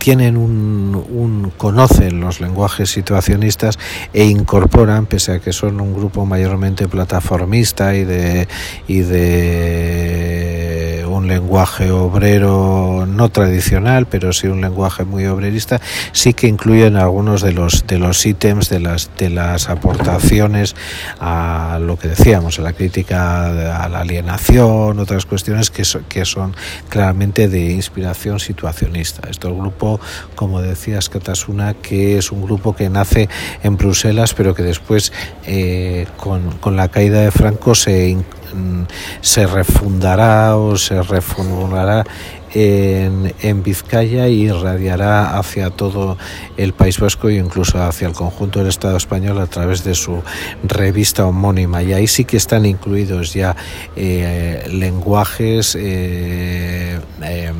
tienen 0.00 0.36
un, 0.36 1.52
conocen 1.56 2.20
los 2.20 2.40
lenguajes 2.40 2.90
situacionistas 2.90 3.78
e 4.12 4.24
incorporan 4.24 5.06
pese 5.06 5.32
a 5.32 5.38
que 5.40 5.52
son 5.52 5.80
un 5.80 5.94
grupo 5.94 6.24
mayormente 6.24 6.88
plataformista 6.88 7.94
y 7.94 8.04
de 8.04 8.48
y 8.88 9.00
de 9.00 11.06
un 11.08 11.28
lenguaje 11.28 11.90
obrero 11.90 13.04
no 13.06 13.28
tradicional 13.28 14.06
pero 14.06 14.32
sí 14.32 14.46
un 14.46 14.62
lenguaje 14.62 15.04
muy 15.04 15.26
obrerista 15.26 15.80
sí 16.12 16.32
que 16.32 16.48
incluyen 16.48 16.96
algunos 16.96 17.42
de 17.42 17.52
los 17.52 17.86
de 17.86 17.98
los 17.98 18.24
ítems 18.24 18.70
de 18.70 18.80
las 18.80 19.10
de 19.18 19.28
las 19.28 19.68
aportaciones 19.68 20.74
a 21.20 21.78
lo 21.80 21.98
que 21.98 22.08
decíamos 22.08 22.58
a 22.58 22.62
la 22.62 22.72
crítica 22.72 23.84
a 23.84 23.88
la 23.88 24.00
alienación 24.00 24.98
otras 24.98 25.26
cuestiones 25.26 25.70
que 25.70 25.82
que 26.08 26.24
son 26.24 26.54
claramente 26.88 27.48
de 27.48 27.72
inspiración 27.72 28.40
situacionista. 28.40 29.28
Esto 29.28 29.54
grupo, 29.54 29.89
como 30.34 30.60
decías, 30.60 31.08
Katasuna, 31.08 31.74
que 31.74 32.18
es 32.18 32.30
un 32.30 32.42
grupo 32.42 32.76
que 32.76 32.88
nace 32.90 33.28
en 33.62 33.76
Bruselas, 33.76 34.34
pero 34.34 34.54
que 34.54 34.62
después, 34.62 35.12
eh, 35.46 36.06
con, 36.16 36.52
con, 36.58 36.76
la 36.76 36.88
caída 36.88 37.20
de 37.22 37.30
Franco, 37.30 37.74
se, 37.74 38.14
mm, 38.14 38.82
se 39.22 39.46
refundará 39.46 40.56
o 40.56 40.76
se 40.76 41.02
reformulará 41.02 42.04
en, 42.52 43.32
en, 43.40 43.62
Vizcaya 43.62 44.28
y 44.28 44.42
irradiará 44.42 45.38
hacia 45.38 45.70
todo 45.70 46.18
el 46.56 46.72
País 46.72 46.98
Vasco 46.98 47.28
e 47.28 47.36
incluso 47.36 47.82
hacia 47.82 48.08
el 48.08 48.14
conjunto 48.14 48.58
del 48.58 48.68
Estado 48.68 48.96
español 48.96 49.38
a 49.38 49.46
través 49.46 49.84
de 49.84 49.94
su 49.94 50.22
revista 50.64 51.26
homónima. 51.26 51.82
Y 51.82 51.92
ahí 51.92 52.06
sí 52.06 52.24
que 52.24 52.36
están 52.36 52.66
incluidos 52.66 53.32
ya 53.32 53.56
eh, 53.96 54.64
lenguajes. 54.70 55.76
Eh, 55.78 56.98
eh, 57.22 57.52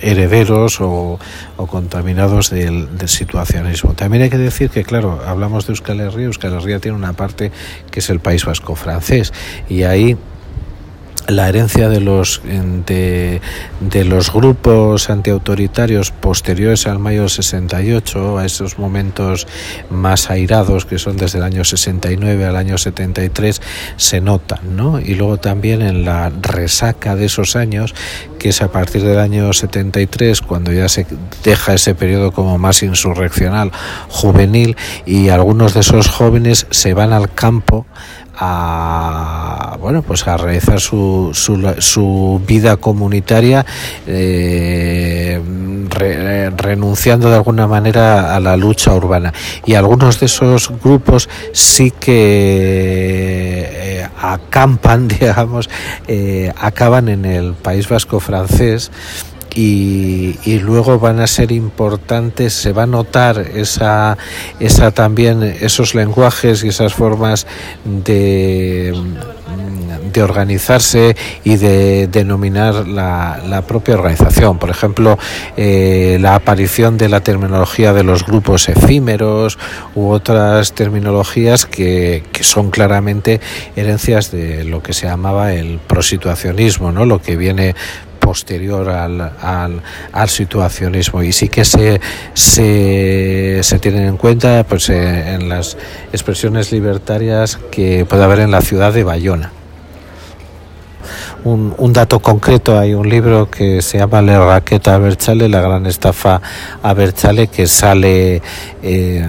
herederos 0.00 0.80
o, 0.80 1.18
contaminados 1.56 2.50
del, 2.50 2.88
situacionismo. 3.06 3.94
También 3.94 4.24
hay 4.24 4.30
que 4.30 4.38
decir 4.38 4.70
que, 4.70 4.84
claro, 4.84 5.20
hablamos 5.26 5.66
de 5.66 5.72
Euskal 5.72 6.00
Herria, 6.00 6.26
Euskal 6.26 6.54
Herria 6.54 6.78
tiene 6.80 6.96
una 6.96 7.12
parte 7.12 7.52
que 7.90 8.00
es 8.00 8.10
el 8.10 8.20
País 8.20 8.44
Vasco 8.44 8.74
francés 8.74 9.32
y 9.68 9.84
ahí 9.84 10.16
la 11.28 11.48
herencia 11.48 11.88
de 11.88 12.00
los 12.00 12.40
de, 12.44 13.40
de, 13.80 14.04
los 14.04 14.32
grupos 14.32 15.10
antiautoritarios 15.10 16.10
posteriores 16.10 16.86
al 16.86 16.98
mayo 16.98 17.28
68 17.28 18.38
a 18.38 18.44
esos 18.44 18.78
momentos 18.78 19.46
más 19.90 20.30
airados 20.30 20.84
que 20.84 20.98
son 20.98 21.16
desde 21.16 21.38
el 21.38 21.44
año 21.44 21.64
69 21.64 22.44
al 22.44 22.56
año 22.56 22.78
73 22.78 23.60
se 23.96 24.20
notan 24.20 24.76
¿no? 24.76 25.00
y 25.00 25.14
luego 25.14 25.38
también 25.38 25.82
en 25.82 26.04
la 26.04 26.30
resaca 26.30 27.14
de 27.14 27.26
esos 27.26 27.56
años 27.56 27.94
que 28.38 28.48
es 28.48 28.62
a 28.62 28.72
partir 28.72 29.02
del 29.02 29.18
año 29.18 29.52
73 29.52 30.40
cuando 30.40 30.72
ya 30.72 30.88
se 30.88 31.06
deja 31.44 31.74
ese 31.74 31.94
periodo 31.94 32.32
como 32.32 32.58
más 32.58 32.82
insurreccional 32.82 33.70
juvenil 34.08 34.76
y 35.06 35.28
algunos 35.28 35.74
de 35.74 35.80
esos 35.80 36.08
jóvenes 36.08 36.66
se 36.70 36.94
van 36.94 37.12
al 37.12 37.32
campo 37.32 37.86
a 38.44 39.76
bueno 39.80 40.02
pues 40.02 40.26
a 40.26 40.36
realizar 40.36 40.80
su, 40.80 41.30
su, 41.32 42.40
vida 42.44 42.76
comunitaria 42.76 43.64
eh, 44.06 45.40
renunciando 46.56 47.30
de 47.30 47.36
alguna 47.36 47.68
manera 47.68 48.34
a 48.34 48.40
la 48.40 48.56
lucha 48.56 48.92
urbana. 48.94 49.32
Y 49.64 49.74
algunos 49.74 50.18
de 50.18 50.26
esos 50.26 50.72
grupos 50.82 51.28
sí 51.52 51.92
que 51.92 53.68
eh, 53.72 54.08
acampan 54.20 55.06
digamos 55.20 55.70
eh, 56.08 56.52
acaban 56.58 57.08
en 57.08 57.24
el 57.24 57.52
País 57.54 57.88
Vasco 57.88 58.18
francés 58.18 58.90
y, 59.54 60.58
luego 60.60 60.98
van 60.98 61.20
a 61.20 61.26
ser 61.26 61.52
importantes, 61.52 62.52
se 62.52 62.72
va 62.72 62.84
a 62.84 62.86
notar 62.86 63.38
esa, 63.54 64.16
esa 64.60 64.90
también 64.90 65.42
esos 65.42 65.94
lenguajes 65.94 66.64
y 66.64 66.68
esas 66.68 66.94
formas 66.94 67.46
de, 67.84 68.94
de 70.12 70.22
organizarse 70.22 71.16
y 71.44 71.56
de 71.56 72.06
denominar 72.06 72.86
la, 72.86 73.64
propia 73.66 73.94
organización. 73.94 74.58
Por 74.58 74.70
ejemplo, 74.70 75.18
eh, 75.56 76.18
la 76.20 76.34
aparición 76.34 76.98
de 76.98 77.08
la 77.08 77.20
terminología 77.20 77.92
de 77.92 78.02
los 78.02 78.24
grupos 78.26 78.68
efímeros 78.68 79.58
u 79.94 80.08
otras 80.08 80.72
terminologías 80.72 81.66
que, 81.66 82.24
que 82.32 82.44
son 82.44 82.70
claramente 82.70 83.40
herencias 83.76 84.30
de 84.30 84.64
lo 84.64 84.82
que 84.82 84.92
se 84.92 85.06
llamaba 85.06 85.52
el 85.52 85.78
prosituacionismo, 85.78 86.92
¿no? 86.92 87.06
lo 87.06 87.20
que 87.20 87.36
viene 87.36 87.74
posterior 88.22 88.88
al, 88.88 89.20
al, 89.20 89.82
al, 90.12 90.28
situacionismo 90.28 91.22
y 91.22 91.32
sí 91.32 91.48
que 91.48 91.64
se, 91.64 92.00
se, 92.32 93.60
se 93.62 93.78
tienen 93.80 94.04
en 94.04 94.16
cuenta 94.16 94.64
pues, 94.66 94.88
eh, 94.88 95.34
en 95.34 95.48
las 95.48 95.76
expresiones 96.12 96.72
libertarias 96.72 97.58
que 97.70 98.06
puede 98.06 98.22
haber 98.22 98.38
en 98.38 98.52
la 98.52 98.62
ciudad 98.62 98.92
de 98.92 99.02
Bayona. 99.04 99.52
Un, 101.44 101.74
un, 101.76 101.92
dato 101.92 102.20
concreto, 102.20 102.78
hay 102.78 102.94
un 102.94 103.08
libro 103.08 103.50
que 103.50 103.82
se 103.82 103.98
llama 103.98 104.22
Le 104.22 104.38
Raqueta 104.38 104.94
a 104.94 104.98
Berchale, 104.98 105.48
la 105.48 105.60
gran 105.60 105.86
estafa 105.86 106.40
a 106.80 106.94
Berchale, 106.94 107.48
que 107.48 107.66
sale 107.66 108.40
eh, 108.80 109.28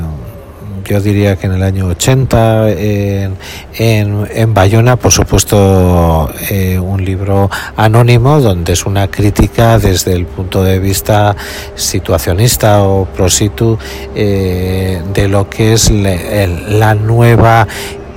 yo 0.83 0.99
diría 0.99 1.35
que 1.35 1.47
en 1.47 1.53
el 1.53 1.63
año 1.63 1.87
80 1.87 2.69
en, 2.71 3.37
en, 3.77 4.53
Bayona, 4.53 4.95
por 4.95 5.11
supuesto, 5.11 6.29
eh, 6.49 6.79
un 6.79 7.03
libro 7.03 7.49
anónimo 7.75 8.39
donde 8.41 8.73
es 8.73 8.85
una 8.85 9.09
crítica 9.09 9.79
desde 9.79 10.13
el 10.13 10.25
punto 10.25 10.63
de 10.63 10.79
vista 10.79 11.35
situacionista 11.75 12.83
o 12.83 13.05
prositu 13.05 13.77
eh, 14.15 15.01
de 15.13 15.27
lo 15.27 15.49
que 15.49 15.73
es 15.73 15.89
la 15.91 16.95
nueva 16.95 17.67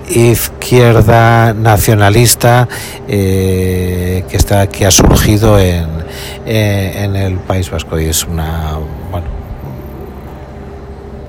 izquierda 0.09 1.53
nacionalista 1.53 2.69
eh, 3.09 4.25
que 4.31 4.37
está 4.37 4.69
que 4.69 4.87
ha 4.87 4.91
surgido 4.91 5.59
en, 5.59 5.89
en 6.47 7.17
el 7.17 7.39
País 7.39 7.71
Vasco. 7.71 7.99
Y 7.99 8.07
es 8.07 8.25
una 8.25 8.79
bueno 9.11 9.36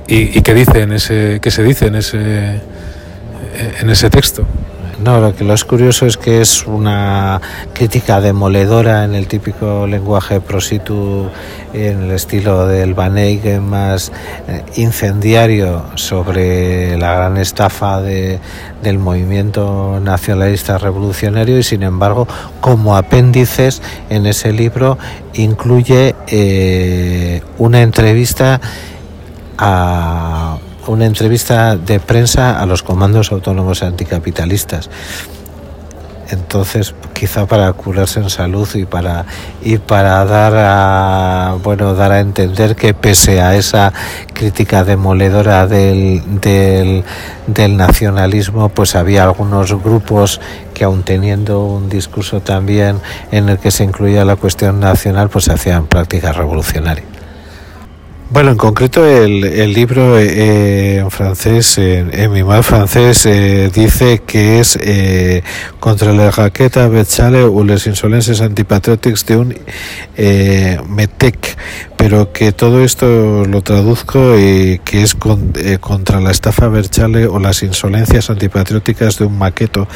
¿Y, 0.07 0.41
qué 0.41 0.53
dice 0.53 0.81
en 0.81 0.93
ese, 0.93 1.39
qué 1.41 1.51
se 1.51 1.63
dice 1.63 1.87
en 1.87 1.95
ese, 1.95 2.61
en 3.81 3.89
ese 3.89 4.09
texto? 4.09 4.45
No, 5.03 5.19
lo 5.19 5.35
que 5.35 5.43
lo 5.43 5.53
es 5.53 5.63
curioso 5.63 6.07
es 6.07 6.17
que 6.17 6.41
es 6.41 6.65
una 6.65 7.39
crítica 7.73 8.19
demoledora 8.19 9.03
en 9.03 9.13
el 9.13 9.27
típico 9.27 9.85
lenguaje 9.85 10.41
prositu, 10.41 11.29
en 11.71 12.03
el 12.03 12.11
estilo 12.11 12.65
del 12.65 12.95
Van 12.95 13.13
más 13.61 14.11
eh, 14.47 14.63
incendiario 14.75 15.83
sobre 15.93 16.97
la 16.97 17.13
gran 17.13 17.37
estafa 17.37 18.01
de, 18.01 18.39
del 18.81 18.97
movimiento 18.97 19.99
nacionalista 20.01 20.79
revolucionario 20.79 21.59
y 21.59 21.63
sin 21.63 21.83
embargo 21.83 22.27
como 22.59 22.97
apéndices 22.97 23.83
en 24.09 24.25
ese 24.25 24.51
libro 24.51 24.97
incluye 25.35 26.15
eh, 26.27 27.43
una 27.59 27.83
entrevista 27.83 28.59
a 29.57 30.57
una 30.87 31.05
entrevista 31.05 31.75
de 31.75 31.99
prensa 31.99 32.59
a 32.59 32.65
los 32.65 32.83
comandos 32.83 33.31
autónomos 33.31 33.83
anticapitalistas. 33.83 34.89
Entonces, 36.29 36.93
quizá 37.13 37.45
para 37.45 37.71
curarse 37.71 38.19
en 38.19 38.29
salud 38.29 38.67
y 38.75 38.85
para 38.85 39.25
y 39.61 39.77
para 39.77 40.25
dar 40.25 40.53
a 40.55 41.55
bueno 41.63 41.93
dar 41.93 42.11
a 42.11 42.19
entender 42.19 42.75
que 42.75 42.93
pese 42.93 43.41
a 43.41 43.55
esa 43.55 43.93
crítica 44.33 44.83
demoledora 44.83 45.67
del, 45.67 46.21
del, 46.41 47.05
del 47.47 47.77
nacionalismo, 47.77 48.67
pues 48.69 48.95
había 48.95 49.23
algunos 49.23 49.71
grupos 49.81 50.41
que 50.73 50.83
aun 50.83 51.03
teniendo 51.03 51.63
un 51.63 51.87
discurso 51.87 52.41
también 52.41 52.99
en 53.31 53.47
el 53.47 53.57
que 53.57 53.71
se 53.71 53.85
incluía 53.85 54.25
la 54.25 54.35
cuestión 54.35 54.81
nacional, 54.81 55.29
pues 55.29 55.47
hacían 55.47 55.87
prácticas 55.87 56.35
revolucionarias. 56.35 57.16
Bueno, 58.29 58.51
en 58.51 58.57
concreto 58.57 59.05
el, 59.05 59.45
el 59.45 59.71
libro 59.71 60.19
eh, 60.19 60.97
en 60.97 61.09
francés, 61.09 61.77
en, 61.77 62.29
mi 62.29 62.43
mal 62.43 62.61
francés, 62.61 63.25
eh, 63.25 63.71
dice 63.73 64.21
que 64.27 64.59
es 64.59 64.77
eh, 64.81 65.43
contra 65.79 66.11
la 66.11 66.29
raqueta 66.29 66.89
Bechale 66.89 67.43
o 67.43 67.63
les 67.63 67.87
insolencias 67.87 68.41
antipatrióticas 68.41 69.25
de 69.27 69.37
un 69.37 69.55
eh, 70.17 70.77
Metec, 70.89 71.57
pero 71.95 72.33
que 72.33 72.51
todo 72.51 72.83
esto 72.83 73.45
lo 73.45 73.61
traduzco 73.61 74.37
y 74.37 74.79
que 74.83 75.03
es 75.03 75.15
contra 75.79 76.19
la 76.19 76.31
estafa 76.31 76.67
Berchale 76.67 77.27
o 77.27 77.39
las 77.39 77.63
insolencias 77.63 78.29
antipatrióticas 78.29 79.19
de 79.19 79.25
un 79.25 79.37
maqueto. 79.37 79.87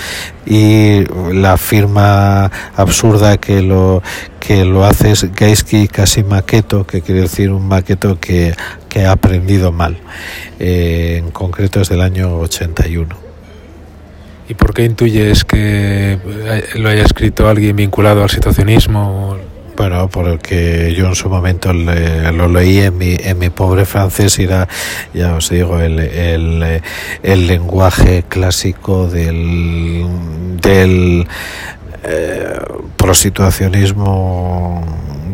Y 0.46 1.04
la 1.34 1.58
firma 1.58 2.50
absurda 2.76 3.38
que 3.38 3.62
lo 3.62 4.02
que 4.42 4.66
lo 4.66 4.84
hace 4.84 5.12
es 5.12 5.34
Gaiski 5.34 5.88
casi 5.88 6.24
maqueto, 6.24 6.86
que 6.86 7.02
quiere 7.02 7.22
decir 7.22 7.52
un 7.52 7.68
maqueto 7.68 8.20
que, 8.20 8.54
que 8.90 9.06
ha 9.06 9.12
aprendido 9.12 9.72
mal. 9.72 9.98
Eh, 10.60 11.18
en 11.20 11.32
concreto 11.32 11.80
es 11.80 11.90
del 11.90 12.02
año 12.02 12.40
81. 12.40 13.16
¿Y 14.50 14.54
por 14.56 14.74
qué 14.74 14.84
intuyes 14.84 15.46
que 15.46 16.18
lo 16.76 16.90
haya 16.90 17.04
escrito 17.04 17.48
alguien 17.48 17.76
vinculado 17.76 18.24
al 18.24 18.30
situacionismo? 18.30 19.38
Bueno, 19.78 20.10
porque 20.10 20.94
yo 20.98 21.08
en 21.08 21.16
su 21.16 21.30
momento 21.30 21.72
lo 21.72 22.48
leí 22.50 22.80
en 22.80 22.98
mi, 22.98 23.16
en 23.18 23.40
mi 23.40 23.50
pobre 23.50 23.86
francés 23.86 24.38
y 24.40 24.44
era, 24.44 24.68
ya 25.14 25.36
os 25.36 25.50
digo, 25.50 25.80
el, 25.80 26.00
el, 26.00 26.82
el 27.24 27.48
lenguaje 27.48 28.24
clásico 28.28 29.08
del, 29.08 30.06
del 30.62 31.28
eh, 32.04 32.60
prosituacionismo 32.98 34.84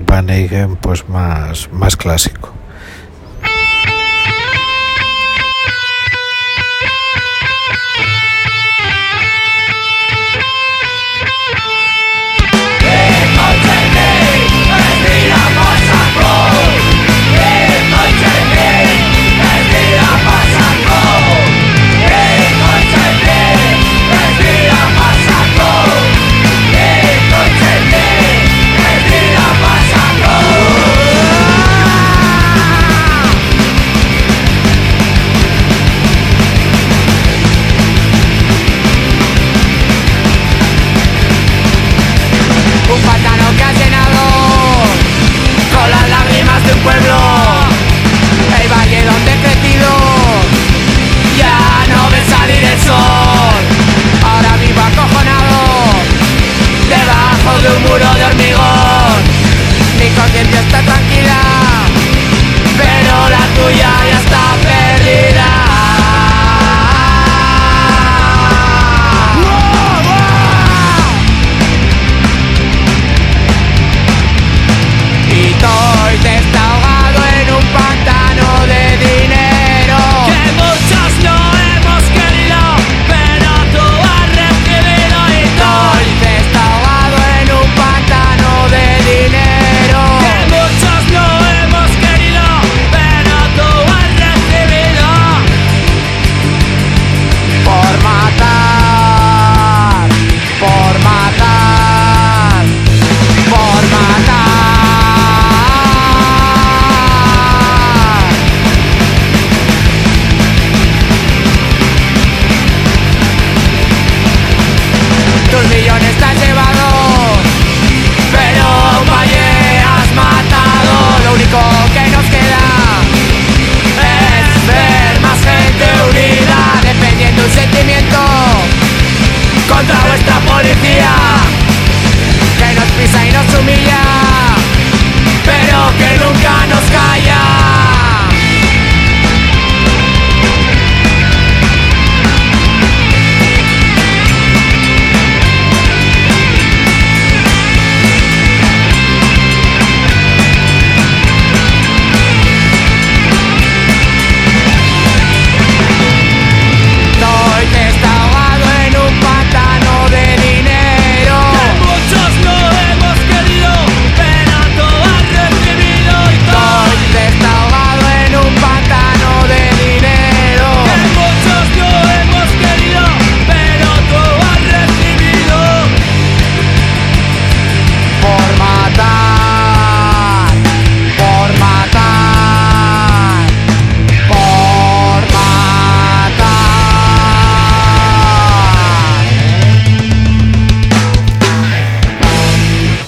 Van 0.06 0.30
Eygen 0.30 0.76
pues 0.78 1.08
más, 1.10 1.70
más 1.72 1.96
clásico. 1.96 2.57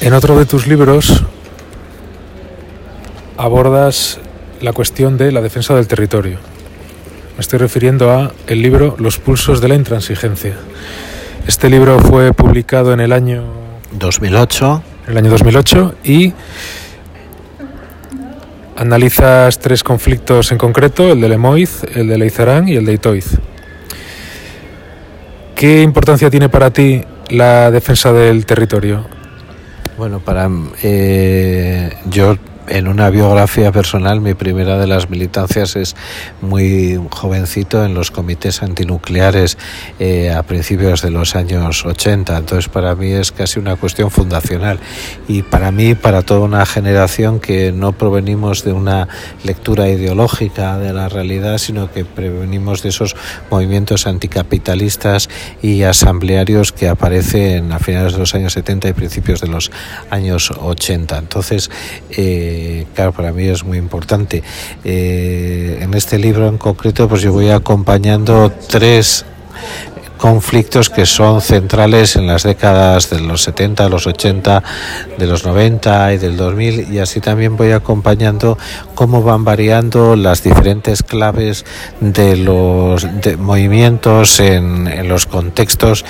En 0.09 0.15
otro 0.15 0.35
de 0.39 0.47
tus 0.47 0.65
libros 0.65 1.23
abordas 3.37 4.19
la 4.59 4.73
cuestión 4.73 5.19
de 5.19 5.31
la 5.31 5.39
defensa 5.39 5.75
del 5.75 5.87
territorio. 5.87 6.39
Me 7.35 7.41
estoy 7.41 7.59
refiriendo 7.59 8.09
a 8.09 8.31
el 8.47 8.63
libro 8.63 8.95
Los 8.97 9.19
pulsos 9.19 9.61
de 9.61 9.67
la 9.67 9.75
intransigencia. 9.75 10.55
Este 11.45 11.69
libro 11.69 11.99
fue 11.99 12.33
publicado 12.33 12.91
en 12.91 13.01
el 13.01 13.13
año 13.13 13.43
2008. 13.91 14.81
El 15.09 15.17
año 15.17 15.29
2008 15.29 15.93
y 16.03 16.33
analizas 18.77 19.59
tres 19.59 19.83
conflictos 19.83 20.51
en 20.51 20.57
concreto, 20.57 21.11
el 21.11 21.21
de 21.21 21.29
Lemoiz, 21.29 21.83
el 21.93 22.07
de 22.07 22.17
Leizarán 22.17 22.67
y 22.67 22.77
el 22.77 22.85
de 22.85 22.93
Itoiz. 22.93 23.37
¿Qué 25.53 25.83
importancia 25.83 26.31
tiene 26.31 26.49
para 26.49 26.71
ti 26.71 27.03
la 27.29 27.69
defensa 27.69 28.11
del 28.11 28.47
territorio? 28.47 29.18
Bueno, 29.99 30.21
para 30.21 30.49
eh, 30.81 31.93
yo 32.05 32.37
en 32.69 32.87
una 32.87 33.09
biografía 33.09 33.71
personal, 33.71 34.21
mi 34.21 34.33
primera 34.33 34.77
de 34.77 34.87
las 34.87 35.09
militancias 35.09 35.75
es 35.75 35.95
muy 36.41 36.99
jovencito 37.09 37.83
en 37.83 37.93
los 37.93 38.11
comités 38.11 38.61
antinucleares 38.61 39.57
eh, 39.99 40.31
a 40.31 40.43
principios 40.43 41.01
de 41.01 41.11
los 41.11 41.35
años 41.35 41.85
80. 41.85 42.37
Entonces, 42.37 42.69
para 42.69 42.95
mí 42.95 43.11
es 43.11 43.31
casi 43.31 43.59
una 43.59 43.75
cuestión 43.75 44.11
fundacional. 44.11 44.79
Y 45.27 45.41
para 45.41 45.71
mí, 45.71 45.95
para 45.95 46.21
toda 46.21 46.41
una 46.41 46.65
generación 46.65 47.39
que 47.39 47.71
no 47.71 47.93
provenimos 47.93 48.63
de 48.63 48.73
una 48.73 49.07
lectura 49.43 49.89
ideológica 49.89 50.77
de 50.77 50.93
la 50.93 51.09
realidad, 51.09 51.57
sino 51.57 51.91
que 51.91 52.05
provenimos 52.05 52.83
de 52.83 52.89
esos 52.89 53.15
movimientos 53.49 54.07
anticapitalistas 54.07 55.29
y 55.61 55.83
asamblearios 55.83 56.71
que 56.71 56.87
aparecen 56.87 57.71
a 57.71 57.79
finales 57.79 58.13
de 58.13 58.19
los 58.19 58.35
años 58.35 58.53
70 58.53 58.89
y 58.89 58.93
principios 58.93 59.41
de 59.41 59.47
los 59.47 59.71
años 60.09 60.51
80. 60.51 61.17
Entonces, 61.17 61.69
eh, 62.11 62.58
claro, 62.93 63.11
para 63.11 63.31
mí 63.31 63.47
es 63.47 63.63
muy 63.63 63.77
importante. 63.77 64.43
Eh, 64.83 65.79
en 65.81 65.93
este 65.93 66.17
libro 66.17 66.47
en 66.47 66.57
concreto, 66.57 67.07
pues 67.07 67.21
yo 67.21 67.31
voy 67.31 67.49
acompañando 67.49 68.51
tres 68.69 69.25
conflictos 70.19 70.89
que 70.89 71.05
son 71.05 71.41
centrales 71.41 72.17
en 72.17 72.27
las 72.27 72.43
décadas 72.43 73.09
de 73.09 73.21
los 73.21 73.41
70, 73.43 73.87
los 73.87 74.05
80, 74.05 74.61
de 75.17 75.25
los 75.25 75.45
90 75.45 76.13
y 76.13 76.17
del 76.17 76.35
2000 76.35 76.93
y 76.93 76.99
así 76.99 77.21
también 77.21 77.55
voy 77.55 77.71
acompañando 77.71 78.57
cómo 78.95 79.23
van 79.23 79.45
variando 79.45 80.17
las 80.17 80.43
diferentes 80.43 81.03
claves 81.03 81.65
de 82.01 82.35
los 82.35 83.07
movimientos 83.37 84.41
en, 84.41 84.87
en 84.87 85.07
los 85.07 85.25
contextos 85.25 86.03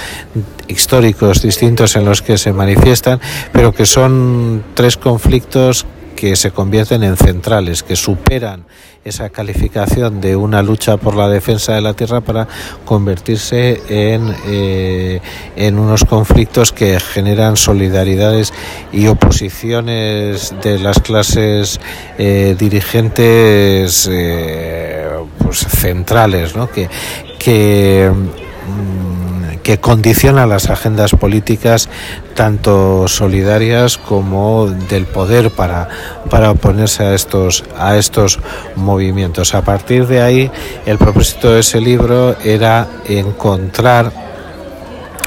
históricos 0.67 1.43
distintos 1.43 1.95
en 1.95 2.05
los 2.05 2.23
que 2.23 2.39
se 2.39 2.51
manifiestan, 2.51 3.21
pero 3.51 3.73
que 3.73 3.85
son 3.85 4.63
tres 4.73 4.97
conflictos 4.97 5.85
que 6.19 6.35
se 6.35 6.51
convierten 6.51 7.01
en 7.03 7.15
centrales, 7.15 7.81
que 7.81 7.95
superan 7.95 8.65
esa 9.05 9.29
calificación 9.29 10.19
de 10.19 10.35
una 10.35 10.61
lucha 10.61 10.97
por 10.97 11.15
la 11.15 11.29
defensa 11.29 11.75
de 11.75 11.79
la 11.79 11.93
tierra 11.93 12.19
para 12.19 12.45
convertirse 12.83 13.81
en, 13.87 14.35
eh, 14.45 15.21
en 15.55 15.79
unos 15.79 16.03
conflictos 16.03 16.73
que 16.73 16.99
generan 16.99 17.55
solidaridades 17.55 18.53
y 18.91 19.07
oposiciones 19.07 20.53
de 20.61 20.79
las 20.79 20.99
clases 20.99 21.79
eh, 22.17 22.53
dirigentes 22.59 24.05
eh, 24.11 25.07
pues 25.41 25.59
centrales, 25.59 26.53
¿no? 26.53 26.69
que, 26.69 28.11
mm, 28.11 29.18
que 29.63 29.79
condiciona 29.79 30.45
las 30.45 30.69
agendas 30.69 31.11
políticas 31.11 31.89
tanto 32.35 33.07
solidarias 33.07 33.97
como 33.97 34.67
del 34.67 35.05
poder 35.05 35.51
para, 35.51 35.89
para 36.29 36.51
oponerse 36.51 37.03
a 37.03 37.13
estos, 37.13 37.63
a 37.77 37.97
estos 37.97 38.39
movimientos. 38.75 39.53
A 39.53 39.61
partir 39.61 40.07
de 40.07 40.21
ahí, 40.21 40.51
el 40.85 40.97
propósito 40.97 41.51
de 41.51 41.59
ese 41.59 41.81
libro 41.81 42.35
era 42.43 42.87
encontrar 43.07 44.11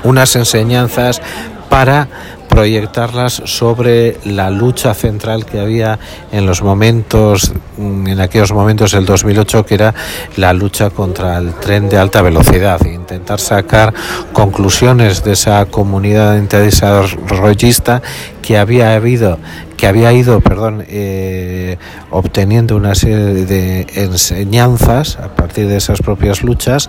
unas 0.05 0.35
enseñanzas 0.37 1.21
para 1.69 2.09
proyectarlas 2.53 3.43
sobre 3.47 4.19
la 4.27 4.51
lucha 4.51 4.93
central 4.93 5.47
que 5.47 5.59
había 5.59 5.99
en 6.33 6.45
los 6.45 6.63
momentos, 6.63 7.51
en 7.79 8.21
aquellos 8.21 8.53
momentos 8.53 8.93
del 8.93 9.07
2008, 9.07 9.65
que 9.65 9.75
era 9.75 9.95
la 10.37 10.53
lucha 10.53 10.91
contra 10.91 11.39
el 11.39 11.55
tren 11.55 11.89
de 11.89 11.97
alta 11.97 12.21
velocidad, 12.21 12.79
intentar 13.13 13.41
sacar 13.41 13.93
conclusiones 14.33 15.23
de 15.23 15.33
esa 15.33 15.65
comunidad 15.67 16.41
desarrollista 16.41 18.03
que 18.41 18.57
había 18.59 18.95
habido 18.95 19.39
que 19.83 19.89
había 19.89 20.13
ido, 20.13 20.41
perdón, 20.41 20.85
eh, 20.87 21.77
obteniendo 22.11 22.77
una 22.77 22.95
serie 22.95 23.45
de 23.45 23.85
enseñanzas 23.97 25.17
a 25.17 25.35
partir 25.35 25.67
de 25.67 25.77
esas 25.77 26.01
propias 26.01 26.45
luchas 26.45 26.89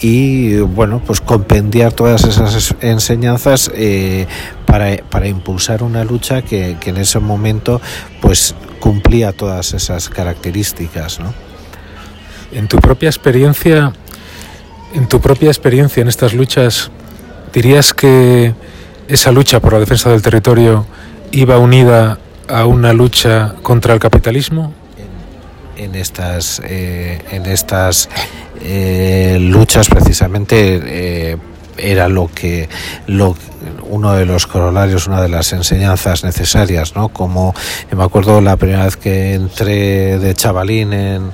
y, 0.00 0.56
bueno, 0.60 1.02
pues 1.04 1.20
compendiar 1.20 1.92
todas 1.92 2.24
esas 2.24 2.74
enseñanzas 2.80 3.70
eh, 3.74 4.26
para, 4.64 4.96
para, 5.10 5.28
impulsar 5.28 5.82
una 5.82 6.02
lucha 6.02 6.40
que, 6.40 6.78
que, 6.80 6.88
en 6.88 6.96
ese 6.96 7.18
momento, 7.18 7.78
pues, 8.22 8.54
cumplía 8.78 9.32
todas 9.32 9.74
esas 9.74 10.08
características, 10.08 11.20
¿no? 11.20 11.34
En 12.52 12.68
tu 12.68 12.78
propia 12.78 13.10
experiencia, 13.10 13.92
en 14.94 15.08
tu 15.08 15.20
propia 15.20 15.48
experiencia 15.48 16.00
en 16.00 16.08
estas 16.08 16.34
luchas, 16.34 16.90
dirías 17.52 17.94
que 17.94 18.54
esa 19.08 19.32
lucha 19.32 19.60
por 19.60 19.72
la 19.72 19.80
defensa 19.80 20.10
del 20.10 20.22
territorio 20.22 20.86
iba 21.32 21.58
unida 21.58 22.18
a 22.48 22.66
una 22.66 22.92
lucha 22.92 23.54
contra 23.62 23.94
el 23.94 24.00
capitalismo? 24.00 24.72
En, 25.76 25.94
estas, 25.94 26.60
eh, 26.64 27.22
en 27.30 27.46
estas 27.46 28.08
eh, 28.62 29.38
luchas 29.40 29.88
precisamente 29.88 30.80
eh, 30.84 31.36
era 31.78 32.08
lo 32.08 32.28
que 32.28 32.68
lo, 33.06 33.34
uno 33.88 34.12
de 34.12 34.26
los 34.26 34.46
corolarios, 34.46 35.06
una 35.06 35.22
de 35.22 35.30
las 35.30 35.54
enseñanzas 35.54 36.22
necesarias, 36.22 36.94
¿no? 36.94 37.08
Como 37.08 37.54
me 37.90 38.04
acuerdo 38.04 38.42
la 38.42 38.56
primera 38.56 38.84
vez 38.84 38.98
que 38.98 39.32
entré 39.34 40.18
de 40.18 40.34
chavalín 40.34 40.92
en, 40.92 41.30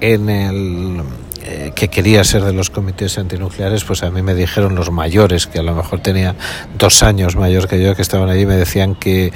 en 0.00 0.30
el 0.30 1.02
eh, 1.44 1.72
que 1.74 1.88
quería 1.88 2.22
ser 2.24 2.44
de 2.44 2.52
los 2.52 2.70
comités 2.70 3.18
antinucleares, 3.18 3.84
pues 3.84 4.02
a 4.02 4.10
mí 4.10 4.22
me 4.22 4.34
dijeron 4.34 4.74
los 4.74 4.90
mayores, 4.90 5.46
que 5.46 5.58
a 5.58 5.62
lo 5.62 5.74
mejor 5.74 6.00
tenía 6.00 6.36
dos 6.78 7.02
años 7.02 7.34
mayor 7.34 7.66
que 7.68 7.82
yo, 7.82 7.96
que 7.96 8.02
estaban 8.02 8.28
allí, 8.28 8.46
me 8.46 8.56
decían 8.56 8.94
que, 8.94 9.32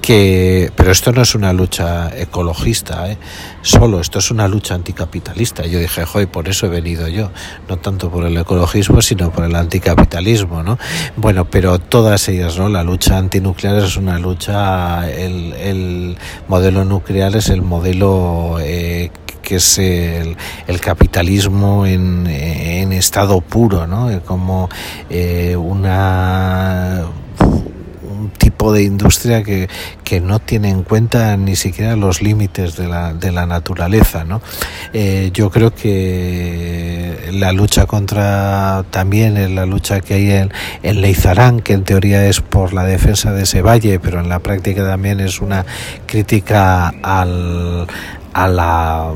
que 0.00 0.72
pero 0.76 0.92
esto 0.92 1.12
no 1.12 1.22
es 1.22 1.34
una 1.34 1.52
lucha 1.52 2.10
ecologista, 2.16 3.10
¿eh? 3.10 3.18
solo, 3.62 4.00
esto 4.00 4.18
es 4.18 4.30
una 4.30 4.48
lucha 4.48 4.74
anticapitalista. 4.74 5.66
Yo 5.66 5.78
dije, 5.78 6.04
joder, 6.04 6.28
por 6.28 6.48
eso 6.48 6.66
he 6.66 6.68
venido 6.68 7.08
yo, 7.08 7.30
no 7.68 7.76
tanto 7.78 8.10
por 8.10 8.24
el 8.24 8.36
ecologismo, 8.36 9.02
sino 9.02 9.30
por 9.30 9.44
el 9.44 9.54
anticapitalismo, 9.54 10.62
¿no? 10.62 10.78
Bueno, 11.16 11.44
pero 11.44 11.78
todas 11.78 12.28
ellas, 12.28 12.58
¿no? 12.58 12.68
La 12.68 12.82
lucha 12.82 13.18
antinuclear 13.18 13.76
es 13.76 13.96
una 13.96 14.18
lucha, 14.18 15.10
el, 15.10 15.52
el 15.54 16.16
modelo 16.48 16.84
nuclear 16.84 17.36
es 17.36 17.48
el 17.50 17.62
modelo 17.62 18.56
eh, 18.60 19.10
que 19.50 19.56
es 19.56 19.78
el, 19.78 20.36
capitalismo 20.80 21.84
en, 21.84 22.26
estado 22.92 23.40
puro, 23.40 23.86
¿no? 23.86 24.08
Como 24.24 24.68
eh, 25.08 25.56
una 25.56 27.04
tipo 28.28 28.72
de 28.72 28.82
industria 28.82 29.42
que, 29.42 29.68
no 30.22 30.40
tiene 30.40 30.70
en 30.70 30.82
cuenta 30.82 31.36
ni 31.36 31.54
siquiera 31.54 31.94
los 31.94 32.20
límites 32.20 32.76
de 32.76 32.88
la, 32.88 33.14
de 33.14 33.30
la 33.30 33.46
naturaleza. 33.46 34.24
¿no? 34.24 34.42
Eh, 34.92 35.30
yo 35.32 35.50
creo 35.50 35.72
que 35.72 37.28
la 37.32 37.52
lucha 37.52 37.86
contra 37.86 38.84
también 38.90 39.54
la 39.54 39.66
lucha 39.66 40.00
que 40.00 40.14
hay 40.14 40.30
en, 40.32 40.52
en 40.82 41.00
Leizarán, 41.00 41.60
que 41.60 41.74
en 41.74 41.84
teoría 41.84 42.26
es 42.26 42.40
por 42.40 42.72
la 42.72 42.84
defensa 42.84 43.32
de 43.32 43.44
ese 43.44 43.62
valle, 43.62 44.00
pero 44.00 44.18
en 44.18 44.28
la 44.28 44.40
práctica 44.40 44.84
también 44.84 45.20
es 45.20 45.40
una 45.40 45.64
crítica 46.06 46.88
al, 47.02 47.86
a 48.32 48.48
la 48.48 49.12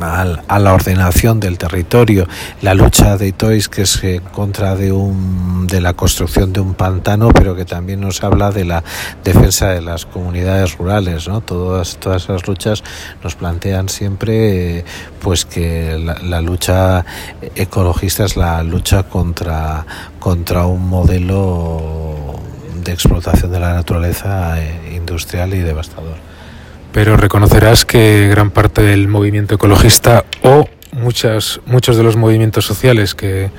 a 0.00 0.58
la 0.58 0.74
ordenación 0.74 1.40
del 1.40 1.58
territorio, 1.58 2.26
la 2.60 2.74
lucha 2.74 3.16
de 3.16 3.32
Toys 3.32 3.68
que 3.68 3.82
es 3.82 4.00
contra 4.32 4.74
de 4.74 4.92
un 4.92 5.66
de 5.66 5.80
la 5.80 5.94
construcción 5.94 6.52
de 6.52 6.60
un 6.60 6.74
pantano, 6.74 7.30
pero 7.32 7.54
que 7.54 7.64
también 7.64 8.00
nos 8.00 8.22
habla 8.22 8.50
de 8.50 8.64
la 8.64 8.82
defensa 9.24 9.68
de 9.68 9.82
las 9.82 10.06
comunidades 10.06 10.76
rurales, 10.76 11.28
¿no? 11.28 11.40
Todas 11.40 11.98
todas 11.98 12.24
esas 12.24 12.46
luchas 12.46 12.82
nos 13.22 13.34
plantean 13.34 13.88
siempre 13.88 14.84
pues 15.20 15.44
que 15.44 15.98
la, 15.98 16.40
lucha 16.40 17.04
ecologista 17.54 18.24
es 18.24 18.36
la 18.36 18.62
lucha 18.62 19.04
contra 19.04 19.86
contra 20.18 20.66
un 20.66 20.88
modelo 20.88 22.34
de 22.82 22.92
explotación 22.92 23.52
de 23.52 23.60
la 23.60 23.74
naturaleza 23.74 24.60
eh, 24.60 24.94
industrial 24.96 25.54
y 25.54 25.60
devastador 25.60 26.31
pero 26.92 27.16
reconocerás 27.16 27.84
que 27.84 28.28
gran 28.28 28.50
parte 28.50 28.82
del 28.82 29.08
movimiento 29.08 29.54
ecologista 29.54 30.24
o 30.42 30.68
muchas, 30.92 31.60
muchos 31.66 31.96
de 31.96 32.02
los 32.02 32.16
movimientos 32.16 32.66
sociales 32.66 33.14
que, 33.14 33.50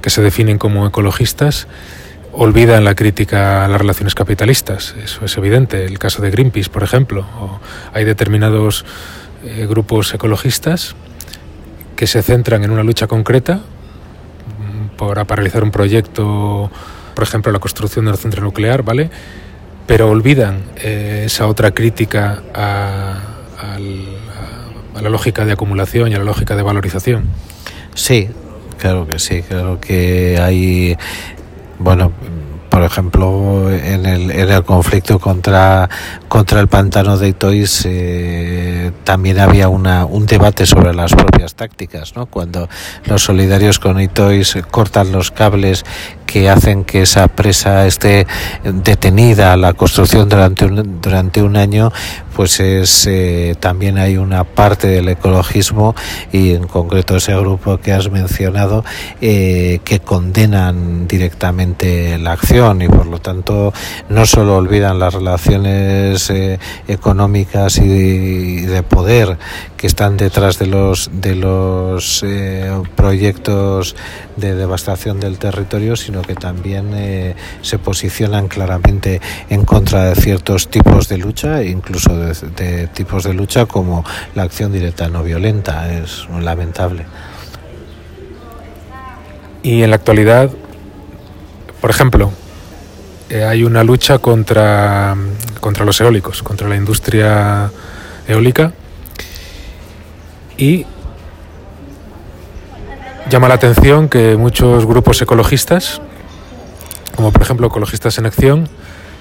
que 0.00 0.10
se 0.10 0.22
definen 0.22 0.58
como 0.58 0.86
ecologistas 0.86 1.68
olvidan 2.32 2.84
la 2.84 2.94
crítica 2.94 3.64
a 3.64 3.68
las 3.68 3.80
relaciones 3.80 4.14
capitalistas, 4.14 4.94
eso 5.02 5.24
es 5.24 5.36
evidente. 5.36 5.84
El 5.84 5.98
caso 5.98 6.22
de 6.22 6.30
Greenpeace, 6.30 6.70
por 6.70 6.82
ejemplo, 6.82 7.26
o 7.40 7.60
hay 7.92 8.04
determinados 8.04 8.84
eh, 9.44 9.66
grupos 9.68 10.14
ecologistas 10.14 10.94
que 11.96 12.06
se 12.06 12.22
centran 12.22 12.64
en 12.64 12.70
una 12.70 12.82
lucha 12.82 13.06
concreta 13.06 13.56
mm, 13.56 14.96
para 14.96 15.24
paralizar 15.24 15.62
un 15.64 15.70
proyecto, 15.70 16.70
por 17.14 17.24
ejemplo, 17.24 17.52
la 17.52 17.58
construcción 17.58 18.04
de 18.04 18.12
un 18.12 18.16
centro 18.16 18.42
nuclear, 18.42 18.82
¿vale? 18.82 19.10
Pero 19.90 20.08
olvidan 20.08 20.62
eh, 20.76 21.24
esa 21.26 21.48
otra 21.48 21.72
crítica 21.72 22.44
a, 22.54 23.18
a 23.58 25.00
la 25.02 25.10
lógica 25.10 25.44
de 25.44 25.50
acumulación 25.50 26.12
y 26.12 26.14
a 26.14 26.18
la 26.18 26.24
lógica 26.24 26.54
de 26.54 26.62
valorización. 26.62 27.24
Sí, 27.94 28.28
claro 28.78 29.08
que 29.08 29.18
sí, 29.18 29.42
claro 29.42 29.80
que 29.80 30.38
hay 30.40 30.96
bueno, 31.80 32.12
por 32.70 32.84
ejemplo, 32.84 33.68
en 33.72 34.06
el, 34.06 34.30
en 34.30 34.48
el 34.48 34.62
conflicto 34.62 35.18
contra, 35.18 35.90
contra 36.28 36.60
el 36.60 36.68
pantano 36.68 37.18
de 37.18 37.28
Itois 37.28 37.82
eh, 37.84 38.92
también 39.02 39.40
había 39.40 39.68
una, 39.68 40.04
un 40.04 40.24
debate 40.24 40.66
sobre 40.66 40.94
las 40.94 41.12
propias 41.12 41.56
tácticas, 41.56 42.14
¿no? 42.14 42.26
Cuando 42.26 42.68
los 43.06 43.24
solidarios 43.24 43.80
con 43.80 44.00
Itois 44.00 44.56
cortan 44.70 45.10
los 45.10 45.32
cables 45.32 45.84
que 46.30 46.48
hacen 46.48 46.84
que 46.84 47.02
esa 47.02 47.26
presa 47.26 47.88
esté 47.88 48.24
detenida 48.62 49.56
la 49.56 49.72
construcción 49.72 50.28
durante 50.28 50.64
un, 50.64 51.00
durante 51.00 51.42
un 51.42 51.56
año, 51.56 51.90
pues 52.36 52.60
es 52.60 53.06
eh, 53.08 53.56
también 53.58 53.98
hay 53.98 54.16
una 54.16 54.44
parte 54.44 54.86
del 54.86 55.08
ecologismo 55.08 55.96
y 56.32 56.52
en 56.52 56.68
concreto 56.68 57.16
ese 57.16 57.34
grupo 57.34 57.78
que 57.78 57.92
has 57.92 58.10
mencionado 58.10 58.84
eh, 59.20 59.80
que 59.84 59.98
condenan 59.98 61.08
directamente 61.08 62.16
la 62.18 62.32
acción 62.32 62.80
y 62.82 62.88
por 62.88 63.06
lo 63.06 63.18
tanto 63.18 63.72
no 64.08 64.24
solo 64.24 64.56
olvidan 64.56 65.00
las 65.00 65.12
relaciones 65.12 66.30
eh, 66.30 66.60
económicas 66.86 67.78
y 67.78 68.60
de, 68.60 68.82
poder 68.84 69.36
que 69.76 69.86
están 69.88 70.16
detrás 70.16 70.58
de 70.58 70.66
los 70.66 71.10
de 71.12 71.34
los 71.34 72.24
proyectos 72.96 73.96
de 74.40 74.54
devastación 74.54 75.20
del 75.20 75.38
territorio, 75.38 75.96
sino 75.96 76.22
que 76.22 76.34
también 76.34 76.92
eh, 76.94 77.36
se 77.62 77.78
posicionan 77.78 78.48
claramente 78.48 79.20
en 79.48 79.64
contra 79.64 80.04
de 80.04 80.14
ciertos 80.14 80.68
tipos 80.68 81.08
de 81.08 81.18
lucha, 81.18 81.62
incluso 81.62 82.16
de, 82.16 82.88
tipos 82.88 83.24
de 83.24 83.34
lucha 83.34 83.66
como 83.66 84.04
la 84.34 84.42
acción 84.42 84.72
directa 84.72 85.08
no 85.08 85.22
violenta. 85.22 85.92
Es 85.92 86.26
lamentable. 86.40 87.06
Y 89.62 89.82
en 89.82 89.90
la 89.90 89.96
actualidad, 89.96 90.50
por 91.80 91.90
ejemplo, 91.90 92.32
eh, 93.28 93.44
hay 93.44 93.62
una 93.62 93.84
lucha 93.84 94.18
contra, 94.18 95.14
contra 95.60 95.84
los 95.84 96.00
eólicos, 96.00 96.42
contra 96.42 96.68
la 96.68 96.76
industria 96.76 97.70
eólica 98.26 98.72
y 100.56 100.86
Llama 103.30 103.46
la 103.46 103.54
atención 103.54 104.08
que 104.08 104.36
muchos 104.36 104.86
grupos 104.86 105.22
ecologistas, 105.22 106.02
como 107.14 107.30
por 107.30 107.42
ejemplo 107.42 107.68
Ecologistas 107.68 108.18
en 108.18 108.26
Acción, 108.26 108.68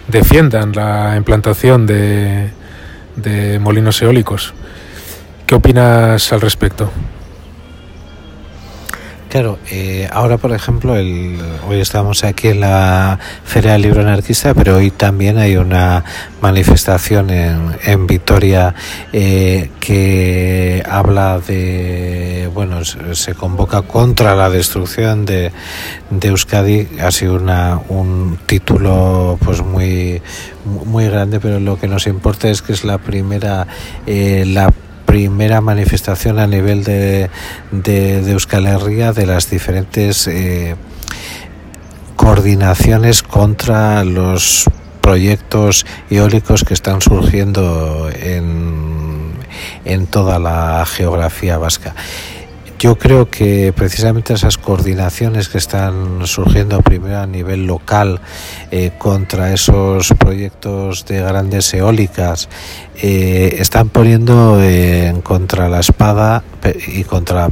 defiendan 0.07 0.71
la 0.71 1.13
implantación 1.15 1.85
de, 1.85 2.49
molinos 3.61 4.01
eólicos. 4.01 4.55
¿Qué 5.45 5.53
opinas 5.53 6.33
al 6.33 6.41
respecto? 6.41 6.89
Claro, 9.29 9.59
eh, 9.69 10.09
ahora 10.11 10.37
por 10.39 10.53
ejemplo, 10.53 10.95
el, 10.95 11.37
hoy 11.67 11.79
estamos 11.79 12.23
aquí 12.23 12.47
en 12.47 12.61
la 12.61 13.19
Feria 13.43 13.73
del 13.73 13.83
Libro 13.83 14.01
Anarquista, 14.01 14.55
pero 14.55 14.77
hoy 14.77 14.89
también 14.89 15.37
hay 15.37 15.55
una 15.55 16.03
manifestación 16.41 17.29
en, 17.29 17.77
en 17.83 18.07
Vitoria 18.07 18.73
eh, 19.13 19.69
que 19.79 20.81
habla 20.89 21.39
de, 21.47 22.49
bueno, 22.55 22.83
se, 22.83 23.35
convoca 23.35 23.83
contra 23.83 24.33
la 24.33 24.49
destrucción 24.49 25.27
de, 25.27 25.51
de 26.09 26.27
Euskadi. 26.27 26.87
Ha 26.99 27.11
sido 27.11 27.35
una, 27.35 27.79
un 27.87 28.39
título 28.47 29.37
pues 29.45 29.61
muy, 29.61 30.23
muy 30.65 31.05
grande, 31.05 31.39
pero 31.39 31.59
lo 31.59 31.79
que 31.79 31.87
nos 31.87 32.07
importa 32.07 32.49
es 32.49 32.63
que 32.63 32.73
es 32.73 32.83
la 32.83 32.97
primera, 32.97 33.67
eh, 34.07 34.43
la 34.47 34.73
primera 35.09 35.59
manifestación 35.59 36.37
a 36.37 36.45
nivel 36.45 36.83
de, 36.83 37.31
de, 37.71 38.31
Euskal 38.31 38.67
Herria 38.67 39.11
de 39.11 39.25
las 39.25 39.49
diferentes 39.49 40.27
eh, 40.27 40.75
coordinaciones 42.15 43.23
contra 43.23 44.03
los 44.03 44.65
proyectos 45.01 45.87
eólicos 46.11 46.63
que 46.63 46.75
están 46.75 47.01
surgiendo 47.01 48.07
en, 48.13 49.31
en 49.83 50.05
toda 50.05 50.37
la 50.37 50.85
geografía 50.85 51.57
vasca. 51.57 51.95
Yo 52.79 52.97
creo 52.97 53.29
que 53.29 53.73
precisamente 53.75 54.33
esas 54.33 54.57
coordinaciones 54.57 55.49
que 55.49 55.57
están 55.57 56.25
surgiendo 56.25 56.81
primero 56.81 57.19
a 57.19 57.27
nivel 57.27 57.67
local 57.67 58.21
eh, 58.71 58.91
contra 58.97 59.53
esos 59.53 60.13
proyectos 60.17 61.05
de 61.05 61.21
grandes 61.21 61.73
eólicas 61.73 62.47
eh, 62.95 63.57
están 63.59 63.89
poniendo 63.89 64.63
en 64.63 65.19
contra 65.19 65.67
la 65.67 65.81
espada 65.81 66.41
y 66.87 67.03
contra, 67.03 67.49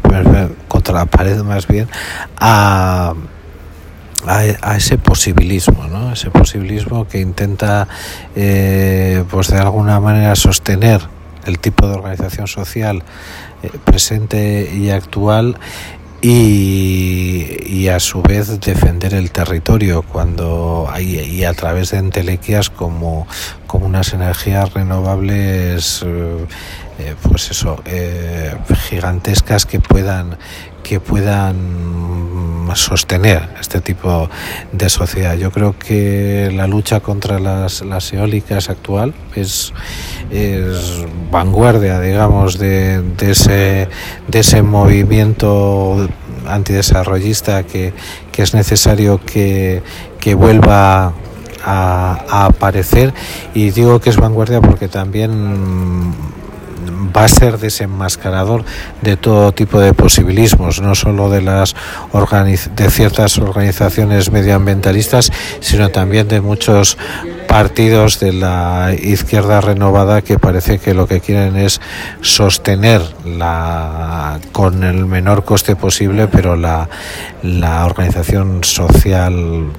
contra 0.70 0.94
la 0.94 1.06
pared 1.08 1.42
más 1.44 1.68
bien 1.68 1.90
a 2.40 3.14
a, 4.26 4.76
ese 4.76 4.98
posibilismo, 4.98 5.88
¿no? 5.88 6.12
ese 6.12 6.30
posibilismo 6.32 7.08
que 7.08 7.20
intenta 7.20 7.88
eh, 8.36 9.24
pues 9.30 9.50
de 9.50 9.58
alguna 9.58 10.00
manera 10.00 10.36
sostener 10.36 11.02
el 11.46 11.60
tipo 11.60 11.88
de 11.88 11.94
organización 11.94 12.48
social 12.48 12.98
eh, 12.98 13.04
presente 13.86 14.72
y 14.74 14.90
actual 14.90 15.58
y, 16.22 17.88
a 17.88 18.00
su 18.00 18.22
vez 18.22 18.60
defender 18.60 19.14
el 19.14 19.32
territorio 19.32 20.02
cuando 20.02 20.88
hay 20.92 21.20
y 21.20 21.46
a 21.46 21.54
través 21.54 21.92
de 21.92 22.00
entelequias 22.00 22.70
como, 22.70 23.28
como 23.66 23.86
unas 23.86 24.14
energías 24.14 24.74
renovables 24.74 26.04
eh, 26.06 26.46
eh, 27.00 27.16
pues 27.22 27.52
eso 27.52 27.82
gigantescas 28.90 29.66
que 29.66 29.80
puedan 29.80 30.38
que 30.88 31.00
puedan 31.00 32.68
sostener 32.76 33.50
este 33.60 33.82
tipo 33.82 34.30
de 34.72 34.90
sociedad. 34.90 35.36
Yo 35.36 35.52
creo 35.52 35.76
que 35.78 36.52
la 36.54 36.68
lucha 36.68 37.00
contra 37.00 37.40
las, 37.40 37.82
las 37.82 38.14
eólicas 38.14 38.70
actual 38.70 39.14
es, 39.36 39.74
vanguardia, 41.32 42.00
digamos, 42.00 42.58
de, 42.58 43.02
de, 43.02 43.32
ese, 43.32 43.88
de 44.28 44.40
ese 44.40 44.62
movimiento 44.62 46.08
antidesarrollista 46.48 47.64
que, 47.64 47.94
que 48.32 48.44
es 48.44 48.54
necesario 48.54 49.20
que, 49.26 49.82
que 50.20 50.36
vuelva 50.36 51.14
a, 51.64 52.46
aparecer 52.46 53.14
y 53.54 53.72
digo 53.72 54.00
que 54.00 54.10
es 54.10 54.18
vanguardia 54.18 54.62
porque 54.62 54.88
también 54.88 56.14
va 57.16 57.26
a 57.26 57.28
ser 57.28 57.58
desenmascarador 57.58 58.64
de 59.02 59.18
todo 59.18 59.52
tipo 59.52 59.80
de 59.80 59.94
posibilismos, 59.94 60.82
no 60.82 60.96
solo 60.96 61.30
de 61.30 61.42
las 61.42 61.76
de 62.76 62.90
ciertas 62.90 63.38
organizaciones 63.38 64.32
medioambientalistas, 64.32 65.32
sino 65.60 65.90
también 65.90 66.28
de 66.28 66.42
muchos 66.42 66.98
partidos 67.48 68.20
de 68.20 68.34
la 68.34 68.94
izquierda 68.98 69.62
renovada 69.62 70.22
que 70.22 70.38
parece 70.38 70.80
que 70.80 70.94
lo 70.94 71.08
que 71.08 71.22
quieren 71.22 71.56
es 71.56 71.80
sostener 72.22 73.02
la 73.26 74.40
con 74.52 74.84
el 74.84 75.06
menor 75.06 75.44
coste 75.44 75.76
posible, 75.76 76.28
pero 76.28 76.56
la, 76.56 76.90
la 77.44 77.86
organización 77.86 78.64
social 78.64 79.72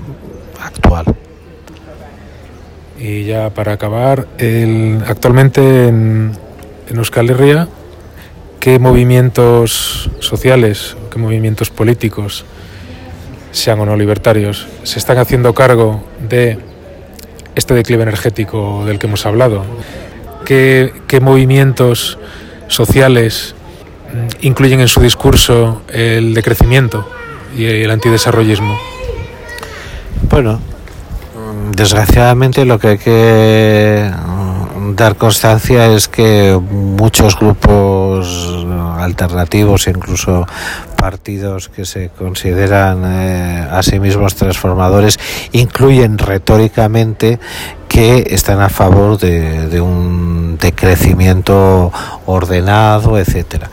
actual. 0.63 1.15
Y 2.99 3.25
ya 3.25 3.51
para 3.51 3.75
acabar, 3.75 4.27
el, 4.39 5.03
actualmente 5.07 5.89
en, 5.89 6.33
en 6.91 6.97
Euskal 6.97 7.31
Herria, 7.31 7.69
qué 8.61 8.79
movimientos 8.79 10.11
sociales, 10.21 10.97
qué 11.11 11.19
movimientos 11.19 11.71
políticos, 11.71 12.45
sean 13.51 13.81
o 13.81 13.87
no 13.87 13.97
libertarios, 13.97 14.67
se 14.83 14.99
están 14.99 15.19
haciendo 15.19 15.55
cargo 15.55 16.05
de 16.29 16.59
este 17.55 17.75
declive 17.75 18.03
energético 18.03 18.85
del 18.87 18.99
que 18.99 19.07
hemos 19.07 19.27
hablado. 19.27 19.65
¿Qué, 20.45 20.93
qué 21.07 21.21
movimientos 21.21 22.19
sociales 22.69 23.55
mm, 24.13 24.47
incluyen 24.47 24.81
en 24.81 24.89
su 24.89 25.01
discurso 25.01 25.83
el 25.93 26.35
decrecimiento 26.35 27.09
y 27.57 27.65
el 27.65 27.91
antidesarrollismo? 27.91 28.79
Bueno, 30.31 30.61
desgraciadamente 31.73 32.65
lo 32.65 32.79
que 32.79 32.89
hay 32.89 32.99
que 32.99 34.11
dar 34.97 35.17
constancia 35.17 35.87
es 35.93 36.09
que 36.09 36.59
muchos 36.71 37.39
grupos 37.39 38.67
alternativos, 38.99 39.87
incluso 39.87 40.47
partidos 40.97 41.69
que 41.69 41.85
se 41.85 42.11
consideran 42.11 43.03
eh, 43.05 43.69
a 43.71 43.83
sí 43.83 44.01
mismos 44.01 44.35
transformadores 44.35 45.19
incluyen 45.53 46.19
retóricamente 46.19 47.39
que 47.89 48.27
están 48.31 48.61
a 48.61 48.69
favor 48.69 49.19
de, 49.19 49.69
de 49.69 49.81
un 49.81 50.59
decrecimiento 50.59 51.93
ordenado, 52.27 53.19
etcétera 53.19 53.71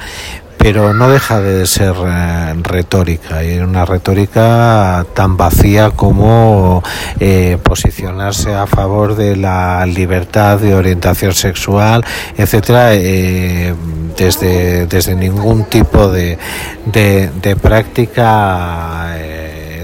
pero 0.58 0.94
no 0.94 1.10
deja 1.10 1.42
de 1.42 1.66
ser 1.68 1.94
eh, 2.06 2.54
retórica 2.62 3.44
y 3.44 3.60
una 3.60 3.86
retórica 3.86 5.06
tan 5.14 5.38
vacía 5.38 5.92
como 5.92 6.84
eh, 7.20 7.58
posicionarse 7.62 8.54
a 8.54 8.68
favor 8.68 9.16
de 9.16 9.36
la 9.36 9.86
libertad 9.86 10.60
de 10.60 10.74
orientación 10.74 11.34
sexual, 11.34 12.04
etcétera, 12.38 12.94
eh, 12.94 13.74
desde, 14.18 14.88
desde 14.88 15.16
ningún 15.16 15.66
tipo 15.66 16.10
de, 16.10 16.38
de, 16.86 17.56
práctica 17.62 19.16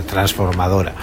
transformadora. 0.10 0.94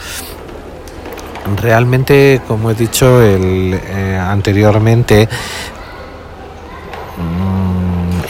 Realmente, 1.56 2.40
como 2.46 2.70
he 2.70 2.74
dicho 2.74 3.22
el, 3.22 3.78
anteriormente, 4.20 5.28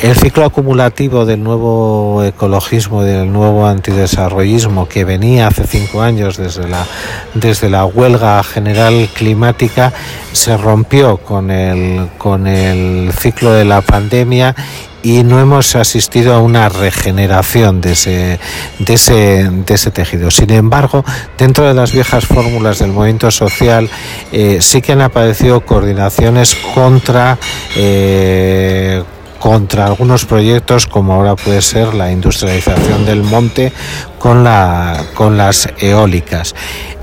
el 0.03 0.15
ciclo 0.15 0.45
acumulativo 0.45 1.27
del 1.27 1.43
nuevo 1.43 2.23
ecologismo, 2.25 3.03
del 3.03 3.33
nuevo 3.33 3.67
antidesarrollismo 3.67 4.89
que 4.89 5.05
venía 5.05 5.49
hace 5.49 5.67
cinco 5.67 6.03
años 6.03 6.37
desde 6.37 6.69
la, 6.69 6.87
desde 7.35 7.69
la 7.69 7.85
huelga 7.85 8.43
general 8.45 9.09
climática 9.13 9.93
se 10.33 10.57
rompió 10.57 11.17
con 11.17 11.51
el, 11.51 12.09
con 12.17 12.47
el 12.47 13.13
ciclo 13.13 13.53
de 13.53 13.65
la 13.65 13.81
pandemia 13.81 14.55
y 15.03 15.23
no 15.23 15.41
hemos 15.41 15.75
asistido 15.77 16.35
a 16.35 16.41
una 16.41 16.69
regeneración 16.69 17.81
de 17.81 17.93
ese, 17.93 18.41
de 18.79 18.95
ese, 18.95 19.49
de 19.51 19.75
ese 19.75 19.91
tejido. 19.91 20.31
Sin 20.31 20.51
embargo, 20.51 21.05
dentro 21.37 21.67
de 21.67 21.75
las 21.75 21.93
viejas 21.93 22.27
fórmulas 22.27 22.79
del 22.81 22.93
movimiento 22.93 23.31
social 23.31 23.89
eh, 24.33 24.59
sí 24.61 24.83
que 24.83 24.93
han 24.93 25.01
aparecido 25.01 25.61
coordinaciones 25.61 26.57
contra 26.75 27.39
eh, 27.77 29.03
contra 29.39 29.87
algunos 29.87 30.25
proyectos 30.25 30.87
como 30.87 31.15
ahora 31.15 31.37
puede 31.37 31.63
ser 31.63 31.95
la 31.95 32.11
industrialización 32.11 33.07
del 33.07 33.23
monte 33.23 33.73
con, 34.19 34.45
la, 34.45 35.05
con 35.15 35.37
las 35.37 35.69
eólicas. 35.79 36.55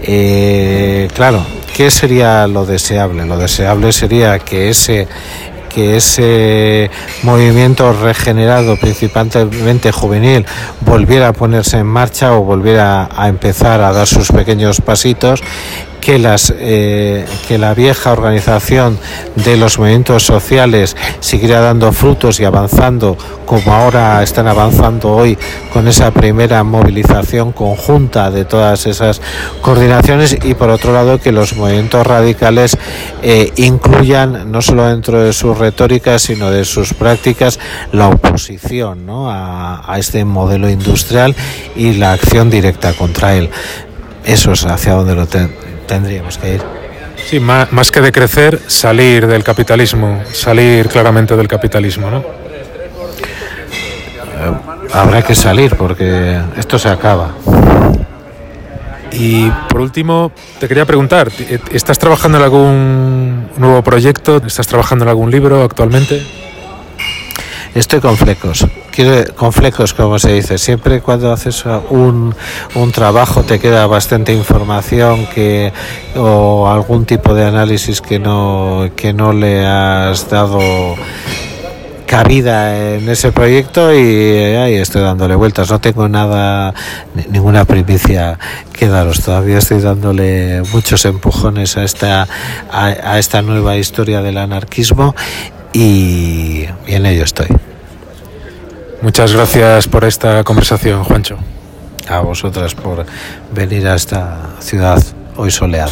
Eh, 0.02 1.07
claro, 1.14 1.45
¿qué 1.76 1.90
sería 1.90 2.48
lo 2.48 2.66
deseable? 2.66 3.26
Lo 3.26 3.38
deseable 3.38 3.91
sería 3.91 4.40
que 4.40 4.70
ese 4.70 5.07
que 5.76 5.98
ese 5.98 6.90
movimiento 7.24 7.91
regenerado, 7.91 8.78
principalmente 8.78 9.91
juvenil, 9.91 10.45
volviera 10.80 11.28
a 11.28 11.34
ponerse 11.34 11.80
en 11.80 11.86
marcha 11.86 12.34
o 12.34 12.45
volviera 12.45 13.10
a 13.14 13.28
empezar 13.28 13.82
a 13.82 13.91
dar 13.91 14.07
sus 14.07 14.32
pequeños 14.32 14.80
pasitos 14.80 15.44
que, 16.01 16.19
las, 16.19 16.53
eh, 16.57 17.26
que 17.47 17.57
la 17.57 17.73
vieja 17.73 18.11
organización 18.11 18.97
de 19.35 19.57
los 19.57 19.80
movimientos 19.80 20.23
sociales 20.23 20.95
siguiera 21.19 21.61
dando 21.61 21.91
frutos 21.91 22.39
y 22.39 22.45
avanzando 22.45 23.17
como 23.45 23.73
ahora 23.73 24.23
están 24.23 24.47
avanzando 24.47 25.11
hoy 25.13 25.38
con 25.72 25.88
esa 25.88 26.11
primera 26.11 26.63
movilización 26.63 27.51
conjunta 27.51 28.31
de 28.31 28.45
todas 28.45 28.88
esas 28.88 29.22
coordinaciones 29.61 30.38
y 30.43 30.53
por 30.55 30.69
otro 30.69 30.93
lado 30.93 31.19
que 31.19 31.31
los 31.31 31.55
movimientos 31.55 32.05
radicales 32.05 32.77
eh, 33.22 33.51
incluyan 33.57 34.51
no 34.51 34.61
solo 34.61 34.88
dentro 34.88 35.22
de 35.22 35.34
sus 35.34 35.57
retóricas 35.57 36.23
sino 36.23 36.49
de 36.49 36.65
sus 36.65 36.93
prácticas 36.93 37.59
la 37.91 38.07
oposición 38.07 39.05
a, 39.09 39.84
a 39.85 39.99
este 39.99 40.26
modelo 40.26 40.69
industrial 40.69 41.35
y 41.76 41.93
la 41.93 42.13
acción 42.13 42.49
directa 42.49 42.93
contra 42.93 43.35
él. 43.35 43.49
Eso 44.26 44.53
es 44.53 44.65
hacia 44.65 44.93
donde 44.93 45.15
lo, 45.15 45.27
tendríamos 45.86 46.38
que 46.38 46.56
ir. 46.56 46.62
Sí, 47.26 47.40
más, 47.40 47.72
más, 47.72 47.91
que 47.91 48.02
de 48.02 48.12
crecer, 48.12 48.60
salir 48.68 49.26
del 49.26 49.44
capitalismo, 49.44 50.22
salir 50.32 50.88
claramente 50.88 51.36
del 51.36 51.48
capitalismo, 51.48 52.12
¿no? 52.12 52.18
Eh, 54.38 54.53
habrá 54.94 55.22
que 55.24 55.34
salir 55.34 55.76
porque 55.76 56.40
esto 56.57 56.78
se 56.78 56.90
acaba. 56.90 57.32
Y 59.12 59.49
por 59.70 59.82
último, 59.82 60.32
te 60.60 60.68
quería 60.68 60.86
preguntar, 60.86 61.32
¿estás 61.72 61.98
trabajando 61.98 62.38
en 62.38 62.44
algún 62.44 63.49
nuevo 63.57 63.82
proyecto? 63.82 64.41
¿Estás 64.45 64.68
trabajando 64.68 65.06
en 65.06 65.10
algún 65.10 65.32
libro 65.32 65.64
actualmente? 65.64 66.44
Estoy 67.76 67.99
con 67.99 68.15
flecos. 68.15 68.65
Quiero, 68.89 69.35
con 69.35 69.52
flecos, 69.52 69.93
como 69.93 70.18
se 70.18 70.31
dice. 70.31 70.57
Siempre 70.57 71.02
cuando 71.02 71.34
haces 71.34 71.65
un, 71.89 72.34
un 72.73 72.91
trabajo 72.93 73.43
te 73.43 73.60
queda 73.60 73.85
bastante 73.85 74.31
información 74.31 75.27
que 75.27 75.73
o 76.15 76.69
algún 76.69 77.06
tipo 77.06 77.34
de 77.34 77.43
análisis 77.43 77.99
que 77.99 78.18
no, 78.18 78.89
que 78.95 79.11
no 79.11 79.34
le 79.34 79.65
has 79.65 80.30
dado 80.30 80.61
cabida 82.07 82.95
en 82.95 83.10
ese 83.10 83.34
proyecto 83.34 83.93
y 83.93 83.97
ahí 84.56 84.76
estoy 84.76 85.02
dándole 85.02 85.35
vueltas. 85.35 85.69
No 85.69 85.81
tengo 85.81 86.07
nada, 86.07 86.73
ninguna 87.30 87.65
primicia 87.65 88.39
que 88.72 88.88
daros. 88.88 89.22
Todavía 89.22 89.57
estoy 89.57 89.81
dándole 89.81 90.64
muchos 90.72 91.03
empujones 91.03 91.76
a 91.76 91.84
esta, 91.84 92.26
a, 92.72 92.85
a 92.85 93.19
esta 93.19 93.41
nueva 93.41 93.76
historia 93.76 94.22
del 94.22 94.38
anarquismo 94.38 95.14
y, 95.76 96.65
en 96.88 97.06
ello 97.06 97.26
estoy. 97.26 97.47
Muchas 99.02 99.34
gracias 99.34 99.89
por 99.89 100.06
esta 100.06 100.41
conversación, 100.45 101.03
Juancho. 101.03 101.38
A 102.07 102.19
vosotras 102.19 102.73
por 102.73 103.06
venir 103.53 103.85
a 103.88 103.95
esta 103.95 104.56
ciudad 104.61 105.03
hoy 105.35 105.52
soleada. 105.52 105.91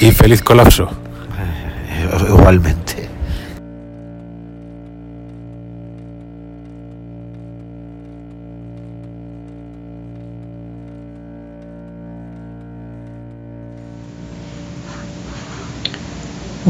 Y 0.00 0.10
feliz 0.10 0.42
colapso. 0.42 0.90
Igualmente. 2.28 2.99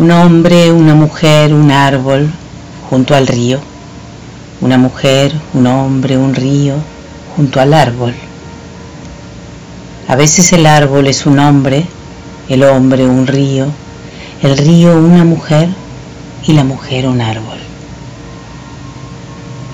Un 0.00 0.10
hombre, 0.12 0.72
una 0.72 0.94
mujer, 0.94 1.52
un 1.52 1.70
árbol 1.70 2.30
junto 2.88 3.14
al 3.14 3.26
río. 3.26 3.60
Una 4.62 4.78
mujer, 4.78 5.34
un 5.52 5.66
hombre, 5.66 6.16
un 6.16 6.34
río 6.34 6.76
junto 7.36 7.60
al 7.60 7.74
árbol. 7.74 8.14
A 10.08 10.16
veces 10.16 10.54
el 10.54 10.64
árbol 10.64 11.06
es 11.06 11.26
un 11.26 11.38
hombre, 11.38 11.84
el 12.48 12.64
hombre 12.64 13.04
un 13.04 13.26
río, 13.26 13.66
el 14.42 14.56
río 14.56 14.98
una 14.98 15.22
mujer 15.22 15.68
y 16.46 16.54
la 16.54 16.64
mujer 16.64 17.06
un 17.06 17.20
árbol. 17.20 17.58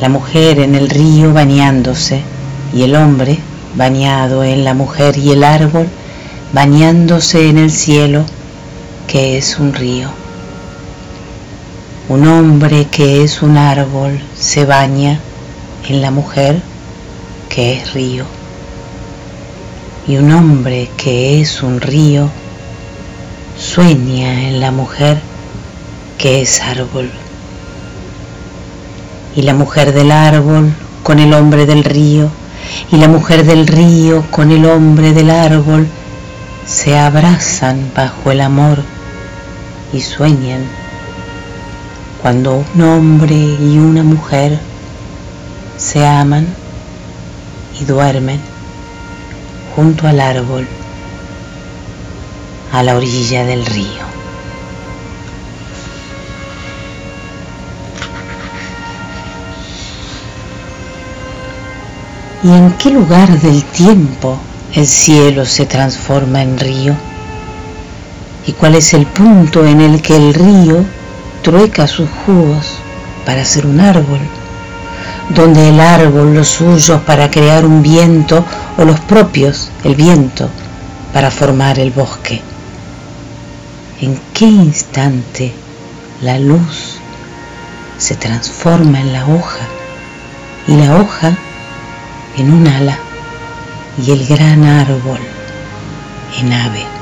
La 0.01 0.09
mujer 0.09 0.59
en 0.59 0.74
el 0.74 0.90
río 0.90 1.32
bañándose 1.32 2.20
y 2.74 2.82
el 2.82 2.97
hombre 2.97 3.39
bañado 3.77 4.43
en 4.43 4.65
la 4.65 4.74
mujer 4.74 5.19
y 5.19 5.31
el 5.31 5.44
árbol 5.44 5.86
bañándose 6.53 7.48
en 7.48 7.59
el 7.59 7.70
cielo 7.70 8.24
que 9.07 9.39
es 9.39 9.59
un 9.59 9.73
río. 9.73 10.09
Un 12.09 12.27
hombre 12.27 12.87
que 12.91 13.23
es 13.23 13.43
un 13.43 13.57
árbol 13.57 14.20
se 14.37 14.65
baña 14.65 15.20
en 15.89 16.03
la 16.03 16.11
mujer 16.11 16.61
que 17.49 17.74
es 17.74 17.95
río. 17.95 18.24
Y 20.09 20.16
un 20.16 20.33
hombre 20.33 20.91
que 20.97 21.41
es 21.41 21.62
un 21.62 21.81
río 21.81 22.28
sueña 23.59 24.49
en 24.49 24.61
la 24.61 24.70
mujer 24.70 25.19
que 26.19 26.43
es 26.43 26.61
árbol. 26.61 27.11
Y 29.35 29.43
la 29.43 29.55
mujer 29.55 29.93
del 29.93 30.11
árbol 30.11 30.73
con 31.03 31.19
el 31.19 31.33
hombre 31.35 31.66
del 31.66 31.85
río, 31.85 32.31
y 32.91 32.97
la 32.97 33.07
mujer 33.07 33.45
del 33.45 33.66
río 33.66 34.24
con 34.31 34.51
el 34.51 34.65
hombre 34.65 35.12
del 35.12 35.31
árbol, 35.31 35.87
se 36.66 36.99
abrazan 36.99 37.93
bajo 37.95 38.33
el 38.33 38.41
amor 38.41 38.95
y 39.93 40.01
sueñan 40.01 40.65
cuando 42.21 42.65
un 42.75 42.83
hombre 42.83 43.35
y 43.35 43.79
una 43.79 44.03
mujer 44.03 44.59
se 45.77 46.05
aman 46.07 46.47
y 47.81 47.85
duermen 47.85 48.41
junto 49.75 50.09
al 50.09 50.21
árbol 50.21 50.67
a 52.73 52.83
la 52.83 52.97
orilla 52.97 53.45
del 53.45 53.65
río. 53.65 54.07
¿Y 62.43 62.49
en 62.49 62.73
qué 62.73 62.91
lugar 62.91 63.29
del 63.41 63.65
tiempo 63.65 64.39
el 64.75 64.87
cielo 64.87 65.45
se 65.45 65.67
transforma 65.67 66.43
en 66.43 66.59
río? 66.59 66.95
Y 68.47 68.52
cuál 68.52 68.77
es 68.77 68.94
el 68.94 69.06
punto 69.06 69.66
en 69.66 69.81
el 69.81 70.01
que 70.01 70.16
el 70.16 70.32
río 70.32 70.85
trueca 71.43 71.86
sus 71.86 72.09
jugos 72.24 72.78
para 73.24 73.44
ser 73.44 73.66
un 73.66 73.81
árbol, 73.81 74.20
donde 75.31 75.68
el 75.68 75.81
árbol 75.81 76.35
los 76.35 76.48
suyos 76.48 77.01
para 77.02 77.31
crear 77.31 77.66
un 77.66 77.82
viento 77.82 78.44
o 78.78 78.85
los 78.85 79.01
propios, 79.01 79.70
el 79.82 79.97
viento, 79.97 80.48
para 81.12 81.31
formar 81.31 81.78
el 81.78 81.90
bosque. 81.90 82.40
¿En 84.01 84.18
qué 84.32 84.44
instante 84.44 85.52
la 86.23 86.39
luz 86.39 86.98
se 87.98 88.14
transforma 88.14 89.01
en 89.01 89.12
la 89.12 89.27
hoja 89.27 89.66
y 90.68 90.77
la 90.77 90.97
hoja 90.97 91.36
en 92.36 92.52
un 92.52 92.68
ala 92.68 92.98
y 94.05 94.10
el 94.12 94.27
gran 94.27 94.64
árbol 94.64 95.20
en 96.39 96.52
ave? 96.52 96.95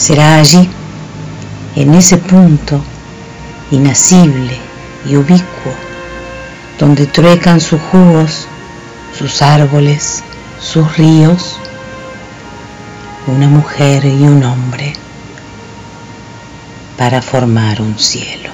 Será 0.00 0.36
allí, 0.36 0.66
en 1.76 1.92
ese 1.92 2.16
punto 2.16 2.80
inacible 3.70 4.56
y 5.04 5.14
ubicuo, 5.14 5.74
donde 6.78 7.06
truecan 7.06 7.60
sus 7.60 7.78
jugos, 7.92 8.48
sus 9.16 9.42
árboles, 9.42 10.24
sus 10.58 10.96
ríos, 10.96 11.58
una 13.26 13.48
mujer 13.48 14.06
y 14.06 14.22
un 14.22 14.42
hombre 14.42 14.94
para 16.96 17.20
formar 17.20 17.82
un 17.82 17.98
cielo. 17.98 18.49